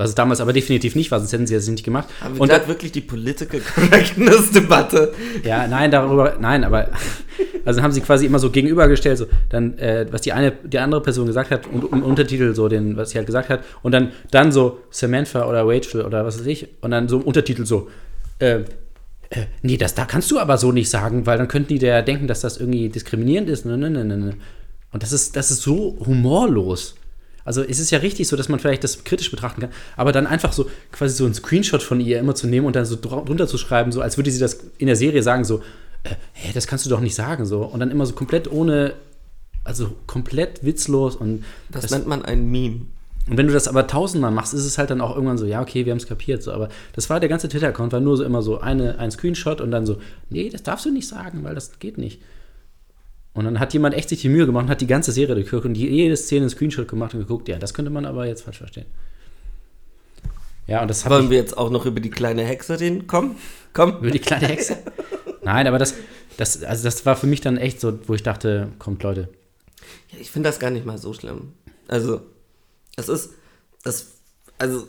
Was 0.00 0.08
es 0.08 0.14
damals 0.14 0.40
aber 0.40 0.54
definitiv 0.54 0.96
nicht 0.96 1.10
war, 1.10 1.18
sonst 1.18 1.34
hätten 1.34 1.46
sie 1.46 1.54
das 1.54 1.68
nicht 1.68 1.84
gemacht. 1.84 2.08
Haben 2.22 2.36
wir 2.36 2.40
Und 2.40 2.48
gerade 2.48 2.66
wirklich 2.68 2.90
die 2.90 3.02
Political 3.02 3.60
Correctness-Debatte? 3.60 5.12
ja, 5.44 5.66
nein, 5.66 5.90
darüber, 5.90 6.38
nein, 6.40 6.64
aber 6.64 6.88
also 7.66 7.82
haben 7.82 7.92
sie 7.92 8.00
quasi 8.00 8.24
immer 8.24 8.38
so 8.38 8.48
gegenübergestellt, 8.48 9.18
so 9.18 9.26
dann, 9.50 9.76
äh, 9.78 10.06
was 10.10 10.22
die 10.22 10.32
eine, 10.32 10.52
die 10.52 10.78
andere 10.78 11.02
Person 11.02 11.26
gesagt 11.26 11.50
hat 11.50 11.66
und 11.66 11.92
im 11.92 12.02
Untertitel 12.02 12.54
so 12.54 12.68
den, 12.68 12.96
was 12.96 13.10
sie 13.10 13.18
halt 13.18 13.26
gesagt 13.26 13.50
hat, 13.50 13.62
und 13.82 13.92
dann, 13.92 14.12
dann 14.30 14.52
so 14.52 14.78
Samantha 14.88 15.46
oder 15.46 15.66
Rachel 15.66 16.00
oder 16.00 16.24
was 16.24 16.38
weiß 16.38 16.46
ich, 16.46 16.68
und 16.80 16.92
dann 16.92 17.06
so 17.08 17.18
im 17.18 17.24
Untertitel 17.24 17.66
so, 17.66 17.90
äh, 18.38 18.60
äh, 19.30 19.46
nee, 19.62 19.76
das 19.76 19.94
da 19.94 20.06
kannst 20.06 20.30
du 20.30 20.38
aber 20.38 20.56
so 20.58 20.72
nicht 20.72 20.88
sagen, 20.88 21.26
weil 21.26 21.38
dann 21.38 21.46
könnten 21.46 21.68
die 21.68 21.78
der 21.78 22.02
denken, 22.02 22.26
dass 22.26 22.40
das 22.40 22.56
irgendwie 22.56 22.88
diskriminierend 22.88 23.48
ist. 23.48 23.64
Ne, 23.64 23.78
ne, 23.78 23.90
ne, 23.90 24.04
ne, 24.04 24.16
ne. 24.16 24.34
Und 24.92 25.02
das 25.02 25.12
ist, 25.12 25.36
das 25.36 25.50
ist 25.50 25.62
so 25.62 25.96
humorlos. 26.04 26.96
Also 27.44 27.62
es 27.62 27.78
ist 27.78 27.90
ja 27.90 27.98
richtig 27.98 28.28
so, 28.28 28.36
dass 28.36 28.48
man 28.48 28.60
vielleicht 28.60 28.84
das 28.84 29.04
kritisch 29.04 29.30
betrachten 29.30 29.62
kann, 29.62 29.70
aber 29.96 30.12
dann 30.12 30.26
einfach 30.26 30.52
so 30.52 30.68
quasi 30.92 31.16
so 31.16 31.24
einen 31.24 31.34
Screenshot 31.34 31.82
von 31.82 32.00
ihr 32.00 32.18
immer 32.18 32.34
zu 32.34 32.46
nehmen 32.46 32.66
und 32.66 32.76
dann 32.76 32.84
so 32.84 32.96
drunter 33.00 33.46
zu 33.46 33.58
schreiben, 33.58 33.92
so 33.92 34.02
als 34.02 34.16
würde 34.16 34.30
sie 34.30 34.38
das 34.38 34.58
in 34.78 34.86
der 34.86 34.96
Serie 34.96 35.22
sagen, 35.22 35.44
so, 35.44 35.62
äh, 36.04 36.14
hä, 36.32 36.50
das 36.54 36.66
kannst 36.66 36.86
du 36.86 36.90
doch 36.90 37.00
nicht 37.00 37.14
sagen, 37.14 37.46
so. 37.46 37.62
Und 37.62 37.80
dann 37.80 37.90
immer 37.90 38.06
so 38.06 38.14
komplett 38.14 38.50
ohne, 38.50 38.94
also 39.64 39.94
komplett 40.06 40.64
witzlos 40.64 41.16
und 41.16 41.44
Das, 41.70 41.82
das, 41.82 41.90
nennt 41.90 42.06
man 42.06 42.24
ein 42.24 42.50
Meme. 42.50 42.82
und 43.28 43.36
wenn 43.36 43.46
du 43.46 43.52
das 43.52 43.68
aber 43.68 43.86
tausendmal 43.86 44.30
machst, 44.30 44.54
ist 44.54 44.64
es 44.64 44.76
halt 44.78 44.90
dann 44.90 45.00
auch 45.00 45.14
irgendwann 45.14 45.38
so, 45.38 45.46
ja, 45.46 45.62
okay, 45.62 45.86
wir 45.86 45.92
haben 45.92 45.98
es 45.98 46.06
kapiert. 46.06 46.42
So, 46.42 46.52
aber 46.52 46.68
das 46.94 47.08
war 47.10 47.20
der 47.20 47.28
ganze 47.28 47.48
Twitter-Account, 47.48 47.92
war 47.92 48.00
nur 48.00 48.16
so 48.16 48.24
immer 48.24 48.42
so 48.42 48.60
eine, 48.60 48.98
ein 48.98 49.10
Screenshot 49.10 49.60
und 49.60 49.70
dann 49.70 49.86
so, 49.86 49.98
nee, 50.28 50.50
das 50.50 50.62
darfst 50.62 50.84
du 50.84 50.92
nicht 50.92 51.08
sagen, 51.08 51.42
weil 51.42 51.54
das 51.54 51.78
geht 51.78 51.96
nicht. 51.96 52.20
Und 53.32 53.44
dann 53.44 53.60
hat 53.60 53.72
jemand 53.72 53.94
echt 53.94 54.08
sich 54.08 54.20
die 54.20 54.28
Mühe 54.28 54.46
gemacht 54.46 54.64
und 54.64 54.70
hat 54.70 54.80
die 54.80 54.86
ganze 54.86 55.12
Serie 55.12 55.34
durchgeguckt 55.36 55.64
und 55.66 55.76
jede 55.76 56.16
Szene 56.16 56.42
einen 56.42 56.50
Screenshot 56.50 56.88
gemacht 56.88 57.14
und 57.14 57.20
geguckt, 57.20 57.48
ja, 57.48 57.58
das 57.58 57.74
könnte 57.74 57.90
man 57.90 58.04
aber 58.04 58.26
jetzt 58.26 58.42
falsch 58.42 58.58
verstehen. 58.58 58.86
Ja, 60.66 60.82
und 60.82 60.88
das 60.88 61.08
Wollen 61.08 61.30
wir 61.30 61.36
jetzt 61.38 61.56
auch 61.56 61.70
noch 61.70 61.86
über 61.86 62.00
die 62.00 62.10
kleine 62.10 62.44
Hexe 62.44 62.78
reden? 62.78 63.06
Komm, 63.06 63.36
komm. 63.72 63.98
über 63.98 64.10
die 64.10 64.18
kleine 64.18 64.46
Hexe. 64.48 64.78
Nein, 65.42 65.66
aber 65.66 65.78
das, 65.78 65.94
das, 66.36 66.62
also 66.62 66.84
das 66.84 67.04
war 67.06 67.16
für 67.16 67.26
mich 67.26 67.40
dann 67.40 67.56
echt 67.56 67.80
so, 67.80 67.98
wo 68.06 68.14
ich 68.14 68.22
dachte, 68.22 68.68
kommt 68.78 69.02
Leute. 69.02 69.28
Ja, 70.10 70.18
ich 70.20 70.30
finde 70.30 70.48
das 70.48 70.58
gar 70.58 70.70
nicht 70.70 70.86
mal 70.86 70.98
so 70.98 71.12
schlimm. 71.12 71.54
Also, 71.88 72.20
es 72.96 73.08
ist, 73.08 73.30
es, 73.84 74.12
also, 74.58 74.86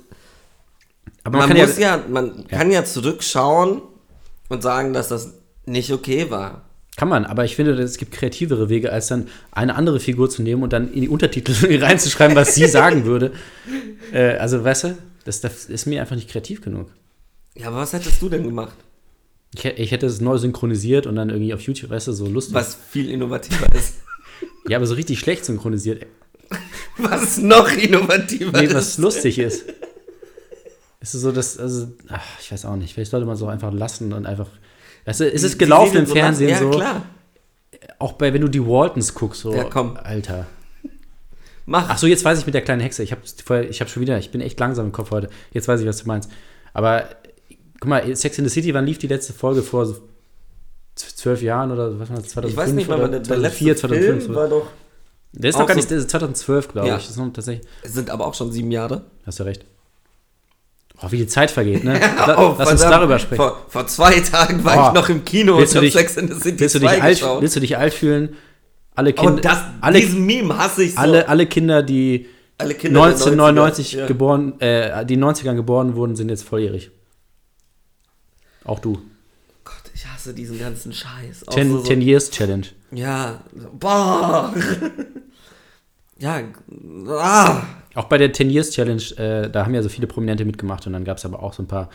Aber 1.24 1.40
man, 1.40 1.48
kann 1.48 1.58
muss 1.58 1.78
ja, 1.80 2.04
man 2.10 2.46
Ja. 2.50 2.58
kann 2.60 2.72
ja 2.72 2.84
zurückschauen 2.86 3.82
und 4.50 4.62
sagen, 4.62 4.94
dass 4.94 5.08
das 5.08 5.34
nicht 5.66 5.92
okay 5.92 6.30
war. 6.30 6.66
Kann 7.02 7.10
man, 7.10 7.26
aber 7.26 7.46
ich 7.46 7.56
finde, 7.56 7.72
es 7.82 7.98
gibt 7.98 8.12
kreativere 8.12 8.70
Wege, 8.70 8.92
als 8.92 9.08
dann 9.08 9.28
eine 9.52 9.74
andere 9.74 10.00
Figur 10.00 10.30
zu 10.30 10.44
nehmen 10.44 10.62
und 10.62 10.72
dann 10.72 10.94
in 10.94 11.02
die 11.02 11.10
Untertitel 11.10 11.52
reinzuschreiben, 11.84 12.36
was 12.36 12.54
sie 12.54 12.68
sagen 12.68 13.06
würde. 13.06 13.32
Äh, 14.14 14.36
also, 14.38 14.62
weißt 14.62 14.84
du, 14.84 14.98
das, 15.24 15.40
das 15.40 15.66
ist 15.66 15.86
mir 15.86 16.02
einfach 16.02 16.18
nicht 16.18 16.30
kreativ 16.30 16.62
genug. 16.62 16.90
Ja, 17.56 17.70
aber 17.70 17.78
was 17.78 17.94
hättest 17.94 18.22
du 18.22 18.28
denn 18.28 18.44
gemacht? 18.44 18.76
Ich, 19.56 19.64
ich 19.64 19.92
hätte 19.92 20.06
es 20.06 20.20
neu 20.20 20.38
synchronisiert 20.38 21.08
und 21.08 21.16
dann 21.16 21.30
irgendwie 21.30 21.54
auf 21.54 21.62
YouTube, 21.62 21.90
weißt 21.92 22.10
du, 22.10 22.12
so 22.12 22.28
lustig. 22.28 22.54
Was 22.54 22.76
viel 22.90 23.10
innovativer 23.10 23.74
ist. 23.74 23.96
Ja, 24.68 24.78
aber 24.78 24.86
so 24.86 24.94
richtig 24.96 25.20
schlecht 25.20 25.46
synchronisiert. 25.46 26.06
Was 26.98 27.38
noch 27.38 27.72
innovativer 27.72 28.60
Nee, 28.60 28.68
ist. 28.68 28.76
was 28.76 28.98
lustig 28.98 29.40
ist. 29.40 29.64
Es 31.00 31.16
ist 31.16 31.22
so, 31.22 31.32
dass, 31.32 31.58
also, 31.58 31.88
ach, 32.10 32.22
ich 32.42 32.52
weiß 32.52 32.66
auch 32.66 32.76
nicht. 32.76 32.94
Vielleicht 32.94 33.12
sollte 33.12 33.26
man 33.26 33.36
es 33.36 33.42
auch 33.42 33.48
einfach 33.48 33.74
lassen 33.74 34.14
und 34.14 34.26
einfach. 34.28 34.50
Weißt 35.06 35.20
du, 35.22 35.32
es 35.32 35.44
ist 35.44 35.58
gelaufen 35.58 35.98
im 35.98 36.08
Fernsehen 36.08 36.58
so. 36.58 36.72
Ja, 36.72 36.78
klar. 36.78 37.02
Auch 38.00 38.14
bei, 38.14 38.34
wenn 38.34 38.42
du 38.42 38.48
die 38.48 38.66
Waltons 38.66 39.14
guckst, 39.14 39.42
so. 39.42 39.54
Ja, 39.54 39.64
komm. 39.66 39.98
Alter. 40.02 40.48
Mach. 41.66 41.88
Ach 41.90 41.98
so, 41.98 42.08
jetzt 42.08 42.26
weiß 42.26 42.40
ich 42.40 42.46
mit 42.46 42.56
der 42.56 42.62
kleinen 42.64 42.82
Hexe. 42.82 43.04
Ich 43.04 43.12
habe 43.12 43.22
ich 43.66 43.82
hab 43.82 43.90
schon 43.90 44.02
wieder, 44.02 44.18
ich 44.18 44.32
bin 44.32 44.42
echt 44.42 44.60
langsam 44.60 44.88
im 44.88 44.92
Kopf 44.92 45.12
heute. 45.12 45.30
Jetzt 45.52 45.68
weiß 45.68 45.80
ich, 45.82 45.88
was 45.88 45.98
du 45.98 46.08
meinst. 46.08 46.30
Aber 46.74 47.06
guck 47.80 47.90
mal, 47.90 48.16
Sex 48.16 48.38
in 48.38 48.46
the 48.46 48.50
City, 48.50 48.74
wann 48.74 48.86
lief 48.86 48.98
die 48.98 49.08
letzte 49.08 49.34
Folge 49.34 49.62
vor 49.62 49.86
so 49.86 49.96
zwölf 50.96 51.42
Jahren 51.42 51.72
oder 51.72 52.00
was 52.00 52.10
war 52.10 52.18
das? 52.18 52.30
2005 52.30 52.52
ich 52.52 52.58
weiß 52.58 52.74
nicht 52.74 52.90
oder 52.90 53.08
der, 53.08 53.20
der 53.22 53.38
letzte 53.38 53.60
2004, 53.66 53.78
2005. 53.78 54.24
Film 54.26 54.36
war 54.36 54.48
doch. 54.48 54.68
der 55.34 55.50
ist 55.50 55.58
noch 55.60 55.68
gar 55.68 55.74
so- 55.76 55.80
nicht, 55.80 55.90
der 55.92 55.98
ist 56.00 56.10
2012, 56.10 56.68
glaube 56.70 56.88
Ja. 56.88 56.98
ich. 56.98 57.04
Das 57.04 57.12
ist 57.12 57.18
noch 57.18 57.32
tatsächlich, 57.34 57.68
Es 57.84 57.94
sind 57.94 58.10
aber 58.10 58.26
auch 58.28 58.34
schon 58.34 58.52
sieben 58.52 58.72
Jahre. 58.72 59.06
hast 59.26 59.40
du 59.40 59.44
recht. 59.44 59.66
Oh, 61.04 61.08
wie 61.12 61.18
die 61.18 61.28
Zeit 61.28 61.50
vergeht, 61.50 61.84
ne? 61.84 62.00
Oh, 62.20 62.26
La- 62.28 62.56
Lass 62.60 62.72
uns 62.72 62.82
verdammt. 62.82 62.92
darüber 63.02 63.18
sprechen. 63.20 63.38
Vor, 63.38 63.66
vor 63.68 63.88
zwei 63.88 64.20
Tagen 64.20 64.64
war 64.64 64.78
Oh. 64.78 64.88
ich 64.90 64.94
noch 65.02 65.10
im 65.10 65.26
Kino 65.26 65.58
Willst 65.58 65.76
und 65.76 65.82
du 65.82 65.88
hab 65.88 65.94
dich- 65.94 65.94
Sex 65.94 66.18
in 66.18 66.28
the 66.28 66.36
City 66.40 66.60
Willst 66.60 66.76
du, 66.76 66.80
2 66.80 66.94
dich 66.94 67.04
alt, 67.04 67.20
geschaut. 67.20 67.42
willst 67.42 67.56
du 67.56 67.60
dich 67.60 67.78
alt 67.78 67.94
fühlen? 67.94 68.36
Alle 68.94 69.12
Oh, 69.18 69.22
Kinder, 69.22 69.42
das, 69.42 69.58
alle, 69.80 70.00
diesen 70.00 70.26
Meme 70.26 70.58
hasse 70.58 70.84
ich 70.84 70.94
so. 70.94 71.00
alle, 71.00 71.28
alle 71.28 71.48
Kinder, 71.48 71.82
die 71.82 72.28
Alle 72.58 72.76
Kinder 72.76 73.00
der 73.00 73.10
1999 73.14 73.96
90er, 73.96 74.00
ja. 74.00 74.06
geboren, 74.06 74.60
äh, 74.62 75.06
die 75.06 75.14
in 75.16 75.22
den 75.22 75.30
90ern 75.30 75.56
geboren 75.56 75.96
wurden, 75.96 76.16
sind 76.16 76.30
jetzt 76.30 76.44
volljährig. 76.44 76.92
Auch 78.64 78.78
du. 78.80 79.00
Gott, 79.64 79.74
ich 79.96 80.06
hasse 80.06 80.34
diesen 80.36 80.60
ganzen 80.60 80.94
Scheiß. 80.94 81.46
10, 81.50 81.72
so, 81.72 81.78
so, 81.80 81.84
10 81.84 82.02
Years 82.02 82.30
Challenge. 82.30 82.68
Ja, 82.92 83.40
boah. 83.74 84.54
Ja, 86.22 86.42
ah. 87.10 87.64
Auch 87.96 88.06
bei 88.06 88.18
der 88.18 88.32
10 88.32 88.50
Years 88.50 88.72
Challenge, 88.72 89.02
äh, 89.18 89.50
da 89.50 89.66
haben 89.66 89.74
ja 89.74 89.82
so 89.82 89.90
viele 89.90 90.08
Prominente 90.08 90.46
mitgemacht 90.46 90.86
und 90.88 90.94
dann 90.94 91.04
gab 91.04 91.18
es 91.18 91.26
aber 91.26 91.42
auch 91.42 91.54
so 91.54 91.64
ein 91.64 91.68
paar, 91.68 91.90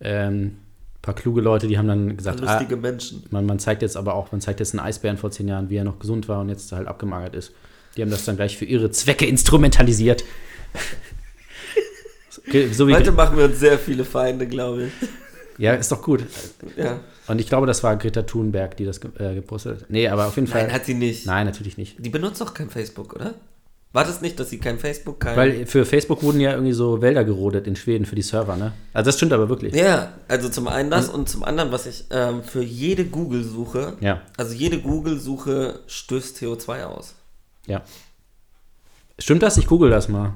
ähm, 0.00 0.56
paar 1.02 1.14
kluge 1.14 1.42
Leute, 1.42 1.68
die 1.68 1.78
haben 1.78 1.86
dann 1.86 2.16
gesagt, 2.16 2.42
ah, 2.42 2.52
lustige 2.52 2.76
Menschen. 2.76 3.24
man, 3.30 3.46
man 3.46 3.58
zeigt 3.58 3.82
jetzt 3.82 3.96
aber 3.96 4.14
auch, 4.14 4.32
man 4.32 4.40
zeigt 4.40 4.60
jetzt 4.60 4.72
einen 4.74 4.80
Eisbären 4.80 5.18
vor 5.18 5.30
zehn 5.30 5.46
Jahren, 5.46 5.68
wie 5.70 5.76
er 5.76 5.84
noch 5.84 5.98
gesund 5.98 6.28
war 6.28 6.40
und 6.40 6.48
jetzt 6.48 6.72
halt 6.72 6.88
abgemagert 6.88 7.34
ist. 7.36 7.52
Die 7.96 8.02
haben 8.02 8.10
das 8.10 8.24
dann 8.24 8.36
gleich 8.36 8.56
für 8.56 8.64
ihre 8.64 8.90
Zwecke 8.90 9.26
instrumentalisiert. 9.26 10.24
So 12.72 12.88
wie, 12.88 12.94
Heute 12.94 13.12
machen 13.12 13.36
wir 13.36 13.44
uns 13.44 13.58
sehr 13.58 13.78
viele 13.78 14.06
Feinde, 14.06 14.46
glaube 14.46 14.84
ich. 14.84 14.92
ja, 15.58 15.74
ist 15.74 15.92
doch 15.92 16.00
gut. 16.00 16.24
Ja. 16.78 17.00
Und 17.26 17.42
ich 17.42 17.46
glaube, 17.46 17.66
das 17.66 17.82
war 17.82 17.94
Greta 17.96 18.22
Thunberg, 18.22 18.74
die 18.78 18.86
das 18.86 19.00
äh, 19.18 19.34
gepostet 19.34 19.82
hat. 19.82 19.90
Nee, 19.90 20.08
aber 20.08 20.28
auf 20.28 20.36
jeden 20.36 20.48
Fall. 20.48 20.62
Nein, 20.62 20.72
hat 20.72 20.86
sie 20.86 20.94
nicht. 20.94 21.26
Nein, 21.26 21.44
natürlich 21.44 21.76
nicht. 21.76 21.96
Die 21.98 22.08
benutzt 22.08 22.40
doch 22.40 22.54
kein 22.54 22.70
Facebook, 22.70 23.14
oder? 23.14 23.34
War 23.92 24.04
das 24.04 24.20
nicht, 24.20 24.38
dass 24.38 24.50
sie 24.50 24.58
kein 24.58 24.78
Facebook, 24.78 25.18
kein... 25.20 25.36
Weil 25.36 25.66
für 25.66 25.86
Facebook 25.86 26.22
wurden 26.22 26.40
ja 26.40 26.52
irgendwie 26.52 26.72
so 26.74 27.00
Wälder 27.00 27.24
gerodet 27.24 27.66
in 27.66 27.74
Schweden 27.74 28.04
für 28.04 28.14
die 28.16 28.22
Server, 28.22 28.54
ne? 28.56 28.72
Also 28.92 29.08
das 29.08 29.16
stimmt 29.16 29.32
aber 29.32 29.48
wirklich. 29.48 29.74
Ja, 29.74 30.12
also 30.28 30.50
zum 30.50 30.68
einen 30.68 30.90
das 30.90 31.08
und 31.08 31.28
zum 31.28 31.42
anderen, 31.42 31.72
was 31.72 31.86
ich 31.86 32.04
ähm, 32.10 32.42
für 32.42 32.62
jede 32.62 33.06
Google-Suche, 33.06 33.96
Ja, 34.00 34.20
also 34.36 34.52
jede 34.54 34.80
Google-Suche 34.82 35.80
stößt 35.86 36.36
CO2 36.38 36.84
aus. 36.84 37.14
ja. 37.66 37.82
Stimmt 39.20 39.42
das? 39.42 39.56
Ich 39.56 39.66
google 39.66 39.90
das 39.90 40.08
mal. 40.08 40.34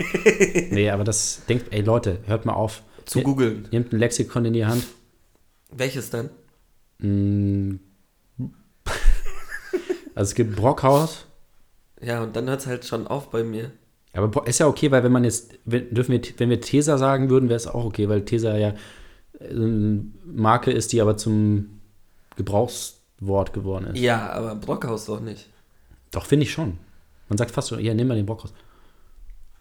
nee, 0.70 0.88
aber 0.88 1.04
das 1.04 1.42
denkt, 1.50 1.66
ey 1.70 1.82
Leute, 1.82 2.20
hört 2.24 2.46
mal 2.46 2.54
auf. 2.54 2.82
Zu 3.04 3.20
googeln. 3.20 3.68
Nehmt 3.72 3.92
ein 3.92 3.98
Lexikon 3.98 4.46
in 4.46 4.54
die 4.54 4.64
Hand. 4.64 4.84
Welches 5.70 6.08
denn? 6.10 6.30
Mm. 6.98 7.78
Also 10.14 10.30
es 10.30 10.34
gibt 10.34 10.56
Brockhaus. 10.56 11.25
Ja, 12.00 12.22
und 12.22 12.36
dann 12.36 12.48
hört 12.48 12.60
es 12.60 12.66
halt 12.66 12.84
schon 12.84 13.06
auf 13.06 13.30
bei 13.30 13.42
mir. 13.44 13.70
Aber 14.12 14.46
ist 14.46 14.58
ja 14.60 14.66
okay, 14.66 14.90
weil 14.90 15.02
wenn 15.04 15.12
man 15.12 15.24
jetzt, 15.24 15.58
wenn, 15.64 15.92
dürfen 15.92 16.12
wir, 16.12 16.20
wenn 16.38 16.48
wir 16.50 16.60
Tesa 16.60 16.96
sagen 16.98 17.28
würden, 17.28 17.48
wäre 17.48 17.56
es 17.56 17.66
auch 17.66 17.84
okay, 17.84 18.08
weil 18.08 18.24
Tesa 18.24 18.56
ja 18.56 18.74
äh, 19.40 19.48
eine 19.50 20.04
Marke 20.24 20.70
ist, 20.70 20.92
die 20.92 21.00
aber 21.00 21.16
zum 21.16 21.80
Gebrauchswort 22.36 23.52
geworden 23.52 23.88
ist. 23.88 23.98
Ja, 24.00 24.30
aber 24.30 24.54
Brockhaus 24.54 25.06
doch 25.06 25.20
nicht. 25.20 25.48
Doch, 26.10 26.24
finde 26.26 26.44
ich 26.44 26.52
schon. 26.52 26.78
Man 27.28 27.36
sagt 27.38 27.50
fast 27.50 27.68
so, 27.68 27.78
ja, 27.78 27.92
nimm 27.92 28.08
mal 28.08 28.14
den 28.14 28.26
Brockhaus. 28.26 28.54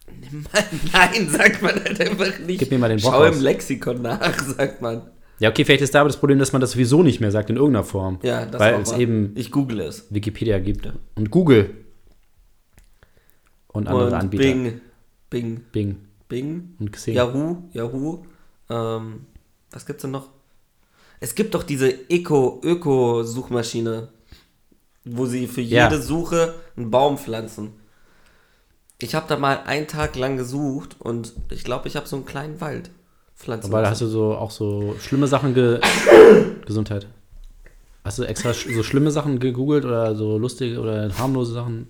Nein, 0.94 1.30
sagt 1.30 1.62
man 1.62 1.74
halt 1.84 2.00
einfach 2.00 2.40
nicht. 2.40 2.60
Gib 2.60 2.72
mir 2.72 2.78
mal 2.78 2.90
den 2.90 3.00
Schau 3.00 3.12
Brockhaus. 3.12 3.38
im 3.38 3.42
Lexikon 3.44 4.02
nach, 4.02 4.40
sagt 4.58 4.82
man. 4.82 5.02
Ja, 5.40 5.50
okay, 5.50 5.66
vielleicht 5.66 5.82
ist 5.82 5.94
da 5.94 6.00
aber 6.02 6.10
das 6.10 6.18
Problem, 6.18 6.40
dass 6.40 6.54
man 6.54 6.62
das 6.62 6.72
sowieso 6.72 7.04
nicht 7.04 7.20
mehr 7.20 7.32
sagt 7.32 7.50
in 7.50 7.58
irgendeiner 7.58 7.84
Form. 7.84 8.20
Ja, 8.24 8.46
das 8.46 8.62
Weil 8.62 8.76
auch 8.76 8.80
es 8.82 8.92
wahr. 8.92 9.00
eben 9.00 9.34
Ich 9.36 9.52
google 9.52 9.82
es. 9.82 10.06
Wikipedia 10.10 10.60
gibt. 10.60 10.90
Und 11.16 11.30
Google. 11.32 11.85
Und 13.76 13.88
andere 13.88 14.08
und 14.08 14.14
Anbieter. 14.14 14.44
Bing, 14.44 14.82
Bing, 15.30 15.62
Bing 15.72 15.98
Bing, 16.28 16.76
und 16.80 16.92
Xing. 16.92 17.14
Yahoo, 17.14 17.58
Yahoo. 17.72 18.24
Ähm, 18.70 19.26
was 19.72 19.86
gibt's 19.86 20.02
denn 20.02 20.12
noch? 20.12 20.30
Es 21.20 21.36
gibt 21.36 21.54
doch 21.54 21.64
diese 21.64 22.10
Eco, 22.10 22.60
Öko-Suchmaschine, 22.64 24.10
wo 25.06 25.26
sie 25.26 25.48
für 25.48 25.62
Ja. 25.62 25.90
jede 25.90 26.02
Suche 26.02 26.56
einen 26.76 26.90
Baum 26.92 27.18
pflanzen. 27.18 27.74
Ich 28.98 29.14
habe 29.14 29.26
da 29.28 29.38
mal 29.38 29.60
einen 29.66 29.88
Tag 29.88 30.16
lang 30.16 30.38
gesucht 30.38 30.96
und 31.00 31.34
ich 31.52 31.64
glaube, 31.64 31.88
ich 31.88 31.96
habe 31.96 32.08
so 32.08 32.16
einen 32.16 32.26
kleinen 32.26 32.60
Wald 32.62 32.90
pflanzen 33.36 33.72
Aber 33.72 33.82
da 33.84 33.90
hast 33.90 34.02
du 34.02 34.08
so 34.08 34.36
auch 34.36 34.52
so 34.52 34.96
schlimme 35.00 35.28
Sachen 35.28 35.54
ge 35.54 35.80
Gesundheit. 36.66 37.08
Hast 38.04 38.20
du 38.20 38.24
extra 38.24 38.54
so 38.54 38.84
schlimme 38.84 39.12
Sachen 39.12 39.40
gegoogelt 39.40 39.84
oder 39.84 40.16
so 40.16 40.38
lustige 40.38 40.80
oder 40.80 41.12
harmlose 41.18 41.54
Sachen? 41.54 41.90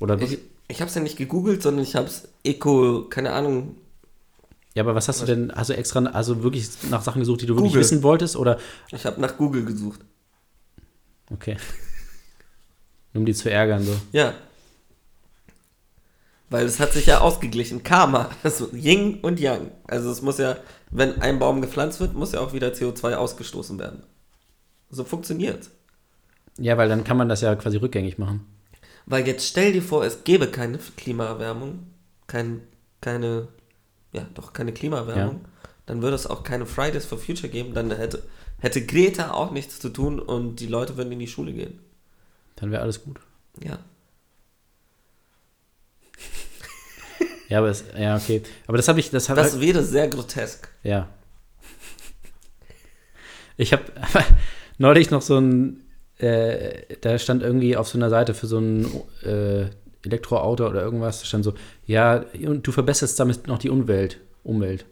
Oder 0.00 0.20
Ich, 0.20 0.38
ich 0.68 0.80
habe 0.80 0.88
es 0.88 0.94
ja 0.94 1.00
nicht 1.00 1.16
gegoogelt, 1.16 1.62
sondern 1.62 1.82
ich 1.84 1.94
habe 1.96 2.06
es 2.06 2.28
Eco, 2.44 3.06
keine 3.08 3.32
Ahnung. 3.32 3.76
ja, 4.74 4.82
aber 4.82 4.94
was 4.94 5.08
hast 5.08 5.22
du 5.22 5.26
denn? 5.26 5.52
Hast 5.54 5.70
du 5.70 5.76
extra 5.76 6.00
also 6.06 6.42
wirklich 6.42 6.68
nach 6.90 7.02
Sachen 7.02 7.20
gesucht, 7.20 7.42
die 7.42 7.46
du 7.46 7.54
wirklich 7.54 7.72
Google. 7.72 7.80
wissen 7.82 8.02
wolltest? 8.02 8.36
Oder 8.36 8.58
Ich 8.90 9.04
habe 9.06 9.20
nach 9.20 9.36
Google 9.36 9.64
gesucht. 9.64 10.00
okay. 11.32 11.56
Um 13.14 13.24
die 13.24 13.32
zu 13.34 13.50
ärgern, 13.50 13.82
so. 13.82 13.96
Ja. 14.12 14.34
Weil 16.50 16.66
es 16.66 16.78
hat 16.78 16.92
sich 16.92 17.06
ja 17.06 17.20
ausgeglichen. 17.20 17.82
Karma. 17.82 18.28
Also 18.42 18.68
Yin 18.72 19.20
und 19.22 19.40
Yang. 19.40 19.70
Also 19.86 20.10
es 20.10 20.20
muss 20.20 20.36
ja, 20.38 20.56
wenn 20.90 21.22
ein 21.22 21.38
Baum 21.38 21.62
gepflanzt 21.62 21.98
wird, 21.98 22.14
muss 22.14 22.32
ja 22.32 22.40
auch 22.40 22.52
wieder 22.52 22.68
CO2 22.68 23.14
ausgestoßen 23.14 23.78
werden. 23.78 24.02
So 24.90 25.02
funktioniert's. 25.04 25.70
Ja, 26.58 26.76
weil 26.76 26.88
dann 26.88 27.04
kann 27.04 27.16
man 27.16 27.28
das 27.28 27.40
ja 27.40 27.54
quasi 27.56 27.78
rückgängig 27.78 28.18
machen. 28.18 28.46
Weil 29.06 29.26
jetzt 29.26 29.46
stell 29.46 29.72
dir 29.72 29.82
vor, 29.82 30.04
es 30.04 30.24
gäbe 30.24 30.48
keine 30.48 30.78
Klimaerwärmung, 30.78 31.86
kein, 32.26 32.62
keine, 33.00 33.48
ja 34.12 34.26
doch 34.34 34.52
keine 34.52 34.72
Klimaerwärmung, 34.72 35.44
dann 35.86 36.02
würde 36.02 36.16
es 36.16 36.26
auch 36.26 36.42
keine 36.42 36.66
Fridays 36.66 37.06
for 37.06 37.16
Future 37.16 37.48
geben, 37.48 37.72
dann 37.72 37.90
hätte, 37.92 38.24
hätte 38.58 38.84
Greta 38.84 39.30
auch 39.30 39.52
nichts 39.52 39.78
zu 39.78 39.90
tun 39.90 40.18
und 40.18 40.56
die 40.56 40.66
Leute 40.66 40.96
würden 40.96 41.12
in 41.12 41.20
die 41.20 41.28
Schule 41.28 41.52
gehen. 41.52 41.78
Dann 42.56 42.72
wäre 42.72 42.82
alles 42.82 43.02
gut. 43.02 43.20
Ja. 43.62 43.78
Ja, 47.48 47.58
aber 47.58 47.68
es, 47.68 47.84
ja, 47.96 48.16
okay. 48.16 48.42
Aber 48.66 48.76
das 48.76 48.88
habe 48.88 48.98
ich, 48.98 49.10
das 49.10 49.28
habe 49.28 49.40
Das 49.40 49.60
wäre 49.60 49.84
sehr 49.84 50.08
grotesk. 50.08 50.68
Ja. 50.82 51.08
Ich 53.56 53.72
habe 53.72 53.84
neulich 54.78 55.10
noch 55.10 55.22
so 55.22 55.38
ein, 55.38 55.85
äh, 56.18 56.96
da 57.00 57.18
stand 57.18 57.42
irgendwie 57.42 57.76
auf 57.76 57.88
so 57.88 57.98
einer 57.98 58.10
Seite 58.10 58.34
für 58.34 58.46
so 58.46 58.58
ein 58.58 58.86
äh, 59.22 59.66
Elektroauto 60.04 60.66
oder 60.66 60.82
irgendwas, 60.82 61.20
da 61.20 61.26
stand 61.26 61.44
so, 61.44 61.54
ja, 61.86 62.24
und 62.46 62.66
du 62.66 62.72
verbesserst 62.72 63.18
damit 63.18 63.46
noch 63.46 63.58
die 63.58 63.70
Umwelt. 63.70 64.18
Umwelt. 64.44 64.86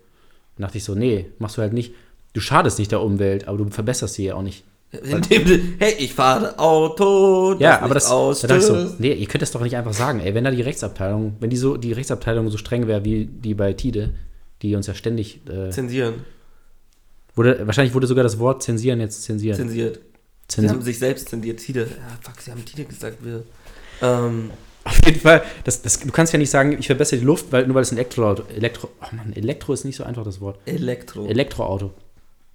Da 0.57 0.65
dachte 0.65 0.79
ich 0.79 0.85
so, 0.85 0.95
nee, 0.95 1.27
machst 1.39 1.57
du 1.57 1.63
halt 1.63 1.73
nicht. 1.73 1.95
Du 2.33 2.41
schadest 2.41 2.79
nicht 2.79 2.91
der 2.91 3.01
Umwelt, 3.01 3.47
aber 3.47 3.59
du 3.59 3.69
verbesserst 3.71 4.15
sie 4.15 4.25
ja 4.25 4.35
auch 4.35 4.43
nicht. 4.43 4.65
Indem 5.03 5.45
du, 5.45 5.59
hey, 5.79 5.95
ich 5.99 6.15
fahre 6.15 6.59
Auto, 6.59 7.57
Ja, 7.59 7.81
aber 7.81 7.95
das, 7.95 8.09
da 8.09 8.33
dachte 8.47 8.57
ich 8.57 8.63
so, 8.63 8.95
nee, 8.99 9.13
ihr 9.13 9.27
könnt 9.27 9.43
das 9.43 9.51
doch 9.51 9.61
nicht 9.61 9.77
einfach 9.77 9.93
sagen, 9.93 10.21
ey, 10.21 10.35
wenn 10.35 10.45
da 10.45 10.51
die 10.51 10.63
Rechtsabteilung, 10.63 11.35
wenn 11.41 11.51
die 11.51 11.57
so, 11.57 11.77
die 11.77 11.93
Rechtsabteilung 11.93 12.49
so 12.51 12.59
streng 12.59 12.87
wäre 12.87 13.05
wie 13.05 13.27
die 13.27 13.55
bei 13.55 13.73
Tide, 13.73 14.15
die 14.63 14.77
uns 14.77 14.87
ja 14.87 14.95
ständig, 14.95 15.41
äh, 15.49 15.71
Zensieren, 15.71 16.15
wurde, 17.35 17.67
wahrscheinlich 17.67 17.95
wurde 17.95 18.07
sogar 18.07 18.23
das 18.23 18.39
Wort 18.39 18.63
zensieren 18.63 19.01
jetzt 19.01 19.23
zensiert. 19.25 19.57
zensiert. 19.57 20.01
Sie 20.49 20.61
Zensi- 20.61 20.69
haben 20.69 20.83
sich 20.83 20.99
selbst 20.99 21.29
zensiert. 21.29 21.59
Tide, 21.61 21.81
ja, 21.91 22.19
fuck, 22.21 22.41
sie 22.41 22.51
haben 22.51 22.65
Tide 22.65 22.85
gesagt, 22.85 23.19
wir, 23.25 23.43
ähm, 24.03 24.51
Auf 24.85 25.05
jeden 25.07 25.21
Fall, 25.21 25.43
das, 25.65 25.81
das, 25.83 26.01
du 26.01 26.11
kannst 26.13 26.33
ja 26.35 26.39
nicht 26.39 26.51
sagen, 26.51 26.77
ich 26.79 26.87
verbessere 26.87 27.19
die 27.21 27.25
Luft, 27.25 27.47
weil 27.51 27.67
nur 27.67 27.75
weil 27.77 27.83
es 27.83 27.91
ein 27.93 27.97
Elektroauto, 27.97 28.43
Elektro, 28.55 28.91
oh 29.01 29.17
Mann, 29.17 29.33
Elektro 29.35 29.73
ist 29.73 29.85
nicht 29.85 29.97
so 29.97 30.05
einfach 30.05 30.25
das 30.25 30.41
Wort. 30.43 30.59
Elektro. 30.67 31.25
Elektroauto. 31.27 31.93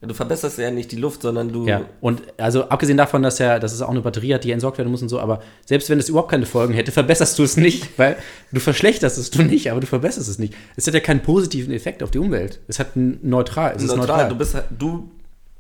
du 0.02 0.14
verbesserst 0.14 0.60
ja 0.60 0.70
nicht 0.70 0.92
die 0.92 0.98
Luft, 0.98 1.24
sondern 1.24 1.52
du, 1.52 1.66
Ja, 1.66 1.82
und 2.02 2.22
also 2.38 2.66
abgesehen 2.70 2.98
davon, 2.98 3.24
dass, 3.24 3.40
er, 3.40 3.60
dass 3.60 3.74
es 3.74 3.82
auch 3.82 3.90
eine 3.90 4.02
Batterie 4.02 4.36
hat, 4.36 4.44
die 4.44 4.52
entsorgt 4.52 4.78
werden 4.78 4.92
muss 4.92 5.02
und 5.02 5.10
so, 5.10 5.20
aber 5.20 5.42
selbst 5.66 5.90
wenn 5.90 5.98
es 5.98 6.08
überhaupt 6.08 6.30
keine 6.30 6.46
Folgen 6.46 6.74
hätte, 6.76 6.92
verbesserst 6.92 7.38
du 7.40 7.44
es 7.44 7.58
nicht, 7.58 7.90
weil 7.98 8.16
du 8.52 8.60
verschlechterst 8.60 9.18
es 9.18 9.32
du 9.32 9.42
nicht, 9.42 9.72
aber 9.72 9.82
du 9.82 9.88
verbesserst 9.88 10.30
es 10.30 10.38
nicht. 10.38 10.54
Es 10.76 10.86
hat 10.86 10.94
ja 10.94 11.00
keinen 11.00 11.24
positiven 11.24 11.74
Effekt 11.74 12.04
auf 12.04 12.12
die 12.12 12.20
Umwelt. 12.20 12.60
Es 12.68 12.78
hat 12.78 12.96
einen 12.96 13.20
neutral. 13.24 13.74
Es 13.76 13.82
ist 13.82 13.90
neutral, 13.96 14.30
neutral. 14.30 14.30
du 14.30 14.36
bist, 14.38 14.56
du 14.78 15.12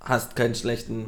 hast 0.02 0.36
keinen 0.36 0.54
schlechten 0.54 1.06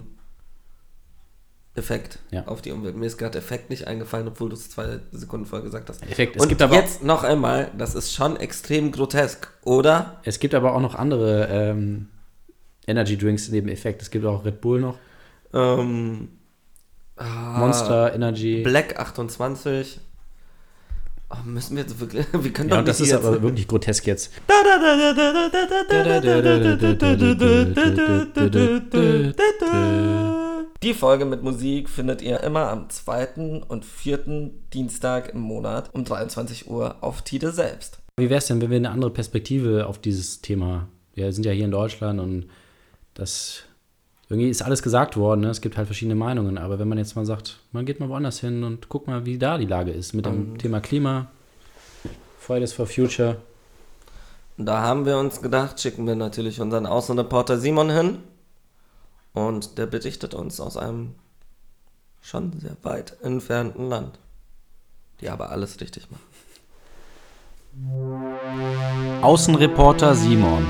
Effekt 1.82 2.20
Ja. 2.32 2.46
auf 2.48 2.62
die 2.62 2.72
Umwelt. 2.72 2.96
Mir 2.96 3.06
ist 3.08 3.18
gerade 3.18 3.38
Effekt 3.38 3.70
nicht 3.70 3.88
eingefallen, 3.88 4.28
obwohl 4.30 4.48
du 4.50 4.56
es 4.56 4.70
zwei 4.70 5.00
Sekunden 5.12 5.46
vorher 5.46 5.66
gesagt 5.66 5.90
hast. 5.90 6.02
Effekt. 6.04 6.38
Es 6.38 6.42
Und 6.44 6.48
gibt 6.50 6.62
aber 6.62 6.76
jetzt 6.76 7.04
noch 7.04 7.24
einmal, 7.26 7.70
das 7.78 7.94
ist 7.96 8.14
schon 8.14 8.38
extrem 8.38 8.92
grotesk, 8.92 9.50
oder? 9.64 10.22
Es 10.24 10.40
gibt 10.40 10.56
aber 10.56 10.74
auch 10.74 10.82
noch 10.82 10.96
andere 10.96 11.48
ähm, 11.52 12.08
Energy 12.88 13.18
Drinks 13.18 13.50
neben 13.50 13.68
Effekt. 13.70 14.02
Es 14.02 14.10
gibt 14.10 14.26
auch 14.26 14.46
Red 14.46 14.62
Bull 14.62 14.80
noch, 14.80 14.98
Ähm, 15.54 16.30
ah, 17.18 17.58
Monster 17.60 18.14
Energy. 18.16 18.62
Black 18.64 18.98
28. 19.00 20.00
Oh, 21.34 21.36
müssen 21.46 21.76
wir 21.78 21.84
jetzt 21.84 21.98
wirklich. 22.00 22.26
Wir 22.34 22.52
können 22.52 22.70
Ja, 22.70 22.76
doch 22.76 22.80
und 22.80 22.88
das 22.90 23.00
nicht 23.00 23.10
ist 23.10 23.16
jetzt. 23.16 23.26
aber 23.26 23.42
wirklich 23.42 23.68
grotesk 23.68 24.06
jetzt. 24.08 24.32
Die 30.84 30.96
Folge 30.96 31.26
mit 31.26 31.44
Musik 31.44 31.90
findet 31.90 32.24
ihr 32.24 32.40
immer 32.40 32.70
am 32.70 32.90
zweiten 32.90 33.62
und 33.62 33.86
vierten 33.86 34.68
Dienstag 34.74 35.32
im 35.32 35.40
Monat 35.40 35.92
um 35.94 36.06
23 36.06 36.72
Uhr 36.72 36.96
auf 37.02 37.22
Tide 37.22 37.52
selbst. 37.52 38.00
Wie 38.18 38.32
wäre 38.32 38.40
es 38.40 38.48
denn, 38.48 38.60
wenn 38.64 38.72
wir 38.72 38.78
eine 38.78 38.90
andere 38.90 39.12
Perspektive 39.12 39.86
auf 39.86 40.00
dieses 40.00 40.42
Thema? 40.42 40.88
Wir 41.14 41.32
sind 41.34 41.46
ja 41.46 41.52
hier 41.52 41.66
in 41.66 41.72
Deutschland 41.72 42.20
und 42.20 42.48
das 43.14 43.62
irgendwie 44.28 44.50
ist 44.50 44.64
alles 44.64 44.82
gesagt 44.82 45.18
worden. 45.18 45.42
Ne? 45.42 45.50
Es 45.50 45.62
gibt 45.62 45.78
halt 45.78 45.86
verschiedene 45.86 46.16
Meinungen. 46.16 46.58
Aber 46.58 46.80
wenn 46.80 46.88
man 46.88 46.98
jetzt 46.98 47.16
mal 47.16 47.28
sagt, 47.28 47.60
man 47.72 47.86
geht 47.86 48.00
mal 48.00 48.10
woanders 48.10 48.40
hin 48.40 48.64
und 48.64 48.90
guckt 48.90 49.06
mal, 49.06 49.24
wie 49.24 49.38
da 49.38 49.60
die 49.60 49.68
Lage 49.68 49.92
ist 49.92 50.14
mit 50.14 50.26
dem 50.26 50.54
Ähm. 50.54 50.58
Thema 50.58 50.80
Klima, 50.80 51.30
Fridays 52.40 52.74
for 52.74 52.88
Future. 52.88 53.38
Da 54.58 54.82
haben 54.82 55.06
wir 55.06 55.20
uns 55.20 55.44
gedacht, 55.44 55.80
schicken 55.80 56.08
wir 56.08 56.16
natürlich 56.16 56.60
unseren 56.60 56.88
Außenreporter 56.88 57.60
Simon 57.60 57.92
hin. 57.92 58.18
Und 59.34 59.78
der 59.78 59.86
berichtet 59.86 60.34
uns 60.34 60.60
aus 60.60 60.78
einem 60.78 61.16
schon 62.22 62.60
sehr 62.60 62.78
weit 62.84 63.18
entfernten 63.22 63.88
Land. 63.90 64.20
Die 65.22 65.30
aber 65.30 65.50
alles 65.50 65.80
richtig 65.80 66.08
machen. 66.12 66.32
Außenreporter 69.22 70.16
Simon. 70.16 70.66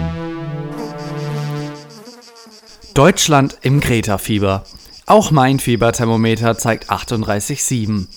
Deutschland 2.93 3.58
im 3.62 3.80
Greta-Fieber. 3.80 4.65
Auch 5.08 5.32
mein 5.32 5.60
Fieberthermometer 5.60 6.58
zeigt 6.58 6.91
38,7. 6.91 8.08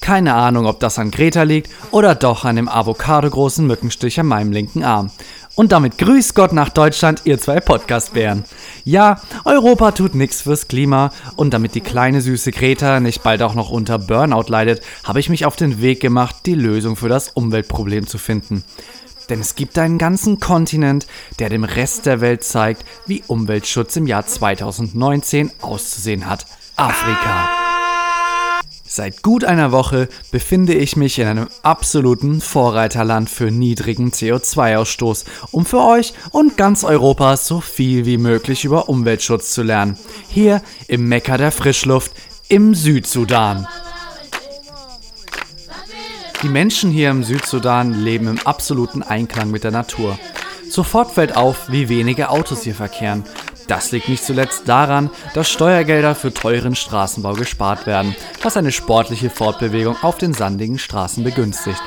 Keine 0.00 0.34
Ahnung, 0.34 0.66
ob 0.66 0.80
das 0.80 0.98
an 0.98 1.10
Greta 1.10 1.44
liegt 1.44 1.70
oder 1.90 2.14
doch 2.14 2.44
an 2.44 2.56
dem 2.56 2.68
avocadogroßen 2.68 3.66
Mückenstich 3.66 4.20
an 4.20 4.26
meinem 4.26 4.52
linken 4.52 4.84
Arm. 4.84 5.10
Und 5.56 5.70
damit 5.70 5.98
grüß 5.98 6.34
Gott 6.34 6.52
nach 6.52 6.68
Deutschland, 6.68 7.22
ihr 7.24 7.38
zwei 7.38 7.60
Podcast-Bären. 7.60 8.44
Ja, 8.84 9.20
Europa 9.44 9.92
tut 9.92 10.14
nix 10.16 10.42
fürs 10.42 10.66
Klima 10.66 11.10
und 11.36 11.54
damit 11.54 11.76
die 11.76 11.80
kleine 11.80 12.20
süße 12.20 12.50
Greta 12.50 12.98
nicht 12.98 13.22
bald 13.22 13.40
auch 13.40 13.54
noch 13.54 13.70
unter 13.70 13.98
Burnout 13.98 14.48
leidet, 14.48 14.82
habe 15.04 15.20
ich 15.20 15.28
mich 15.28 15.46
auf 15.46 15.54
den 15.54 15.80
Weg 15.80 16.00
gemacht, 16.00 16.36
die 16.46 16.54
Lösung 16.54 16.96
für 16.96 17.08
das 17.08 17.28
Umweltproblem 17.28 18.06
zu 18.06 18.18
finden. 18.18 18.64
Denn 19.30 19.40
es 19.40 19.54
gibt 19.54 19.78
einen 19.78 19.98
ganzen 19.98 20.40
Kontinent, 20.40 21.06
der 21.38 21.48
dem 21.48 21.64
Rest 21.64 22.06
der 22.06 22.20
Welt 22.20 22.44
zeigt, 22.44 22.84
wie 23.06 23.22
Umweltschutz 23.26 23.96
im 23.96 24.06
Jahr 24.06 24.26
2019 24.26 25.50
auszusehen 25.62 26.28
hat. 26.28 26.46
Afrika. 26.76 27.73
Seit 28.96 29.24
gut 29.24 29.42
einer 29.42 29.72
Woche 29.72 30.08
befinde 30.30 30.72
ich 30.72 30.94
mich 30.94 31.18
in 31.18 31.26
einem 31.26 31.48
absoluten 31.64 32.40
Vorreiterland 32.40 33.28
für 33.28 33.50
niedrigen 33.50 34.12
CO2-Ausstoß, 34.12 35.24
um 35.50 35.66
für 35.66 35.80
euch 35.80 36.14
und 36.30 36.56
ganz 36.56 36.84
Europa 36.84 37.36
so 37.36 37.60
viel 37.60 38.06
wie 38.06 38.18
möglich 38.18 38.64
über 38.64 38.88
Umweltschutz 38.88 39.50
zu 39.50 39.64
lernen. 39.64 39.98
Hier 40.28 40.62
im 40.86 41.08
Mekka 41.08 41.38
der 41.38 41.50
Frischluft 41.50 42.12
im 42.46 42.76
Südsudan. 42.76 43.66
Die 46.44 46.48
Menschen 46.48 46.92
hier 46.92 47.10
im 47.10 47.24
Südsudan 47.24 47.94
leben 47.94 48.28
im 48.28 48.38
absoluten 48.46 49.02
Einklang 49.02 49.50
mit 49.50 49.64
der 49.64 49.72
Natur. 49.72 50.16
Sofort 50.70 51.10
fällt 51.10 51.36
auf, 51.36 51.68
wie 51.68 51.88
wenige 51.88 52.30
Autos 52.30 52.62
hier 52.62 52.76
verkehren. 52.76 53.24
Das 53.66 53.92
liegt 53.92 54.08
nicht 54.08 54.24
zuletzt 54.24 54.68
daran, 54.68 55.10
dass 55.32 55.50
Steuergelder 55.50 56.14
für 56.14 56.34
teuren 56.34 56.74
Straßenbau 56.74 57.32
gespart 57.32 57.86
werden, 57.86 58.14
was 58.42 58.56
eine 58.56 58.72
sportliche 58.72 59.30
Fortbewegung 59.30 59.96
auf 60.02 60.18
den 60.18 60.34
sandigen 60.34 60.78
Straßen 60.78 61.24
begünstigt. 61.24 61.80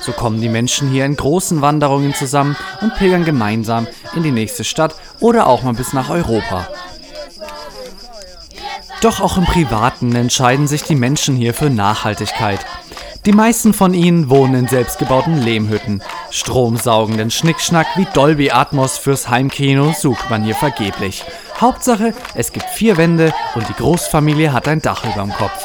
So 0.00 0.12
kommen 0.12 0.40
die 0.40 0.48
Menschen 0.48 0.90
hier 0.90 1.06
in 1.06 1.16
großen 1.16 1.62
Wanderungen 1.62 2.14
zusammen 2.14 2.56
und 2.80 2.94
pilgern 2.96 3.24
gemeinsam 3.24 3.86
in 4.14 4.22
die 4.22 4.32
nächste 4.32 4.64
Stadt 4.64 4.94
oder 5.20 5.46
auch 5.46 5.62
mal 5.62 5.72
bis 5.72 5.92
nach 5.92 6.10
Europa. 6.10 6.68
Doch 9.00 9.20
auch 9.20 9.36
im 9.36 9.44
Privaten 9.44 10.14
entscheiden 10.16 10.66
sich 10.66 10.82
die 10.82 10.94
Menschen 10.94 11.36
hier 11.36 11.54
für 11.54 11.70
Nachhaltigkeit. 11.70 12.60
Die 13.26 13.32
meisten 13.32 13.72
von 13.72 13.94
ihnen 13.94 14.28
wohnen 14.28 14.54
in 14.54 14.68
selbstgebauten 14.68 15.40
Lehmhütten. 15.40 16.02
Stromsaugenden 16.30 17.30
Schnickschnack 17.30 17.86
wie 17.96 18.06
Dolby 18.12 18.50
Atmos 18.50 18.98
fürs 18.98 19.30
Heimkino 19.30 19.94
sucht 19.98 20.28
man 20.28 20.44
hier 20.44 20.54
vergeblich. 20.54 21.24
Hauptsache, 21.58 22.12
es 22.34 22.52
gibt 22.52 22.66
vier 22.66 22.98
Wände 22.98 23.32
und 23.54 23.66
die 23.66 23.74
Großfamilie 23.74 24.52
hat 24.52 24.68
ein 24.68 24.82
Dach 24.82 25.04
überm 25.04 25.32
Kopf. 25.32 25.64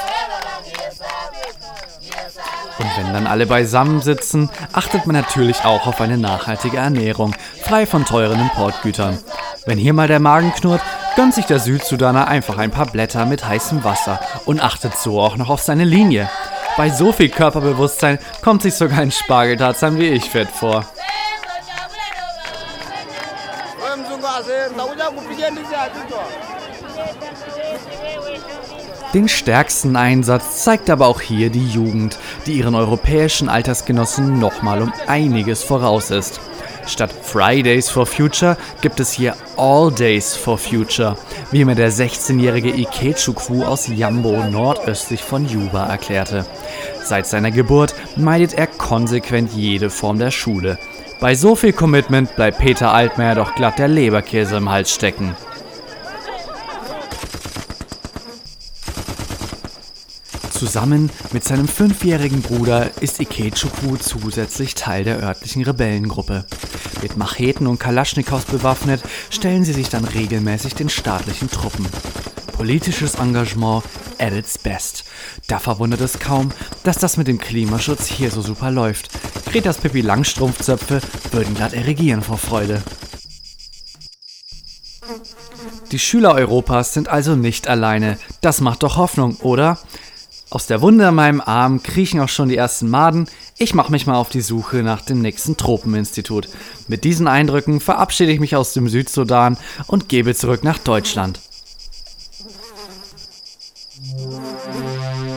Und 2.78 2.88
wenn 2.96 3.12
dann 3.12 3.28
alle 3.28 3.46
beisammen 3.46 4.00
sitzen, 4.00 4.50
achtet 4.72 5.06
man 5.06 5.18
natürlich 5.18 5.66
auch 5.66 5.86
auf 5.86 6.00
eine 6.00 6.18
nachhaltige 6.18 6.78
Ernährung, 6.78 7.36
frei 7.62 7.86
von 7.86 8.06
teuren 8.06 8.40
Importgütern. 8.40 9.18
Wenn 9.66 9.78
hier 9.78 9.94
mal 9.94 10.08
der 10.08 10.22
Magen 10.22 10.54
knurrt, 10.54 10.82
gönnt 11.18 11.34
sich 11.34 11.46
der 11.46 11.60
Südsudaner 11.60 12.30
einfach 12.30 12.58
ein 12.58 12.72
paar 12.72 12.86
Blätter 12.86 13.26
mit 13.26 13.46
heißem 13.46 13.84
Wasser 13.84 14.22
und 14.46 14.62
achtet 14.64 14.96
so 14.98 15.20
auch 15.20 15.36
noch 15.36 15.50
auf 15.50 15.62
seine 15.62 15.84
Linie. 15.84 16.30
Bei 16.78 16.90
so 16.90 17.12
viel 17.12 17.30
Körperbewusstsein 17.30 18.20
kommt 18.42 18.62
sich 18.62 18.76
sogar 18.76 19.00
ein 19.00 19.12
Spargeltarzan 19.12 19.98
wie 19.98 20.08
ich 20.08 20.30
fett 20.30 20.50
vor. 20.50 20.86
Den 29.14 29.28
stärksten 29.28 29.96
Einsatz 29.96 30.64
zeigt 30.64 30.90
aber 30.90 31.08
auch 31.08 31.20
hier 31.20 31.50
die 31.50 31.68
Jugend, 31.68 32.20
die 32.46 32.54
ihren 32.54 32.76
europäischen 32.76 33.50
Altersgenossen 33.50 34.38
nochmal 34.38 34.84
um 34.84 34.94
einiges 35.08 35.64
voraus 35.64 36.12
ist. 36.12 36.40
Statt 36.86 37.12
Fridays 37.24 37.90
for 37.90 38.06
Future 38.06 38.56
gibt 38.82 39.00
es 39.00 39.12
hier 39.12 39.36
All 39.58 39.92
Days 39.92 40.36
for 40.36 40.58
Future, 40.60 41.18
wie 41.52 41.66
mir 41.66 41.76
der 41.76 41.92
16-jährige 41.92 42.70
Ikechukwu 42.70 43.64
aus 43.64 43.88
Yambo 43.88 44.44
nordöstlich 44.44 45.24
von 45.24 45.48
Juba 45.48 45.88
erklärte. 45.88 46.46
Seit 47.04 47.26
seiner 47.26 47.52
Geburt 47.52 47.96
meidet 48.16 48.54
er 48.54 48.68
konsequent 48.68 49.54
jede 49.54 49.90
Form 49.90 50.20
der 50.20 50.32
Schule. 50.32 50.78
Bei 51.20 51.36
so 51.36 51.56
viel 51.56 51.74
Commitment 51.74 52.36
bleibt 52.36 52.60
Peter 52.60 52.94
Altmaier 52.94 53.36
doch 53.36 53.56
glatt 53.56 53.78
der 53.80 53.88
Leberkäse 53.88 54.58
im 54.58 54.70
Hals 54.70 54.92
stecken. 54.92 55.36
Zusammen 60.60 61.10
mit 61.32 61.46
seinem 61.46 61.70
fünfjährigen 61.70 62.42
Bruder 62.42 62.92
ist 63.02 63.22
Ikechukwu 63.22 63.96
zusätzlich 63.96 64.76
Teil 64.76 65.06
der 65.06 65.24
örtlichen 65.24 65.64
Rebellengruppe. 65.64 66.46
Mit 67.02 67.16
Macheten 67.16 67.66
und 67.66 67.80
Kalaschnikows 67.80 68.44
bewaffnet 68.44 69.02
stellen 69.30 69.64
sie 69.64 69.72
sich 69.72 69.88
dann 69.88 70.04
regelmäßig 70.04 70.76
den 70.76 70.90
staatlichen 70.90 71.50
Truppen. 71.50 71.88
Politisches 72.52 73.16
Engagement 73.16 73.86
at 74.18 74.34
its 74.34 74.58
best. 74.58 75.06
Da 75.48 75.60
verwundert 75.60 76.02
es 76.02 76.20
kaum, 76.20 76.52
dass 76.84 76.98
das 76.98 77.16
mit 77.16 77.30
dem 77.30 77.40
Klimaschutz 77.40 78.08
hier 78.08 78.30
so 78.30 78.42
super 78.42 78.70
läuft. 78.70 79.12
Gretas 79.46 79.78
Pippi 79.78 80.02
Langstrumpfzöpfe 80.02 81.00
würden 81.32 81.56
glatt 81.56 81.72
erregieren 81.72 82.22
vor 82.22 82.38
Freude. 82.38 82.84
Die 85.94 86.00
Schüler 86.00 86.34
Europas 86.34 86.94
sind 86.94 87.08
also 87.08 87.38
nicht 87.38 87.70
alleine. 87.70 88.18
Das 88.42 88.60
macht 88.60 88.84
doch 88.84 88.98
Hoffnung, 88.98 89.38
oder? 89.38 89.80
Aus 90.52 90.66
der 90.66 90.82
Wunde 90.82 91.08
an 91.08 91.14
meinem 91.14 91.42
Arm 91.42 91.84
kriechen 91.84 92.20
auch 92.20 92.30
schon 92.30 92.50
die 92.50 92.58
ersten 92.58 92.90
Maden. 92.90 93.28
Ich 93.60 93.76
mache 93.76 93.92
mich 93.92 94.08
mal 94.08 94.16
auf 94.16 94.30
die 94.30 94.42
Suche 94.42 94.78
nach 94.78 95.02
dem 95.02 95.22
nächsten 95.22 95.58
Tropeninstitut. 95.58 96.50
Mit 96.88 97.04
diesen 97.04 97.28
Eindrücken 97.28 97.80
verabschiede 97.80 98.32
ich 98.32 98.40
mich 98.40 98.56
aus 98.56 98.74
dem 98.74 98.90
Südsudan 98.90 99.58
und 99.86 100.10
gebe 100.10 100.34
zurück 100.34 100.64
nach 100.64 100.80
Deutschland. 100.80 101.40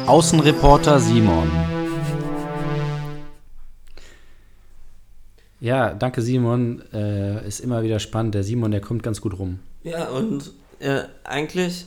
Außenreporter 0.06 0.98
Simon. 0.98 1.50
Ja, 5.60 5.92
danke 5.92 6.22
Simon. 6.22 6.82
Äh, 6.94 7.46
ist 7.46 7.60
immer 7.60 7.82
wieder 7.82 8.00
spannend. 8.00 8.34
Der 8.34 8.44
Simon, 8.44 8.70
der 8.70 8.80
kommt 8.80 9.02
ganz 9.02 9.20
gut 9.20 9.38
rum. 9.38 9.58
Ja, 9.82 10.08
und 10.08 10.52
äh, 10.80 11.02
eigentlich 11.22 11.84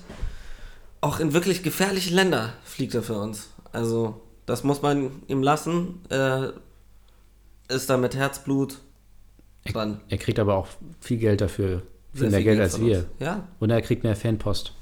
auch 1.06 1.20
in 1.20 1.34
wirklich 1.34 1.64
gefährliche 1.64 2.14
Länder 2.14 2.54
fliegt 2.64 2.94
er 2.96 3.04
für 3.04 3.16
uns. 3.20 3.50
Also, 3.72 4.22
das 4.46 4.64
muss 4.64 4.82
man 4.82 5.12
ihm 5.28 5.42
lassen. 5.44 6.02
Er 6.10 6.54
ist 7.68 7.90
da 7.90 7.98
mit 7.98 8.16
Herzblut 8.16 8.80
dran. 9.72 10.00
Er 10.10 10.18
kriegt 10.18 10.40
aber 10.40 10.56
auch 10.56 10.68
viel 11.02 11.18
Geld 11.18 11.42
dafür. 11.42 11.82
Viel 12.14 12.22
Sehr 12.22 12.30
mehr 12.30 12.40
viel 12.40 12.46
Geld 12.46 12.58
Geld 12.60 12.72
als 12.74 12.80
wir. 12.82 12.98
uns. 13.00 13.08
Ja, 13.20 13.48
Und 13.60 13.70
er 13.70 13.82
kriegt 13.82 14.04
mehr 14.04 14.16
Fanpost. 14.16 14.74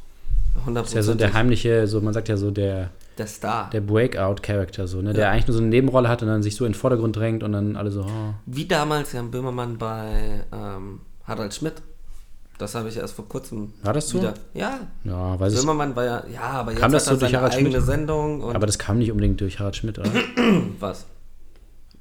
100 0.60 0.86
Ist 0.86 0.94
ja 0.94 1.02
so 1.02 1.16
der 1.16 1.34
heimliche, 1.34 1.88
so 1.88 2.00
man 2.02 2.14
sagt 2.14 2.30
ja 2.30 2.38
so 2.38 2.52
der, 2.52 2.92
Der 3.18 3.26
Star. 3.26 3.70
der 3.72 3.82
Breakout-Charakter, 3.82 4.88
so, 4.88 5.02
ne? 5.02 5.14
Der 5.14 5.24
Ja. 5.26 5.32
eigentlich 5.32 5.48
nur 5.48 5.56
so 5.56 5.62
eine 5.62 5.70
Nebenrolle 5.70 6.10
hat 6.10 6.22
und 6.22 6.28
dann 6.28 6.44
sich 6.44 6.56
so 6.56 6.66
in 6.66 6.74
den 6.74 6.78
Vordergrund 6.78 7.16
drängt 7.16 7.42
und 7.44 7.54
dann 7.54 7.76
alle 7.76 7.90
so, 7.90 8.02
oh. 8.02 8.34
Wie 8.46 8.66
damals 8.68 9.14
Jan 9.14 9.32
Böhmermann 9.32 9.78
bei 9.80 10.44
ähm, 10.54 11.02
Harald 11.26 11.54
Schmidt. 11.56 11.82
Das 12.64 12.76
habe 12.76 12.88
ich 12.88 12.96
erst 12.96 13.14
vor 13.16 13.28
kurzem 13.28 13.74
War 13.82 13.92
das 13.92 14.08
so? 14.08 14.20
wieder. 14.20 14.36
Ja, 14.54 14.88
Ja, 15.04 15.38
weiß 15.38 15.52
ich. 15.52 15.60
Böhmermann 15.60 15.98
war 15.98 16.06
ja, 16.06 16.24
ja, 16.34 16.42
aber 16.44 16.72
jetzt 16.72 16.80
Kam 16.80 16.94
das 16.94 17.04
so 17.04 17.18
durch 17.18 17.36
Harald 17.36 17.52
eigene 17.54 17.72
Schmidt? 17.72 17.86
Sendung 17.86 18.42
Aber 18.56 18.66
das 18.66 18.80
kam 18.80 19.00
nicht 19.00 19.12
unbedingt 19.12 19.42
durch 19.42 19.60
Harald 19.60 19.76
Schmidt, 19.76 20.00
oder? 20.00 20.10
was? 20.80 21.06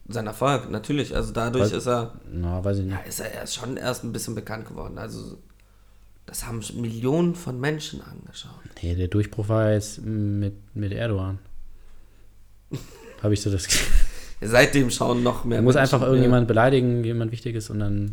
Sein 0.07 0.29
Erfolg, 0.29 0.71
natürlich. 0.71 1.17
Also 1.17 1.33
dadurch 1.33 1.65
Was? 1.65 1.73
ist 1.73 1.87
er, 1.89 2.13
Na, 2.33 2.65
weiß 2.65 2.79
ich 2.79 2.87
ja, 2.87 2.95
nicht. 2.99 3.09
ist 3.09 3.19
er 3.19 3.33
erst 3.33 3.57
schon 3.57 3.77
erst 3.77 4.05
ein 4.05 4.13
bisschen 4.13 4.37
bekannt 4.37 4.69
geworden. 4.69 4.99
Also 4.99 5.37
das 6.27 6.47
haben 6.47 6.63
Millionen 6.77 7.35
von 7.35 7.59
Menschen 7.59 8.01
angeschaut. 8.01 8.53
Nee, 8.83 8.95
der 8.95 9.09
Durchbruch 9.09 9.49
war 9.49 9.73
jetzt 9.73 10.01
mit, 10.01 10.55
mit 10.77 10.93
Erdogan. 10.93 11.41
Habe 13.21 13.35
ich 13.35 13.43
so 13.43 13.51
das. 13.51 13.67
Seitdem 14.41 14.91
schauen 14.91 15.25
noch 15.25 15.45
mehr 15.45 15.59
Er 15.59 15.63
muss 15.63 15.75
einfach 15.75 16.03
irgendjemand 16.03 16.47
beleidigen, 16.47 17.03
jemand 17.03 17.33
Wichtiges 17.33 17.69
und 17.69 17.81
dann. 17.81 18.13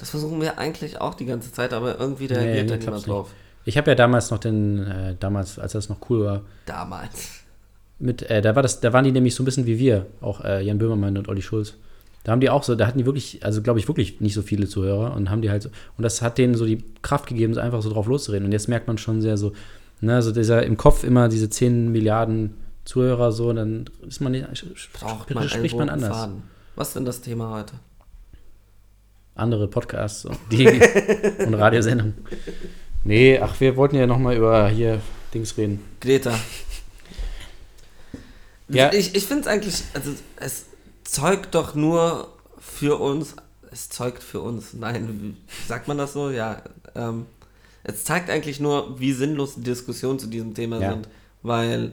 Das 0.00 0.10
versuchen 0.10 0.40
wir 0.40 0.58
eigentlich 0.58 0.98
auch 0.98 1.14
die 1.14 1.26
ganze 1.26 1.52
Zeit, 1.52 1.74
aber 1.74 2.00
irgendwie 2.00 2.24
reagiert 2.24 2.70
nee, 2.70 2.76
da 2.76 2.76
niemand 2.76 3.06
drauf. 3.06 3.30
Ich 3.66 3.76
habe 3.76 3.90
ja 3.90 3.94
damals 3.94 4.30
noch 4.30 4.38
den, 4.38 4.86
äh, 4.86 5.14
damals, 5.20 5.58
als 5.58 5.72
das 5.72 5.90
noch 5.90 5.98
cool 6.08 6.24
war, 6.24 6.42
Damals. 6.64 7.28
mit, 7.98 8.22
äh, 8.22 8.40
da 8.40 8.56
war 8.56 8.62
das, 8.62 8.80
da 8.80 8.94
waren 8.94 9.04
die 9.04 9.12
nämlich 9.12 9.34
so 9.34 9.42
ein 9.42 9.44
bisschen 9.44 9.66
wie 9.66 9.78
wir, 9.78 10.06
auch 10.22 10.42
äh, 10.42 10.62
Jan 10.62 10.78
Böhmermann 10.78 11.18
und 11.18 11.28
Olli 11.28 11.42
Schulz. 11.42 11.74
Da 12.24 12.32
haben 12.32 12.40
die 12.40 12.48
auch 12.48 12.62
so, 12.62 12.74
da 12.74 12.86
hatten 12.86 12.96
die 12.98 13.04
wirklich, 13.04 13.44
also 13.44 13.60
glaube 13.60 13.78
ich, 13.78 13.88
wirklich 13.88 14.22
nicht 14.22 14.32
so 14.32 14.40
viele 14.40 14.66
Zuhörer 14.66 15.14
und 15.14 15.28
haben 15.28 15.42
die 15.42 15.50
halt 15.50 15.62
so, 15.62 15.68
und 15.98 16.02
das 16.02 16.22
hat 16.22 16.38
denen 16.38 16.54
so 16.54 16.64
die 16.64 16.82
Kraft 17.02 17.26
gegeben, 17.26 17.52
so 17.52 17.60
einfach 17.60 17.82
so 17.82 17.90
drauf 17.90 18.06
loszureden. 18.06 18.46
Und 18.46 18.52
jetzt 18.52 18.68
merkt 18.68 18.86
man 18.86 18.96
schon 18.96 19.20
sehr 19.20 19.36
so, 19.36 19.52
ne, 20.00 20.22
so 20.22 20.32
dieser 20.32 20.62
im 20.62 20.78
Kopf 20.78 21.04
immer 21.04 21.28
diese 21.28 21.50
10 21.50 21.92
Milliarden 21.92 22.54
Zuhörer 22.86 23.32
so, 23.32 23.52
dann 23.52 23.84
ist 24.06 24.20
man 24.20 24.32
nicht, 24.32 24.46
Braucht 24.94 25.30
man 25.30 25.42
einen 25.42 25.50
spricht 25.50 25.76
man 25.76 25.90
anders. 25.90 26.16
Faden. 26.16 26.42
Was 26.76 26.88
ist 26.88 26.96
denn 26.96 27.04
das 27.04 27.20
Thema 27.20 27.50
heute? 27.54 27.74
Andere 29.40 29.68
Podcasts 29.68 30.24
und, 30.24 30.38
die, 30.50 30.66
und 31.46 31.54
Radiosendungen. 31.54 32.14
Nee, 33.04 33.38
ach, 33.38 33.58
wir 33.60 33.76
wollten 33.76 33.96
ja 33.96 34.06
nochmal 34.06 34.36
über 34.36 34.68
hier 34.68 35.00
Dings 35.32 35.56
reden. 35.56 35.82
Greta. 36.00 36.38
Ja. 38.68 38.92
Ich, 38.92 39.14
ich 39.14 39.26
finde 39.26 39.42
es 39.42 39.46
eigentlich, 39.48 39.82
also 39.94 40.12
es 40.36 40.66
zeugt 41.04 41.54
doch 41.54 41.74
nur 41.74 42.28
für 42.58 43.00
uns, 43.00 43.34
es 43.72 43.88
zeugt 43.88 44.22
für 44.22 44.40
uns, 44.40 44.74
nein, 44.74 45.36
sagt 45.66 45.88
man 45.88 45.98
das 45.98 46.12
so? 46.12 46.30
Ja. 46.30 46.62
Ähm, 46.94 47.26
es 47.82 48.04
zeigt 48.04 48.30
eigentlich 48.30 48.60
nur, 48.60 49.00
wie 49.00 49.12
sinnlos 49.12 49.54
die 49.56 49.62
Diskussionen 49.62 50.18
zu 50.18 50.26
diesem 50.26 50.54
Thema 50.54 50.78
Ja. 50.80 50.90
sind, 50.92 51.08
weil 51.42 51.92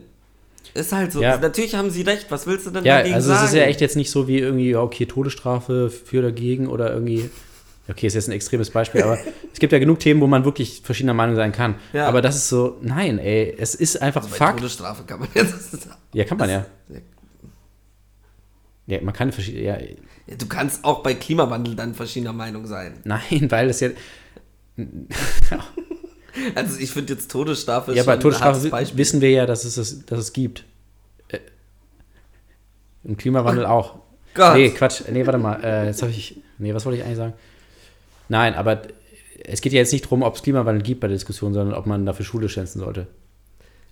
ist 0.73 0.91
halt 0.91 1.11
so, 1.11 1.21
Ja. 1.21 1.37
natürlich 1.37 1.75
haben 1.75 1.89
sie 1.89 2.01
recht, 2.03 2.27
was 2.29 2.45
willst 2.47 2.65
du 2.65 2.71
denn 2.71 2.83
Ja, 2.85 2.97
dagegen 2.97 3.15
also 3.15 3.29
sagen? 3.29 3.45
es 3.45 3.51
ist 3.51 3.55
ja 3.57 3.63
echt 3.63 3.81
jetzt 3.81 3.95
nicht 3.95 4.09
so 4.11 4.27
wie 4.27 4.39
irgendwie, 4.39 4.75
okay, 4.75 5.05
Todesstrafe 5.05 5.89
für 5.89 6.21
dagegen 6.21 6.67
oder 6.67 6.91
irgendwie. 6.93 7.29
Okay, 7.89 8.05
ist 8.07 8.15
jetzt 8.15 8.27
ein 8.27 8.33
extremes 8.33 8.69
Beispiel, 8.69 9.01
aber 9.01 9.17
es 9.53 9.59
gibt 9.59 9.71
ja 9.71 9.79
genug 9.79 9.99
Themen, 9.99 10.19
wo 10.19 10.27
man 10.27 10.43
wirklich 10.43 10.81
verschiedener 10.83 11.13
Meinung 11.13 11.35
sein 11.37 11.51
kann. 11.53 11.75
Ja. 11.93 12.07
Aber 12.07 12.21
das 12.21 12.35
ist 12.35 12.49
so, 12.49 12.77
nein, 12.81 13.17
ey, 13.17 13.55
es 13.57 13.75
ist 13.75 14.01
einfach 14.01 14.23
Also 14.23 14.35
Fakt. 14.35 14.57
Todesstrafe 14.59 15.03
kann 15.03 15.19
man 15.21 15.29
jetzt. 15.33 15.87
Ja, 16.13 16.25
kann 16.25 16.37
man 16.37 16.49
ja. 16.49 16.65
Ja. 16.89 16.99
Ja, 18.87 19.01
man 19.01 19.13
kann 19.13 19.31
verschiedene. 19.31 19.63
Ja, 19.63 19.77
Ja, 20.27 20.35
du 20.37 20.45
kannst 20.47 20.83
auch 20.83 21.01
bei 21.03 21.13
Klimawandel 21.13 21.75
dann 21.75 21.93
verschiedener 21.93 22.33
Meinung 22.33 22.65
sein. 22.67 22.99
nein, 23.05 23.47
weil 23.49 23.69
es 23.69 23.79
ja. 23.79 23.89
Also 26.55 26.79
ich 26.79 26.91
finde 26.91 27.13
jetzt 27.13 27.31
Todesstrafe 27.31 27.93
Ja, 27.93 28.03
bei 28.03 28.17
Todesstrafe 28.17 28.71
wissen 28.95 29.21
wir 29.21 29.31
ja, 29.31 29.45
dass 29.45 29.63
es 29.63 29.77
es, 29.77 30.05
dass 30.05 30.19
es 30.19 30.33
gibt. 30.33 30.63
Äh, 31.29 31.39
Im 33.03 33.17
Klimawandel 33.17 33.65
auch. 33.65 33.99
Gott. 34.33 34.55
Nee, 34.55 34.69
Quatsch. 34.69 35.01
Nee, 35.11 35.25
warte 35.25 35.39
mal. 35.39 35.63
Äh, 35.63 35.87
jetzt 35.87 36.01
habe 36.01 36.11
ich. 36.11 36.39
Nee, 36.59 36.73
was 36.73 36.85
wollte 36.85 36.99
ich 36.99 37.03
eigentlich 37.03 37.17
sagen? 37.17 37.33
Nein, 38.29 38.55
aber 38.55 38.81
es 39.43 39.61
geht 39.61 39.73
ja 39.73 39.79
jetzt 39.79 39.93
nicht 39.93 40.05
darum, 40.05 40.23
ob 40.23 40.35
es 40.35 40.43
Klimawandel 40.43 40.83
gibt 40.83 41.01
bei 41.01 41.07
der 41.07 41.15
Diskussion, 41.15 41.53
sondern 41.53 41.77
ob 41.77 41.85
man 41.85 42.05
dafür 42.05 42.25
Schule 42.25 42.49
schwänzen 42.49 42.79
sollte. 42.79 43.07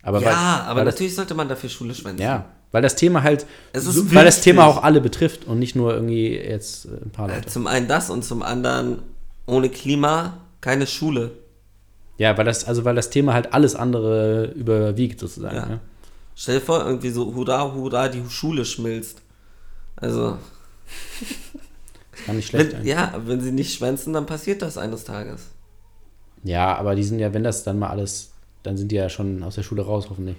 Aber 0.02 0.20
ja, 0.20 0.28
weil, 0.28 0.34
aber 0.34 0.80
weil 0.80 0.86
das, 0.86 0.96
natürlich 0.96 1.16
sollte 1.16 1.34
man 1.34 1.50
dafür 1.50 1.70
Schule 1.70 1.96
schwänzen. 1.96 2.22
Ja, 2.22 2.46
weil 2.72 2.82
das 2.82 2.96
Thema 2.96 3.24
halt. 3.24 3.46
So, 3.74 4.14
weil 4.14 4.26
das. 4.26 4.42
Thema 4.42 4.66
auch 4.66 4.84
alle 4.84 5.02
betrifft 5.02 5.46
und 5.46 5.60
nicht 5.60 5.76
nur 5.76 5.94
irgendwie 5.94 6.36
jetzt 6.36 6.86
äh, 6.86 6.90
ein 6.90 7.10
paar 7.12 7.30
Äh, 7.30 7.36
Leute. 7.36 7.48
Zum 7.50 7.68
einen 7.68 7.88
das 7.88 8.10
und 8.10 8.24
zum 8.24 8.44
anderen 8.44 9.00
ohne 9.48 9.70
Klima 9.70 10.38
keine 10.62 10.88
Schule. 10.88 11.32
Ja, 12.18 12.38
weil 12.38 12.46
das, 12.46 12.66
also 12.66 12.86
weil 12.86 12.96
das 12.96 13.10
Thema 13.10 13.34
halt 13.34 13.54
alles 13.54 13.76
andere 13.76 14.52
überwiegt, 14.56 15.20
sozusagen. 15.20 15.56
Ja. 15.56 15.66
Ne? 15.66 15.80
Stell 16.36 16.60
dir 16.60 16.66
vor, 16.66 16.86
irgendwie 16.86 17.10
so, 17.10 17.34
hurra, 17.34 17.74
hurra, 17.74 18.08
die 18.10 18.24
Schule 18.30 18.66
schmilzt. 18.66 19.22
Also, 19.96 20.38
Kann 22.26 22.36
nicht 22.36 22.48
schlecht 22.48 22.72
wenn, 22.74 22.78
sein. 22.78 22.86
ja, 22.86 23.22
wenn 23.26 23.42
sie 23.42 23.52
nicht 23.52 23.74
schwänzen, 23.74 24.14
dann 24.14 24.26
passiert 24.26 24.62
das 24.62 24.78
eines 24.78 25.04
Tages. 25.04 25.48
Ja, 26.44 26.76
aber 26.76 26.96
die 26.96 27.04
sind 27.04 27.20
ja, 27.20 27.34
wenn 27.34 27.44
das 27.44 27.64
dann 27.64 27.80
mal 27.80 27.90
alles, 27.90 28.32
dann 28.64 28.78
sind 28.78 28.92
die 28.92 28.96
ja 28.96 29.10
schon 29.10 29.42
aus 29.44 29.56
der 29.56 29.64
Schule 29.64 29.84
raus, 29.84 30.08
hoffentlich. 30.10 30.38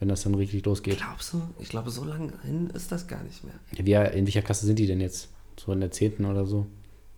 Wenn 0.00 0.08
das 0.08 0.22
dann 0.22 0.34
richtig 0.34 0.64
losgeht. 0.64 0.98
Glaubst 0.98 1.32
du? 1.32 1.42
Ich 1.58 1.68
glaube, 1.68 1.90
so 1.90 2.04
lange 2.04 2.32
hin 2.44 2.70
ist 2.72 2.92
das 2.92 3.08
gar 3.08 3.22
nicht 3.24 3.42
mehr. 3.42 3.54
Ja, 3.72 3.84
wie, 3.84 4.18
in 4.18 4.26
welcher 4.26 4.42
Klasse 4.42 4.64
sind 4.66 4.78
die 4.78 4.86
denn 4.86 5.00
jetzt? 5.00 5.28
So 5.58 5.72
in 5.72 5.80
der 5.80 5.90
10. 5.90 6.24
oder 6.24 6.46
so? 6.46 6.66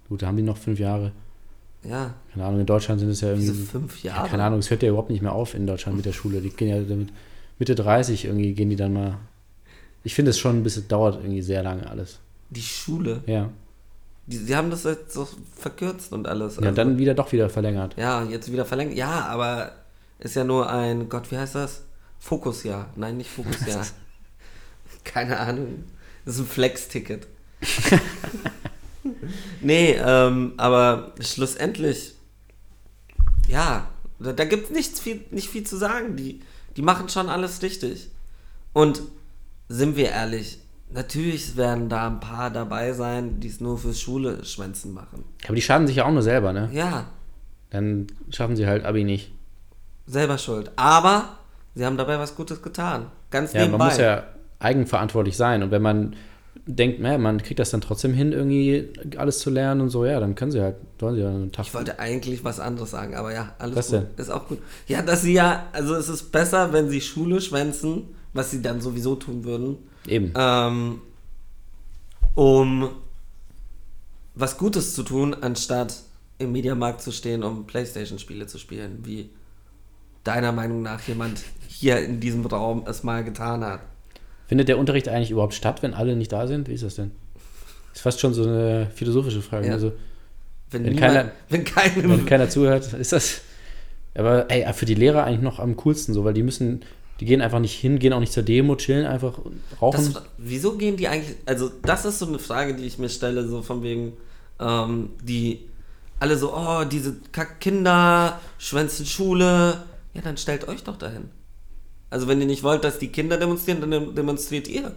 Gut, 0.08 0.22
da 0.22 0.28
haben 0.28 0.36
die 0.36 0.42
noch 0.42 0.56
fünf 0.56 0.78
Jahre. 0.78 1.12
Ja, 1.82 2.14
Keine 2.32 2.44
Ahnung, 2.44 2.60
in 2.60 2.66
Deutschland 2.66 3.00
sind 3.00 3.08
es 3.08 3.22
ja 3.22 3.34
diese 3.34 3.52
irgendwie. 3.52 3.66
fünf 3.66 4.02
Ja, 4.02 4.16
Jahre. 4.16 4.28
keine 4.28 4.44
Ahnung, 4.44 4.58
es 4.58 4.68
hört 4.70 4.82
ja 4.82 4.90
überhaupt 4.90 5.08
nicht 5.10 5.22
mehr 5.22 5.32
auf 5.32 5.54
in 5.54 5.66
Deutschland 5.66 5.96
mit 5.96 6.04
der 6.04 6.12
Schule. 6.12 6.40
Die 6.42 6.50
gehen 6.50 6.68
ja 6.68 6.80
damit 6.82 7.08
Mitte 7.58 7.74
30 7.74 8.26
irgendwie, 8.26 8.52
gehen 8.52 8.68
die 8.70 8.76
dann 8.76 8.92
mal. 8.92 9.18
Ich 10.04 10.14
finde 10.14 10.30
es 10.30 10.38
schon 10.38 10.58
ein 10.58 10.62
bisschen, 10.62 10.88
dauert 10.88 11.16
irgendwie 11.16 11.42
sehr 11.42 11.62
lange 11.62 11.88
alles. 11.88 12.18
Die 12.50 12.60
Schule. 12.62 13.22
Ja. 13.26 13.48
Die, 14.26 14.36
sie 14.36 14.54
haben 14.56 14.70
das 14.70 14.84
jetzt 14.84 15.12
so 15.14 15.26
verkürzt 15.56 16.12
und 16.12 16.28
alles. 16.28 16.56
Ja, 16.56 16.62
Also, 16.62 16.74
dann 16.74 16.98
wieder 16.98 17.14
doch 17.14 17.32
wieder 17.32 17.48
verlängert. 17.48 17.96
ja, 17.96 18.22
jetzt 18.24 18.52
wieder 18.52 18.64
verlängert. 18.66 18.96
Ja, 18.96 19.26
aber 19.26 19.72
ist 20.18 20.36
ja 20.36 20.44
nur 20.44 20.68
ein, 20.70 21.08
Gott, 21.08 21.30
wie 21.30 21.38
heißt 21.38 21.54
das? 21.54 21.82
Fokusjahr. 22.18 22.90
Nein, 22.96 23.16
nicht 23.16 23.30
Fokusjahr. 23.30 23.86
Keine 25.04 25.38
Ahnung. 25.40 25.84
Das 26.26 26.34
ist 26.34 26.40
ein 26.42 26.46
Flex-Ticket. 26.46 27.26
nee, 29.60 29.92
ähm, 30.04 30.52
aber 30.56 31.12
schlussendlich, 31.20 32.14
ja, 33.48 33.88
da, 34.18 34.32
da 34.32 34.44
gibt 34.44 34.64
es 34.64 34.70
nichts 34.70 35.00
viel, 35.00 35.24
nicht 35.30 35.48
viel 35.48 35.64
zu 35.64 35.76
sagen. 35.76 36.16
Die, 36.16 36.40
die 36.76 36.82
machen 36.82 37.08
schon 37.08 37.28
alles 37.28 37.62
richtig. 37.62 38.10
Und 38.72 39.02
sind 39.68 39.96
wir 39.96 40.10
ehrlich, 40.10 40.60
natürlich 40.90 41.56
werden 41.56 41.88
da 41.88 42.06
ein 42.06 42.20
paar 42.20 42.50
dabei 42.50 42.92
sein, 42.92 43.40
die 43.40 43.48
es 43.48 43.60
nur 43.60 43.78
fürs 43.78 44.00
Schule 44.00 44.44
schwänzen 44.44 44.92
machen. 44.92 45.24
Aber 45.44 45.54
die 45.54 45.62
schaden 45.62 45.86
sich 45.86 45.96
ja 45.96 46.04
auch 46.06 46.12
nur 46.12 46.22
selber, 46.22 46.52
ne? 46.52 46.68
Ja, 46.72 47.06
Dann 47.70 48.06
schaffen 48.30 48.56
sie 48.56 48.66
halt 48.66 48.84
Abi 48.84 49.04
nicht. 49.04 49.32
selber 50.06 50.38
schuld. 50.38 50.70
Aber 50.76 51.38
sie 51.74 51.84
haben 51.86 51.96
dabei 51.96 52.18
was 52.18 52.34
Gutes 52.36 52.62
getan. 52.62 53.06
Ganz 53.30 53.52
Ja, 53.52 53.60
nebenbei. 53.62 53.78
man 53.78 53.88
muss 53.88 53.98
ja 53.98 54.24
eigenverantwortlich 54.58 55.36
sein. 55.36 55.62
Und 55.62 55.70
wenn 55.70 55.82
man 55.82 56.16
denkt, 56.66 57.00
naja, 57.00 57.18
man 57.18 57.42
kriegt 57.42 57.58
das 57.58 57.70
dann 57.70 57.80
trotzdem 57.80 58.12
hin, 58.12 58.32
irgendwie 58.32 58.88
alles 59.16 59.38
zu 59.38 59.50
lernen 59.50 59.80
und 59.80 59.90
so, 59.90 60.04
ja, 60.04 60.20
dann 60.20 60.34
können 60.34 60.52
sie 60.52 60.60
halt, 60.60 60.76
sollen 60.98 61.14
sie 61.16 61.22
ja 61.22 61.28
einen 61.28 61.52
Tag. 61.52 61.66
Ich 61.66 61.74
wollte 61.74 61.98
eigentlich 61.98 62.44
was 62.44 62.60
anderes 62.60 62.90
sagen, 62.90 63.14
aber 63.14 63.32
ja, 63.32 63.54
alles 63.58 63.76
Was 63.76 63.86
gut. 63.88 63.94
denn? 63.96 64.06
Ist 64.16 64.30
auch 64.30 64.46
gut. 64.48 64.58
Ja, 64.86 65.02
dass 65.02 65.22
sie 65.22 65.32
ja, 65.32 65.68
also 65.72 65.94
es 65.94 66.08
ist 66.08 66.32
besser, 66.32 66.72
wenn 66.72 66.88
sie 66.88 67.00
Schule 67.00 67.40
schwänzen, 67.40 68.04
was 68.32 68.50
sie 68.50 68.62
dann 68.62 68.80
sowieso 68.80 69.16
tun 69.16 69.44
würden, 69.44 69.78
Eben. 70.06 70.32
ähm, 70.36 71.00
um 72.34 72.90
was 74.34 74.58
Gutes 74.58 74.94
zu 74.94 75.02
tun, 75.02 75.34
anstatt 75.40 76.02
im 76.38 76.52
Mediamarkt 76.52 77.02
zu 77.02 77.12
stehen, 77.12 77.42
um 77.42 77.66
Playstation-Spiele 77.66 78.46
zu 78.46 78.58
spielen, 78.58 79.00
wie 79.04 79.30
deiner 80.24 80.52
Meinung 80.52 80.82
nach 80.82 81.00
jemand 81.02 81.42
hier 81.68 82.00
in 82.00 82.20
diesem 82.20 82.44
Raum 82.46 82.84
es 82.86 83.02
mal 83.02 83.24
getan 83.24 83.64
hat. 83.64 83.80
Findet 84.50 84.66
der 84.66 84.78
Unterricht 84.78 85.08
eigentlich 85.08 85.30
überhaupt 85.30 85.54
statt, 85.54 85.80
wenn 85.84 85.94
alle 85.94 86.16
nicht 86.16 86.32
da 86.32 86.48
sind? 86.48 86.66
Wie 86.68 86.72
ist 86.74 86.82
das 86.82 86.96
denn? 86.96 87.12
Ist 87.94 88.00
fast 88.00 88.18
schon 88.18 88.34
so 88.34 88.42
eine 88.42 88.88
philosophische 88.92 89.42
Frage. 89.42 89.68
Ja. 89.68 89.74
Also, 89.74 89.92
Wenn, 90.72 90.82
Wenn 90.84 90.94
niemand, 90.94 91.12
keiner- 91.14 91.30
wenn 91.50 91.64
keinem, 91.64 92.10
wenn 92.10 92.26
keiner 92.26 92.48
zuhört, 92.48 92.92
ist 92.94 93.12
das. 93.12 93.42
Aber 94.12 94.50
ey, 94.50 94.66
für 94.72 94.86
die 94.86 94.96
Lehrer 94.96 95.22
eigentlich 95.22 95.40
noch 95.42 95.60
am 95.60 95.76
coolsten 95.76 96.14
so, 96.14 96.24
weil 96.24 96.34
die 96.34 96.42
müssen, 96.42 96.80
die 97.20 97.26
gehen 97.26 97.42
einfach 97.42 97.60
nicht 97.60 97.78
hin, 97.78 98.00
gehen 98.00 98.12
auch 98.12 98.18
nicht 98.18 98.32
zur 98.32 98.42
Demo, 98.42 98.74
chillen 98.74 99.06
einfach, 99.06 99.38
rauchen. 99.80 100.12
Das, 100.14 100.22
wieso 100.36 100.76
gehen 100.76 100.96
die 100.96 101.06
eigentlich, 101.06 101.36
also 101.46 101.70
das 101.82 102.04
ist 102.04 102.18
so 102.18 102.26
eine 102.26 102.40
Frage, 102.40 102.74
die 102.74 102.86
ich 102.86 102.98
mir 102.98 103.08
stelle, 103.08 103.46
so 103.46 103.62
von 103.62 103.84
wegen, 103.84 104.14
ähm, 104.58 105.10
die 105.22 105.60
alle 106.18 106.36
so, 106.36 106.52
oh, 106.56 106.82
diese 106.84 107.14
Kack-Kinder, 107.30 108.40
schwänzen 108.58 109.06
Schule, 109.06 109.84
ja, 110.14 110.22
dann 110.22 110.36
stellt 110.36 110.66
euch 110.66 110.82
doch 110.82 110.96
dahin. 110.98 111.30
Also 112.10 112.26
wenn 112.28 112.40
ihr 112.40 112.46
nicht 112.46 112.62
wollt, 112.62 112.84
dass 112.84 112.98
die 112.98 113.08
Kinder 113.08 113.36
demonstrieren, 113.38 113.80
dann 113.80 113.90
dem- 113.90 114.14
demonstriert 114.14 114.68
ihr. 114.68 114.92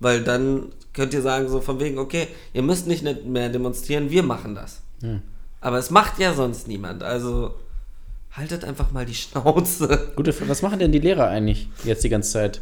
Weil 0.00 0.22
dann 0.22 0.64
könnt 0.94 1.12
ihr 1.12 1.22
sagen, 1.22 1.48
so 1.48 1.60
von 1.60 1.80
wegen, 1.80 1.98
okay, 1.98 2.28
ihr 2.52 2.62
müsst 2.62 2.86
nicht 2.86 3.04
mehr 3.26 3.48
demonstrieren, 3.48 4.10
wir 4.10 4.22
machen 4.22 4.54
das. 4.54 4.80
Ja. 5.02 5.20
Aber 5.60 5.78
es 5.78 5.90
macht 5.90 6.18
ja 6.20 6.34
sonst 6.34 6.68
niemand, 6.68 7.02
also 7.02 7.54
haltet 8.32 8.64
einfach 8.64 8.92
mal 8.92 9.04
die 9.04 9.14
Schnauze. 9.14 10.12
Gute 10.16 10.32
Frage. 10.32 10.50
Was 10.50 10.62
machen 10.62 10.78
denn 10.78 10.92
die 10.92 11.00
Lehrer 11.00 11.28
eigentlich 11.28 11.68
jetzt 11.84 12.04
die 12.04 12.08
ganze 12.08 12.30
Zeit? 12.32 12.60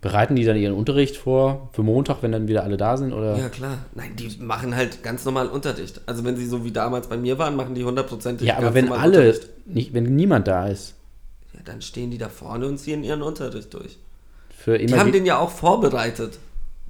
Bereiten 0.00 0.36
die 0.36 0.44
dann 0.44 0.56
ihren 0.56 0.74
Unterricht 0.74 1.16
vor 1.16 1.70
für 1.72 1.82
Montag, 1.82 2.22
wenn 2.22 2.30
dann 2.30 2.46
wieder 2.46 2.62
alle 2.62 2.76
da 2.76 2.96
sind? 2.96 3.12
Oder? 3.12 3.36
Ja, 3.36 3.48
klar. 3.48 3.78
Nein, 3.96 4.14
die 4.16 4.30
machen 4.40 4.76
halt 4.76 5.02
ganz 5.02 5.24
normal 5.24 5.48
Unterricht. 5.48 6.00
Also 6.06 6.24
wenn 6.24 6.36
sie 6.36 6.46
so 6.46 6.64
wie 6.64 6.70
damals 6.70 7.08
bei 7.08 7.16
mir 7.16 7.36
waren, 7.38 7.56
machen 7.56 7.74
die 7.74 7.84
hundertprozentig 7.84 8.46
Ja, 8.46 8.58
aber 8.58 8.74
wenn 8.74 8.92
alle, 8.92 9.38
nicht, 9.66 9.92
wenn 9.94 10.04
niemand 10.14 10.46
da 10.46 10.68
ist, 10.68 10.94
Ja, 11.58 11.62
dann 11.64 11.82
stehen 11.82 12.10
die 12.10 12.18
da 12.18 12.28
vorne 12.28 12.66
und 12.66 12.78
ziehen 12.78 13.02
ihren 13.04 13.22
Unterricht 13.22 13.74
durch. 13.74 13.98
für 14.56 14.78
Die 14.78 14.84
immer. 14.86 14.98
haben 14.98 15.08
wie- 15.08 15.12
den 15.12 15.26
ja 15.26 15.38
auch 15.38 15.50
vorbereitet. 15.50 16.38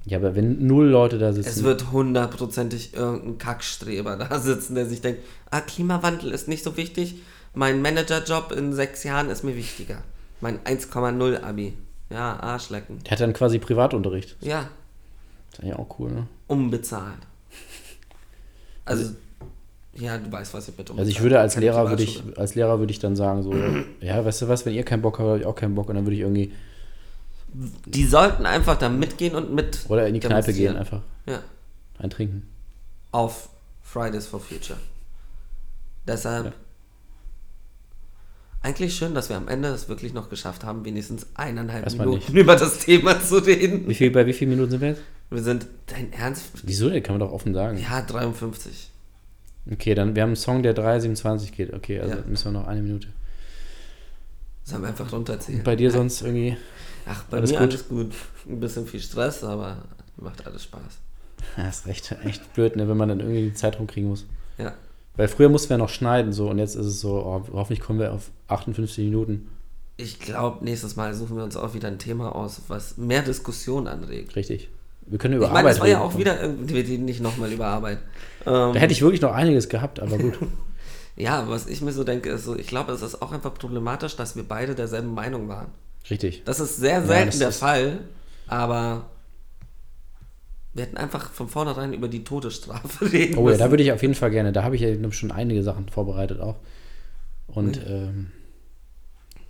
ja, 0.05 0.17
aber 0.17 0.35
wenn 0.35 0.65
null 0.65 0.87
Leute 0.87 1.17
da 1.19 1.29
Es 1.29 1.35
sitzen. 1.35 1.63
wird 1.63 1.91
hundertprozentig 1.91 2.93
irgendein 2.93 3.37
Kackstreber 3.37 4.15
da 4.17 4.39
sitzen, 4.39 4.75
der 4.75 4.85
sich 4.87 5.01
denkt, 5.01 5.21
ah, 5.51 5.61
Klimawandel 5.61 6.31
ist 6.31 6.47
nicht 6.47 6.63
so 6.63 6.77
wichtig, 6.77 7.15
mein 7.53 7.81
Managerjob 7.81 8.51
in 8.53 8.73
sechs 8.73 9.03
Jahren 9.03 9.29
ist 9.29 9.43
mir 9.43 9.55
wichtiger. 9.55 10.01
Mein 10.41 10.59
1,0 10.65 11.41
Abi. 11.43 11.73
Ja, 12.11 12.39
Arschlecken. 12.39 12.99
der 13.03 13.11
hat 13.11 13.19
dann 13.19 13.33
quasi 13.33 13.59
Privatunterricht. 13.59 14.35
Ja, 14.41 14.69
Das 15.51 15.59
ist 15.59 15.63
eigentlich 15.65 15.75
auch 15.75 15.99
cool, 15.99 16.11
ne? 16.11 16.27
unbezahlt. 16.47 17.19
Also, 18.85 19.11
ja, 19.93 20.17
du 20.17 20.31
weißt, 20.31 20.53
was 20.53 20.67
ich 20.67 20.77
mit 20.77 20.89
Also 20.91 21.09
ich 21.09 21.21
würde 21.21 21.39
als 21.39 21.55
Lehrer 21.57 21.89
würde 21.89 22.03
ich, 22.03 22.21
als 22.37 22.55
Lehrer 22.55 22.79
würde 22.79 22.91
ich 22.91 22.99
dann 22.99 23.15
sagen 23.15 23.43
so, 23.43 23.53
ja, 24.01 24.23
weißt 24.23 24.43
du 24.43 24.47
was, 24.47 24.65
wenn 24.65 24.73
ihr 24.73 24.83
keinen 24.83 25.01
Bock 25.01 25.19
habt, 25.19 25.27
habe 25.27 25.39
ich 25.39 25.45
auch 25.45 25.55
keinen 25.55 25.75
Bock 25.75 25.89
und 25.89 25.95
dann 25.95 26.05
würde 26.05 26.15
ich 26.15 26.21
irgendwie 26.21 26.51
Die 27.85 28.05
sollten 28.05 28.45
einfach 28.45 28.77
da 28.77 28.89
mitgehen 28.89 29.35
und 29.35 29.53
mit. 29.53 29.85
oder 29.89 30.07
in 30.07 30.13
die 30.13 30.19
Kneipe 30.19 30.53
gehen 30.53 30.77
einfach 30.77 31.01
Ja. 31.25 31.39
eintrinken. 31.97 32.47
Auf 33.11 33.49
Fridays 33.81 34.27
for 34.27 34.39
Future. 34.39 34.77
Deshalb. 36.07 36.45
Ja. 36.45 36.51
Eigentlich 38.61 38.95
schön, 38.95 39.15
dass 39.15 39.29
wir 39.29 39.37
am 39.37 39.47
Ende 39.47 39.69
es 39.69 39.87
wirklich 39.87 40.13
noch 40.13 40.29
geschafft 40.29 40.63
haben, 40.65 40.83
wenigstens 40.83 41.25
eineinhalb 41.33 41.83
Erstmal 41.85 42.07
Minuten 42.07 42.35
über 42.35 42.55
das 42.57 42.79
Thema 42.79 43.21
zu 43.21 43.37
reden. 43.37 43.87
Wie 43.87 43.93
viel 43.95 44.11
bei 44.11 44.25
wie 44.25 44.33
vielen 44.33 44.49
Minuten 44.51 44.71
sind 44.71 44.81
wir 44.81 44.89
jetzt? 44.89 45.01
Wir 45.29 45.41
sind, 45.43 45.67
dein 45.87 46.11
Ernst? 46.11 46.45
Wieso 46.63 46.89
denn? 46.89 47.01
Kann 47.01 47.17
man 47.17 47.25
doch 47.27 47.33
offen 47.33 47.53
sagen. 47.53 47.79
Ja, 47.79 48.01
53. 48.01 48.89
Okay, 49.71 49.93
dann 49.95 50.15
wir 50.15 50.23
haben 50.23 50.29
einen 50.29 50.35
Song, 50.35 50.63
der 50.63 50.75
3,27 50.75 51.51
geht. 51.51 51.73
Okay, 51.73 51.99
also 51.99 52.15
Ja. 52.15 52.21
müssen 52.25 52.45
wir 52.53 52.59
noch 52.59 52.67
eine 52.67 52.81
Minute. 52.81 53.07
Sollen 54.63 54.81
wir 54.83 54.89
einfach 54.89 55.11
runterzählen. 55.11 55.59
Und 55.59 55.65
bei 55.65 55.75
dir 55.75 55.91
sonst 55.91 56.21
irgendwie 56.21 56.57
Ach, 57.07 57.23
bei 57.25 57.37
Alles 57.37 57.51
mir 57.51 57.59
gut? 57.59 57.69
alles 57.69 57.87
gut. 57.89 58.11
Ein 58.47 58.59
bisschen 58.59 58.85
viel 58.85 58.99
Stress, 58.99 59.43
aber 59.43 59.77
macht 60.17 60.45
alles 60.45 60.63
Spaß. 60.63 60.99
Ja, 61.57 61.69
ist 61.69 61.87
recht, 61.87 62.15
echt 62.23 62.53
blöd, 62.53 62.75
ne, 62.75 62.87
wenn 62.87 62.97
man 62.97 63.09
dann 63.09 63.19
irgendwie 63.19 63.43
die 63.43 63.53
Zeit 63.53 63.79
rumkriegen 63.79 64.09
muss. 64.09 64.25
Ja. 64.57 64.73
Weil 65.15 65.27
früher 65.27 65.49
mussten 65.49 65.69
wir 65.71 65.77
noch 65.77 65.89
schneiden 65.89 66.33
so 66.33 66.49
und 66.49 66.59
jetzt 66.59 66.75
ist 66.75 66.85
es 66.85 66.99
so, 67.01 67.23
oh, 67.25 67.43
hoffentlich 67.53 67.79
kommen 67.79 67.99
wir 67.99 68.13
auf 68.13 68.29
58 68.47 69.05
Minuten. 69.05 69.49
Ich 69.97 70.19
glaube, 70.19 70.63
nächstes 70.63 70.95
Mal 70.95 71.13
suchen 71.13 71.35
wir 71.35 71.43
uns 71.43 71.57
auch 71.57 71.73
wieder 71.73 71.87
ein 71.87 71.99
Thema 71.99 72.35
aus, 72.35 72.61
was 72.67 72.97
mehr 72.97 73.21
Diskussion 73.21 73.87
anregt. 73.87 74.35
Richtig. 74.35 74.69
Wir 75.09 75.17
können 75.17 75.35
über 75.35 75.45
Ich 75.47 75.51
meine, 75.51 75.59
Arbeit 75.61 75.75
es 75.75 75.79
war 75.81 75.87
ja 75.87 75.99
auch 76.01 76.17
wieder 76.17 76.41
irgendwie 76.41 76.73
wir 76.75 76.83
reden 76.87 77.05
nicht 77.05 77.21
nochmal 77.21 77.51
über 77.51 77.65
Arbeit. 77.67 77.97
Ähm, 78.45 78.73
Da 78.73 78.75
hätte 78.75 78.93
ich 78.93 79.01
wirklich 79.01 79.21
noch 79.21 79.33
einiges 79.33 79.67
gehabt, 79.69 79.99
aber 79.99 80.17
gut. 80.17 80.37
ja, 81.15 81.49
was 81.49 81.67
ich 81.67 81.81
mir 81.81 81.91
so 81.91 82.03
denke, 82.03 82.29
ist 82.29 82.45
so, 82.45 82.55
ich 82.55 82.67
glaube, 82.67 82.91
es 82.93 83.01
ist 83.01 83.21
auch 83.21 83.31
einfach 83.31 83.53
problematisch, 83.53 84.15
dass 84.15 84.35
wir 84.35 84.43
beide 84.43 84.75
derselben 84.75 85.13
Meinung 85.13 85.47
waren. 85.47 85.67
Richtig. 86.09 86.43
Das 86.45 86.59
ist 86.59 86.77
sehr 86.77 86.99
Ja, 86.99 87.05
selten 87.05 87.25
das 87.31 87.39
der 87.39 87.51
Fall, 87.51 87.99
aber 88.47 89.07
wir 90.73 90.83
hätten 90.83 90.97
einfach 90.97 91.31
von 91.31 91.47
vornherein 91.49 91.93
über 91.93 92.07
die 92.07 92.23
Todesstrafe 92.23 93.11
reden 93.11 93.35
Oh 93.37 93.41
ja, 93.41 93.45
müssen. 93.47 93.59
da 93.59 93.69
würde 93.71 93.83
ich 93.83 93.91
auf 93.91 94.01
jeden 94.01 94.15
Fall 94.15 94.29
gerne. 94.31 94.51
Da 94.53 94.63
habe 94.63 94.75
ich 94.75 94.81
ja 94.81 95.11
schon 95.11 95.31
einige 95.31 95.63
Sachen 95.63 95.89
vorbereitet 95.89 96.39
auch. 96.39 96.55
Und 97.47 97.81
ähm, 97.87 98.31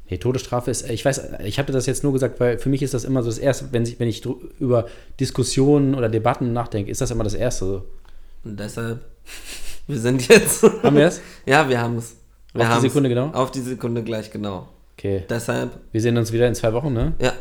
nee, 0.10 0.18
Todesstrafe 0.18 0.72
ist, 0.72 0.90
ich 0.90 1.06
weiß, 1.06 1.22
ich 1.44 1.60
hatte 1.60 1.72
das 1.72 1.86
jetzt 1.86 2.04
nur 2.04 2.14
gesagt, 2.14 2.40
weil 2.40 2.58
für 2.58 2.70
mich 2.70 2.82
ist 2.82 2.94
das 2.94 3.04
immer 3.04 3.22
so 3.24 3.30
das 3.30 3.38
Erste, 3.38 3.66
wenn, 3.72 3.86
sich, 3.86 4.00
wenn 4.00 4.08
ich 4.08 4.26
über 4.60 4.88
Diskussionen 5.20 5.96
oder 5.96 6.10
Debatten 6.10 6.54
nachdenke, 6.54 6.92
ist 6.92 7.02
das 7.02 7.12
immer 7.12 7.24
das 7.24 7.34
Erste. 7.34 7.84
Und 8.44 8.60
deshalb, 8.60 9.00
wir 9.88 10.00
sind 10.00 10.28
jetzt. 10.28 10.64
Haben 10.64 10.96
wir 10.96 11.08
es? 11.08 11.22
ja, 11.46 11.68
wir 11.68 11.80
haben 11.80 11.98
es. 11.98 12.16
Wir 12.54 12.68
Auf 12.68 12.76
die. 12.76 12.82
Sekunde 12.82 13.10
genau? 13.10 13.28
Auf 13.32 13.52
die 13.52 13.62
Sekunde 13.62 14.04
gleich 14.04 14.32
genau. 14.32 14.68
Okay. 14.98 15.24
Deshalb, 15.30 15.72
Wir 15.92 16.02
sehen 16.02 16.18
uns 16.18 16.32
wieder 16.32 16.48
in 16.48 16.56
zwei 16.56 16.74
Wochen, 16.74 16.94
ne? 16.94 17.14
ja. 17.20 17.34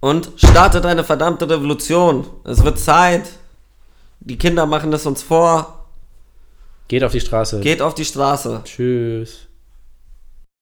Und 0.00 0.32
startet 0.36 0.84
eine 0.84 1.04
verdammte 1.04 1.48
Revolution. 1.48 2.26
Es 2.44 2.62
wird 2.62 2.78
Zeit. 2.78 3.22
Die 4.20 4.36
Kinder 4.36 4.66
machen 4.66 4.92
es 4.92 5.06
uns 5.06 5.22
vor. 5.22 5.86
Geht 6.88 7.02
auf 7.02 7.12
die 7.12 7.20
Straße. 7.20 7.60
Geht 7.60 7.80
auf 7.80 7.94
die 7.94 8.04
Straße. 8.04 8.60
Tschüss. 8.64 9.46